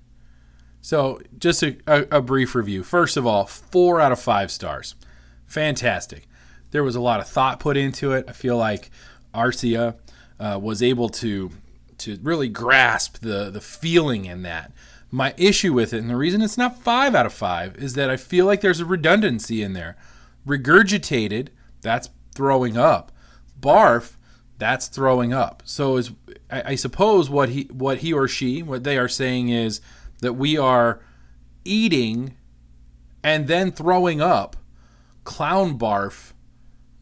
So, 0.81 1.21
just 1.39 1.63
a, 1.63 1.77
a, 1.87 2.19
a 2.19 2.23
brief 2.23 2.55
review. 2.55 2.83
First 2.83 3.17
of 3.17 3.27
all, 3.27 3.47
four 3.47 4.01
out 4.01 4.13
of 4.13 4.21
five 4.21 4.51
stars. 4.51 4.97
Fantastic. 5.47 6.27
There 6.71 6.83
was 6.83 6.97
a 6.97 7.01
lot 7.01 7.21
of 7.21 7.29
thought 7.29 7.61
put 7.61 7.77
into 7.77 8.13
it. 8.13 8.25
I 8.29 8.33
feel 8.33 8.57
like 8.57 8.91
Arcia 9.35 9.97
uh, 10.39 10.59
was 10.61 10.83
able 10.83 11.09
to 11.11 11.51
to 11.99 12.19
really 12.23 12.49
grasp 12.49 13.19
the 13.19 13.51
the 13.51 13.61
feeling 13.61 14.25
in 14.25 14.43
that. 14.43 14.73
My 15.11 15.35
issue 15.37 15.73
with 15.73 15.93
it, 15.93 15.99
and 15.99 16.09
the 16.11 16.17
reason 16.17 16.41
it's 16.41 16.59
not 16.59 16.79
five 16.79 17.15
out 17.15 17.27
of 17.27 17.33
five, 17.33 17.77
is 17.77 17.95
that 17.95 18.11
I 18.11 18.17
feel 18.17 18.47
like 18.47 18.61
there's 18.61 18.81
a 18.81 18.85
redundancy 18.85 19.63
in 19.63 19.73
there. 19.73 19.97
Regurgitated, 20.47 21.49
that's 21.81 22.11
throwing 22.35 22.77
up. 22.77 23.11
Barf, 23.61 24.17
that's 24.59 24.87
throwing 24.87 25.33
up. 25.33 25.63
So 25.65 25.97
is 25.97 26.13
I, 26.51 26.63
I 26.67 26.75
suppose 26.77 27.29
what 27.29 27.49
he 27.49 27.63
what 27.73 27.99
he 27.99 28.13
or 28.13 28.29
she 28.29 28.63
what 28.63 28.85
they 28.85 28.99
are 28.99 29.09
saying 29.09 29.49
is 29.49 29.81
that 30.21 30.35
we 30.35 30.57
are 30.57 31.01
eating 31.65 32.37
and 33.25 33.49
then 33.49 33.73
throwing 33.73 34.21
up 34.21 34.57
clown 35.25 35.79
barf 35.79 36.33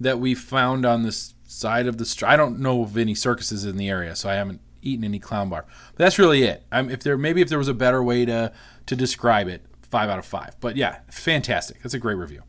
that 0.01 0.19
we 0.19 0.35
found 0.35 0.87
on 0.87 1.03
this 1.03 1.35
side 1.45 1.87
of 1.87 1.99
the 1.99 2.05
street. 2.05 2.29
I 2.29 2.37
don't 2.37 2.61
know 2.61 2.83
of 2.83 2.97
any 2.97 3.15
circuses 3.15 3.65
in 3.65 3.77
the 3.77 3.89
area, 3.89 4.15
so 4.15 4.29
I 4.29 4.35
haven't 4.35 4.61
eaten 4.89 5.05
any 5.05 5.19
clown 5.19 5.49
bar. 5.49 5.67
But 5.93 5.99
that's 5.99 6.19
really 6.19 6.43
it. 6.45 6.65
I'm, 6.73 6.91
if 6.91 7.03
there 7.03 7.17
maybe 7.19 7.41
if 7.41 7.49
there 7.49 7.59
was 7.59 7.69
a 7.69 7.75
better 7.75 8.03
way 8.03 8.25
to 8.25 8.53
to 8.87 8.97
describe 8.97 9.49
it, 9.49 9.65
five 9.83 10.09
out 10.09 10.19
of 10.19 10.25
five. 10.25 10.57
But 10.61 10.77
yeah, 10.77 11.01
fantastic. 11.11 11.83
That's 11.83 11.95
a 11.95 11.99
great 11.99 12.17
review. 12.17 12.43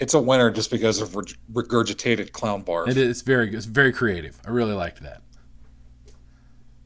It's 0.00 0.14
a 0.14 0.20
winner 0.20 0.50
just 0.50 0.70
because 0.70 1.00
of 1.00 1.10
regurgitated 1.52 2.32
clown 2.32 2.64
barf. 2.64 2.88
It 2.88 2.96
is 2.96 3.22
very 3.22 3.46
good. 3.46 3.56
it's 3.56 3.66
very 3.66 3.92
creative. 3.92 4.38
I 4.44 4.50
really 4.50 4.74
liked 4.74 5.02
that. 5.02 5.22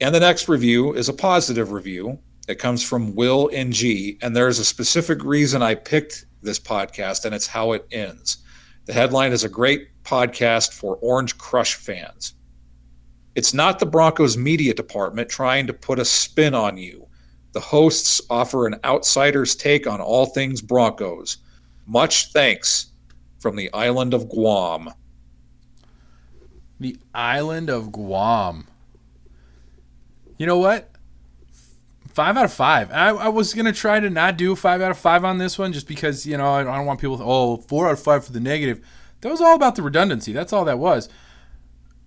And 0.01 0.15
the 0.15 0.21
next 0.21 0.49
review 0.49 0.93
is 0.93 1.09
a 1.09 1.13
positive 1.13 1.73
review. 1.73 2.19
It 2.47 2.59
comes 2.59 2.83
from 2.83 3.15
Will 3.15 3.51
NG, 3.53 4.19
and 4.23 4.35
there's 4.37 4.59
a 4.59 4.65
specific 4.65 5.25
reason 5.25 5.63
I 5.63 5.75
picked 5.75 6.27
this 6.41 6.59
podcast, 6.59 7.25
and 7.25 7.35
it's 7.35 7.47
how 7.47 7.73
it 7.73 7.87
ends. 7.91 8.39
The 8.87 8.93
headline 8.93 9.33
is 9.33 9.45
a 9.45 9.49
great 9.49 9.89
podcast 10.03 10.73
for 10.73 10.97
Orange 11.03 11.37
Crush 11.37 11.75
fans. 11.75 12.35
It's 13.39 13.55
not 13.55 13.79
the 13.79 13.87
Broncos 13.87 14.37
media 14.37 14.75
department 14.75 15.29
trying 15.29 15.69
to 15.69 15.73
put 15.73 16.01
a 16.01 16.05
spin 16.05 16.57
on 16.57 16.77
you. 16.77 17.07
The 17.53 17.61
hosts 17.61 18.21
offer 18.29 18.67
an 18.67 18.81
outsider's 18.83 19.55
take 19.55 19.87
on 19.87 20.01
all 20.01 20.27
things 20.27 20.61
Broncos. 20.61 21.37
Much 21.87 22.33
thanks 22.33 22.87
from 23.39 23.55
the 23.55 23.73
island 23.73 24.13
of 24.13 24.29
Guam. 24.29 24.91
The 26.81 26.97
island 27.15 27.71
of 27.71 27.93
Guam. 27.93 28.67
You 30.37 30.47
know 30.47 30.59
what? 30.59 30.91
Five 32.09 32.37
out 32.37 32.47
of 32.47 32.53
five. 32.53 32.91
I, 32.91 33.11
I 33.11 33.29
was 33.29 33.55
gonna 33.55 33.73
try 33.73 34.01
to 34.01 34.11
not 34.11 34.37
do 34.37 34.57
five 34.57 34.81
out 34.81 34.91
of 34.91 34.99
five 34.99 35.23
on 35.25 35.39
this 35.39 35.57
one, 35.57 35.73
just 35.73 35.87
because 35.87 36.27
you 36.27 36.37
know 36.37 36.55
I 36.55 36.65
don't 36.65 36.87
want 36.87 37.01
people 37.01 37.19
to 37.19 37.25
oh 37.25 37.59
four 37.59 37.87
out 37.87 37.93
of 37.93 38.03
five 38.03 38.27
for 38.27 38.33
the 38.33 38.41
negative. 38.41 38.85
That 39.21 39.31
was 39.31 39.41
all 39.41 39.55
about 39.55 39.77
the 39.77 39.83
redundancy. 39.83 40.33
That's 40.33 40.53
all 40.53 40.65
that 40.65 40.81
was. 40.81 41.09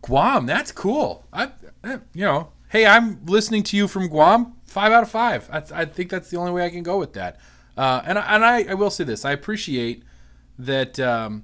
Guam, 0.01 0.45
that's 0.45 0.71
cool. 0.71 1.27
I, 1.31 1.51
you 1.83 2.25
know, 2.25 2.51
hey, 2.69 2.85
I'm 2.85 3.25
listening 3.25 3.63
to 3.63 3.77
you 3.77 3.87
from 3.87 4.07
Guam. 4.07 4.53
Five 4.65 4.91
out 4.91 5.03
of 5.03 5.11
five. 5.11 5.49
I, 5.51 5.81
I 5.81 5.85
think 5.85 6.09
that's 6.09 6.29
the 6.29 6.37
only 6.37 6.51
way 6.51 6.65
I 6.65 6.69
can 6.69 6.83
go 6.83 6.97
with 6.97 7.13
that. 7.13 7.39
Uh, 7.77 8.01
and 8.05 8.17
and 8.17 8.45
I, 8.45 8.63
I 8.63 8.73
will 8.73 8.89
say 8.89 9.03
this: 9.03 9.25
I 9.25 9.31
appreciate 9.31 10.03
that 10.57 10.99
um, 10.99 11.43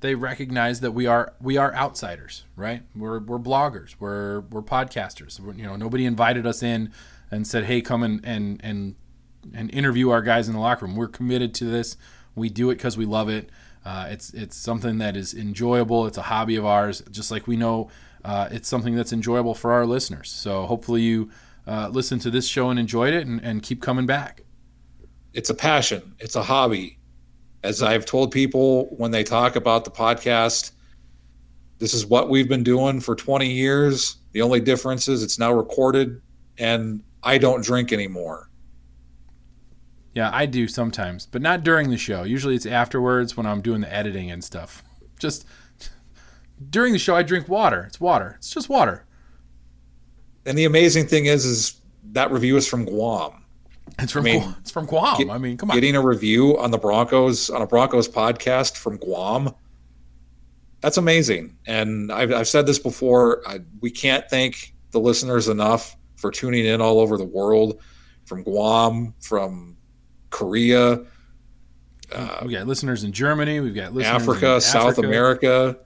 they 0.00 0.14
recognize 0.14 0.80
that 0.80 0.92
we 0.92 1.06
are 1.06 1.34
we 1.40 1.56
are 1.56 1.74
outsiders, 1.74 2.44
right? 2.56 2.82
We're 2.94 3.20
we're 3.20 3.38
bloggers, 3.38 3.94
we're 3.98 4.40
we're 4.40 4.62
podcasters. 4.62 5.40
We're, 5.40 5.54
you 5.54 5.64
know, 5.64 5.76
nobody 5.76 6.06
invited 6.06 6.46
us 6.46 6.62
in 6.62 6.92
and 7.30 7.46
said, 7.46 7.64
"Hey, 7.64 7.80
come 7.80 8.02
and 8.02 8.20
and 8.24 8.60
and 8.62 8.96
and 9.54 9.72
interview 9.72 10.10
our 10.10 10.22
guys 10.22 10.46
in 10.48 10.54
the 10.54 10.60
locker 10.60 10.86
room." 10.86 10.96
We're 10.96 11.08
committed 11.08 11.54
to 11.54 11.64
this. 11.64 11.96
We 12.34 12.48
do 12.48 12.70
it 12.70 12.76
because 12.76 12.96
we 12.96 13.06
love 13.06 13.28
it. 13.28 13.50
Uh, 13.84 14.06
it's 14.10 14.32
it's 14.34 14.56
something 14.56 14.98
that 14.98 15.16
is 15.16 15.34
enjoyable. 15.34 16.06
It's 16.06 16.18
a 16.18 16.22
hobby 16.22 16.56
of 16.56 16.64
ours, 16.64 17.02
just 17.10 17.30
like 17.30 17.46
we 17.46 17.56
know 17.56 17.90
uh, 18.24 18.48
it's 18.50 18.68
something 18.68 18.94
that's 18.94 19.12
enjoyable 19.12 19.54
for 19.54 19.72
our 19.72 19.86
listeners. 19.86 20.30
So 20.30 20.64
hopefully 20.66 21.02
you 21.02 21.30
uh, 21.66 21.88
listened 21.88 22.22
to 22.22 22.30
this 22.30 22.46
show 22.46 22.70
and 22.70 22.78
enjoyed 22.78 23.12
it, 23.14 23.26
and, 23.26 23.40
and 23.42 23.62
keep 23.62 23.82
coming 23.82 24.06
back. 24.06 24.42
it's 25.32 25.50
a 25.50 25.54
passion 25.54 26.14
it's 26.20 26.36
a 26.36 26.42
hobby 26.42 26.98
as 27.64 27.82
i've 27.82 28.04
told 28.04 28.30
people 28.30 28.86
when 28.96 29.10
they 29.10 29.24
talk 29.24 29.56
about 29.56 29.84
the 29.84 29.90
podcast 29.90 30.72
this 31.78 31.92
is 31.94 32.06
what 32.06 32.28
we've 32.30 32.48
been 32.48 32.62
doing 32.62 33.00
for 33.00 33.14
20 33.16 33.50
years 33.50 34.18
the 34.32 34.42
only 34.42 34.60
difference 34.60 35.08
is 35.08 35.22
it's 35.22 35.38
now 35.38 35.52
recorded 35.52 36.20
and 36.58 37.02
i 37.22 37.36
don't 37.38 37.64
drink 37.64 37.92
anymore 37.92 38.48
Yeah, 40.14 40.30
I 40.32 40.46
do 40.46 40.68
sometimes, 40.68 41.26
but 41.26 41.42
not 41.42 41.64
during 41.64 41.90
the 41.90 41.96
show. 41.98 42.22
Usually 42.22 42.54
it's 42.54 42.66
afterwards 42.66 43.36
when 43.36 43.46
I'm 43.46 43.60
doing 43.60 43.80
the 43.80 43.92
editing 43.92 44.30
and 44.30 44.42
stuff. 44.42 44.82
Just 45.18 45.46
during 46.70 46.92
the 46.92 46.98
show 46.98 47.16
I 47.16 47.22
drink 47.22 47.48
water. 47.48 47.82
It's 47.84 48.00
water. 48.00 48.34
It's 48.38 48.50
just 48.50 48.68
water. 48.68 49.04
And 50.46 50.56
the 50.56 50.64
amazing 50.66 51.06
thing 51.06 51.26
is, 51.26 51.44
is 51.44 51.80
that 52.12 52.30
review 52.30 52.56
is 52.56 52.66
from 52.68 52.84
Guam. 52.84 53.44
It's 53.98 54.12
from 54.12 54.22
I 54.22 54.24
mean, 54.24 54.40
Guam. 54.42 54.56
it's 54.60 54.70
from 54.70 54.86
Guam. 54.86 55.18
Get- 55.18 55.30
I 55.30 55.38
mean, 55.38 55.56
come 55.56 55.70
on. 55.70 55.76
Getting 55.76 55.96
a 55.96 56.00
review 56.02 56.58
on 56.58 56.70
the 56.70 56.78
Broncos 56.78 57.50
on 57.50 57.62
a 57.62 57.66
Broncos 57.66 58.08
podcast 58.08 58.76
from 58.76 58.98
Guam. 58.98 59.52
That's 60.80 60.96
amazing. 60.96 61.56
And 61.66 62.12
I've, 62.12 62.32
I've 62.32 62.48
said 62.48 62.66
this 62.66 62.78
before. 62.78 63.42
I, 63.48 63.60
we 63.80 63.90
can't 63.90 64.28
thank 64.28 64.74
the 64.90 65.00
listeners 65.00 65.48
enough 65.48 65.96
for 66.16 66.30
tuning 66.30 66.66
in 66.66 66.80
all 66.80 67.00
over 67.00 67.16
the 67.16 67.24
world, 67.24 67.80
from 68.26 68.42
Guam, 68.42 69.14
from 69.20 69.73
Korea, 70.34 71.00
we 72.44 72.52
got 72.52 72.66
listeners 72.66 73.04
in 73.04 73.12
Germany. 73.12 73.60
We've 73.60 73.74
got 73.74 73.94
listeners 73.94 74.22
Africa, 74.22 74.60
South 74.60 74.90
Africa. 74.98 75.06
America, 75.06 75.76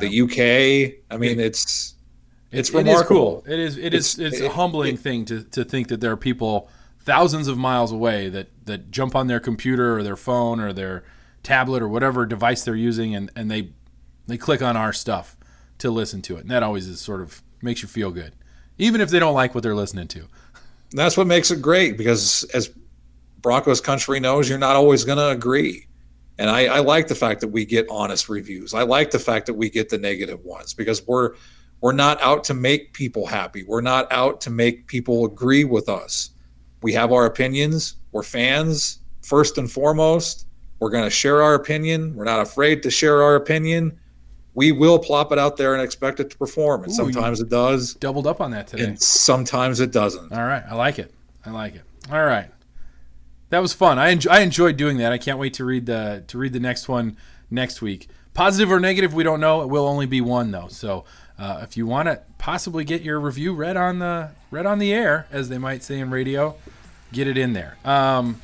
the 0.00 0.20
UK. 0.22 1.04
I 1.10 1.16
mean, 1.16 1.38
it's 1.40 1.94
it's 2.50 2.70
It 2.70 2.74
is 2.74 2.74
remarkable. 2.74 3.42
cool. 3.42 3.52
It 3.52 3.58
is. 3.60 3.76
It 3.78 3.94
is. 3.94 4.18
It's- 4.18 4.32
It's, 4.34 4.42
a 4.42 4.48
humbling 4.50 4.96
thing 4.96 5.24
to, 5.26 5.44
to 5.44 5.64
think 5.64 5.88
that 5.88 6.00
there 6.00 6.10
are 6.12 6.16
people 6.16 6.68
thousands 7.00 7.46
of 7.48 7.56
miles 7.56 7.92
away 7.92 8.28
that 8.30 8.48
that 8.66 8.90
jump 8.90 9.14
on 9.14 9.28
their 9.28 9.40
computer 9.40 9.96
or 9.96 10.02
their 10.02 10.16
phone 10.16 10.60
or 10.60 10.72
their 10.72 11.04
tablet 11.42 11.82
or 11.82 11.88
whatever 11.88 12.26
device 12.26 12.64
they're 12.64 12.74
using 12.74 13.14
and, 13.14 13.30
and 13.36 13.50
they 13.50 13.70
they 14.26 14.36
click 14.36 14.60
on 14.60 14.76
our 14.76 14.92
stuff 14.92 15.36
to 15.78 15.90
listen 15.90 16.20
to 16.22 16.36
it. 16.36 16.40
And 16.40 16.50
that 16.50 16.62
always 16.62 16.86
is 16.88 17.00
sort 17.00 17.20
of 17.20 17.42
makes 17.62 17.80
you 17.82 17.88
feel 17.88 18.10
good, 18.10 18.32
even 18.76 19.00
if 19.00 19.08
they 19.10 19.18
don't 19.20 19.34
like 19.34 19.54
what 19.54 19.62
they're 19.62 19.74
listening 19.74 20.08
to. 20.08 20.26
that's 20.90 21.16
what 21.16 21.26
makes 21.26 21.50
it 21.50 21.62
great 21.62 21.96
because 21.96 22.44
as 22.54 22.70
Broncos 23.40 23.80
country 23.80 24.20
knows, 24.20 24.48
you're 24.48 24.58
not 24.58 24.76
always 24.76 25.04
going 25.04 25.18
to 25.18 25.28
agree. 25.28 25.86
And 26.38 26.48
I, 26.48 26.66
I 26.66 26.78
like 26.80 27.08
the 27.08 27.14
fact 27.14 27.40
that 27.40 27.48
we 27.48 27.64
get 27.64 27.86
honest 27.90 28.28
reviews. 28.28 28.74
I 28.74 28.82
like 28.82 29.10
the 29.10 29.18
fact 29.18 29.46
that 29.46 29.54
we 29.54 29.70
get 29.70 29.88
the 29.88 29.98
negative 29.98 30.44
ones 30.44 30.74
because 30.74 31.06
we're 31.06 31.34
we're 31.80 31.92
not 31.92 32.20
out 32.22 32.42
to 32.44 32.54
make 32.54 32.92
people 32.92 33.26
happy. 33.26 33.62
We're 33.62 33.80
not 33.80 34.10
out 34.10 34.40
to 34.42 34.50
make 34.50 34.88
people 34.88 35.24
agree 35.24 35.62
with 35.64 35.88
us. 35.88 36.30
We 36.82 36.92
have 36.94 37.12
our 37.12 37.24
opinions. 37.26 37.96
We're 38.10 38.24
fans 38.24 38.98
first 39.22 39.58
and 39.58 39.70
foremost. 39.70 40.46
We're 40.80 40.90
going 40.90 41.04
to 41.04 41.10
share 41.10 41.40
our 41.42 41.54
opinion. 41.54 42.14
We're 42.16 42.24
not 42.24 42.40
afraid 42.40 42.82
to 42.84 42.90
share 42.90 43.22
our 43.22 43.36
opinion. 43.36 43.98
We 44.54 44.72
will 44.72 44.98
plop 44.98 45.30
it 45.30 45.38
out 45.38 45.56
there 45.56 45.74
and 45.74 45.82
expect 45.82 46.18
it 46.18 46.30
to 46.30 46.36
perform. 46.38 46.82
And 46.82 46.90
Ooh, 46.92 46.96
sometimes 46.96 47.40
it 47.40 47.48
does, 47.48 47.94
Doubled 47.94 48.26
up 48.26 48.40
on 48.40 48.50
that 48.52 48.66
today. 48.66 48.84
and 48.84 49.00
sometimes 49.00 49.78
it 49.78 49.92
doesn't. 49.92 50.32
All 50.32 50.44
right, 50.44 50.64
I 50.68 50.74
like 50.74 50.98
it. 50.98 51.12
I 51.46 51.50
like 51.50 51.76
it. 51.76 51.82
All 52.10 52.24
right, 52.24 52.50
that 53.50 53.60
was 53.60 53.72
fun. 53.72 53.98
I 53.98 54.08
enjoy, 54.10 54.30
I 54.30 54.40
enjoyed 54.40 54.76
doing 54.76 54.98
that. 54.98 55.12
I 55.12 55.18
can't 55.18 55.38
wait 55.38 55.54
to 55.54 55.64
read 55.64 55.86
the 55.86 56.24
to 56.28 56.38
read 56.38 56.52
the 56.52 56.60
next 56.60 56.88
one 56.88 57.16
next 57.50 57.80
week. 57.82 58.08
Positive 58.34 58.70
or 58.70 58.78
negative, 58.78 59.14
we 59.14 59.24
don't 59.24 59.40
know. 59.40 59.62
It 59.62 59.68
will 59.68 59.86
only 59.86 60.06
be 60.06 60.20
one 60.20 60.50
though. 60.50 60.68
So 60.68 61.04
uh, 61.38 61.60
if 61.62 61.76
you 61.76 61.86
want 61.86 62.06
to 62.08 62.20
possibly 62.38 62.84
get 62.84 63.02
your 63.02 63.18
review 63.20 63.54
read 63.54 63.76
on 63.76 63.98
the 63.98 64.30
read 64.50 64.66
on 64.66 64.78
the 64.78 64.92
air, 64.92 65.26
as 65.32 65.48
they 65.48 65.58
might 65.58 65.82
say 65.82 65.98
in 65.98 66.10
radio, 66.10 66.54
get 67.12 67.26
it 67.26 67.36
in 67.38 67.52
there. 67.52 67.76
Um, 67.84 68.40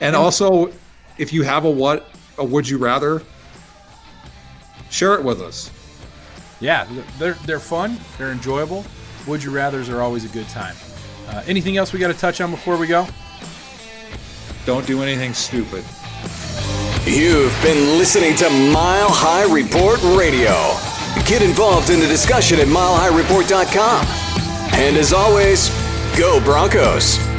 And 0.00 0.16
also, 0.16 0.72
if 1.18 1.32
you 1.32 1.42
have 1.42 1.64
a 1.64 1.70
what 1.70 2.08
a 2.38 2.44
would 2.44 2.68
you 2.68 2.78
rather, 2.78 3.22
share 4.90 5.14
it 5.14 5.22
with 5.24 5.40
us. 5.40 5.70
yeah, 6.60 6.86
they're 7.18 7.34
they're 7.46 7.60
fun. 7.60 7.98
They're 8.18 8.32
enjoyable. 8.32 8.84
Would 9.26 9.42
you 9.42 9.50
rather's 9.50 9.88
are 9.88 10.00
always 10.02 10.24
a 10.24 10.28
good 10.28 10.48
time. 10.48 10.76
Uh, 11.28 11.42
anything 11.46 11.76
else 11.76 11.92
we 11.92 11.98
got 11.98 12.08
to 12.08 12.18
touch 12.18 12.40
on 12.40 12.50
before 12.50 12.76
we 12.76 12.86
go? 12.86 13.06
Don't 14.66 14.86
do 14.86 15.02
anything 15.02 15.34
stupid. 15.34 15.84
You've 17.06 17.54
been 17.62 17.98
listening 17.98 18.34
to 18.36 18.48
Mile 18.48 19.10
High 19.10 19.44
Report 19.52 20.02
Radio. 20.16 20.54
Get 21.26 21.42
involved 21.42 21.90
in 21.90 22.00
the 22.00 22.06
discussion 22.06 22.58
at 22.60 22.66
milehighreport.com. 22.68 24.06
And 24.72 24.96
as 24.96 25.12
always, 25.12 25.68
go 26.18 26.42
Broncos. 26.42 27.33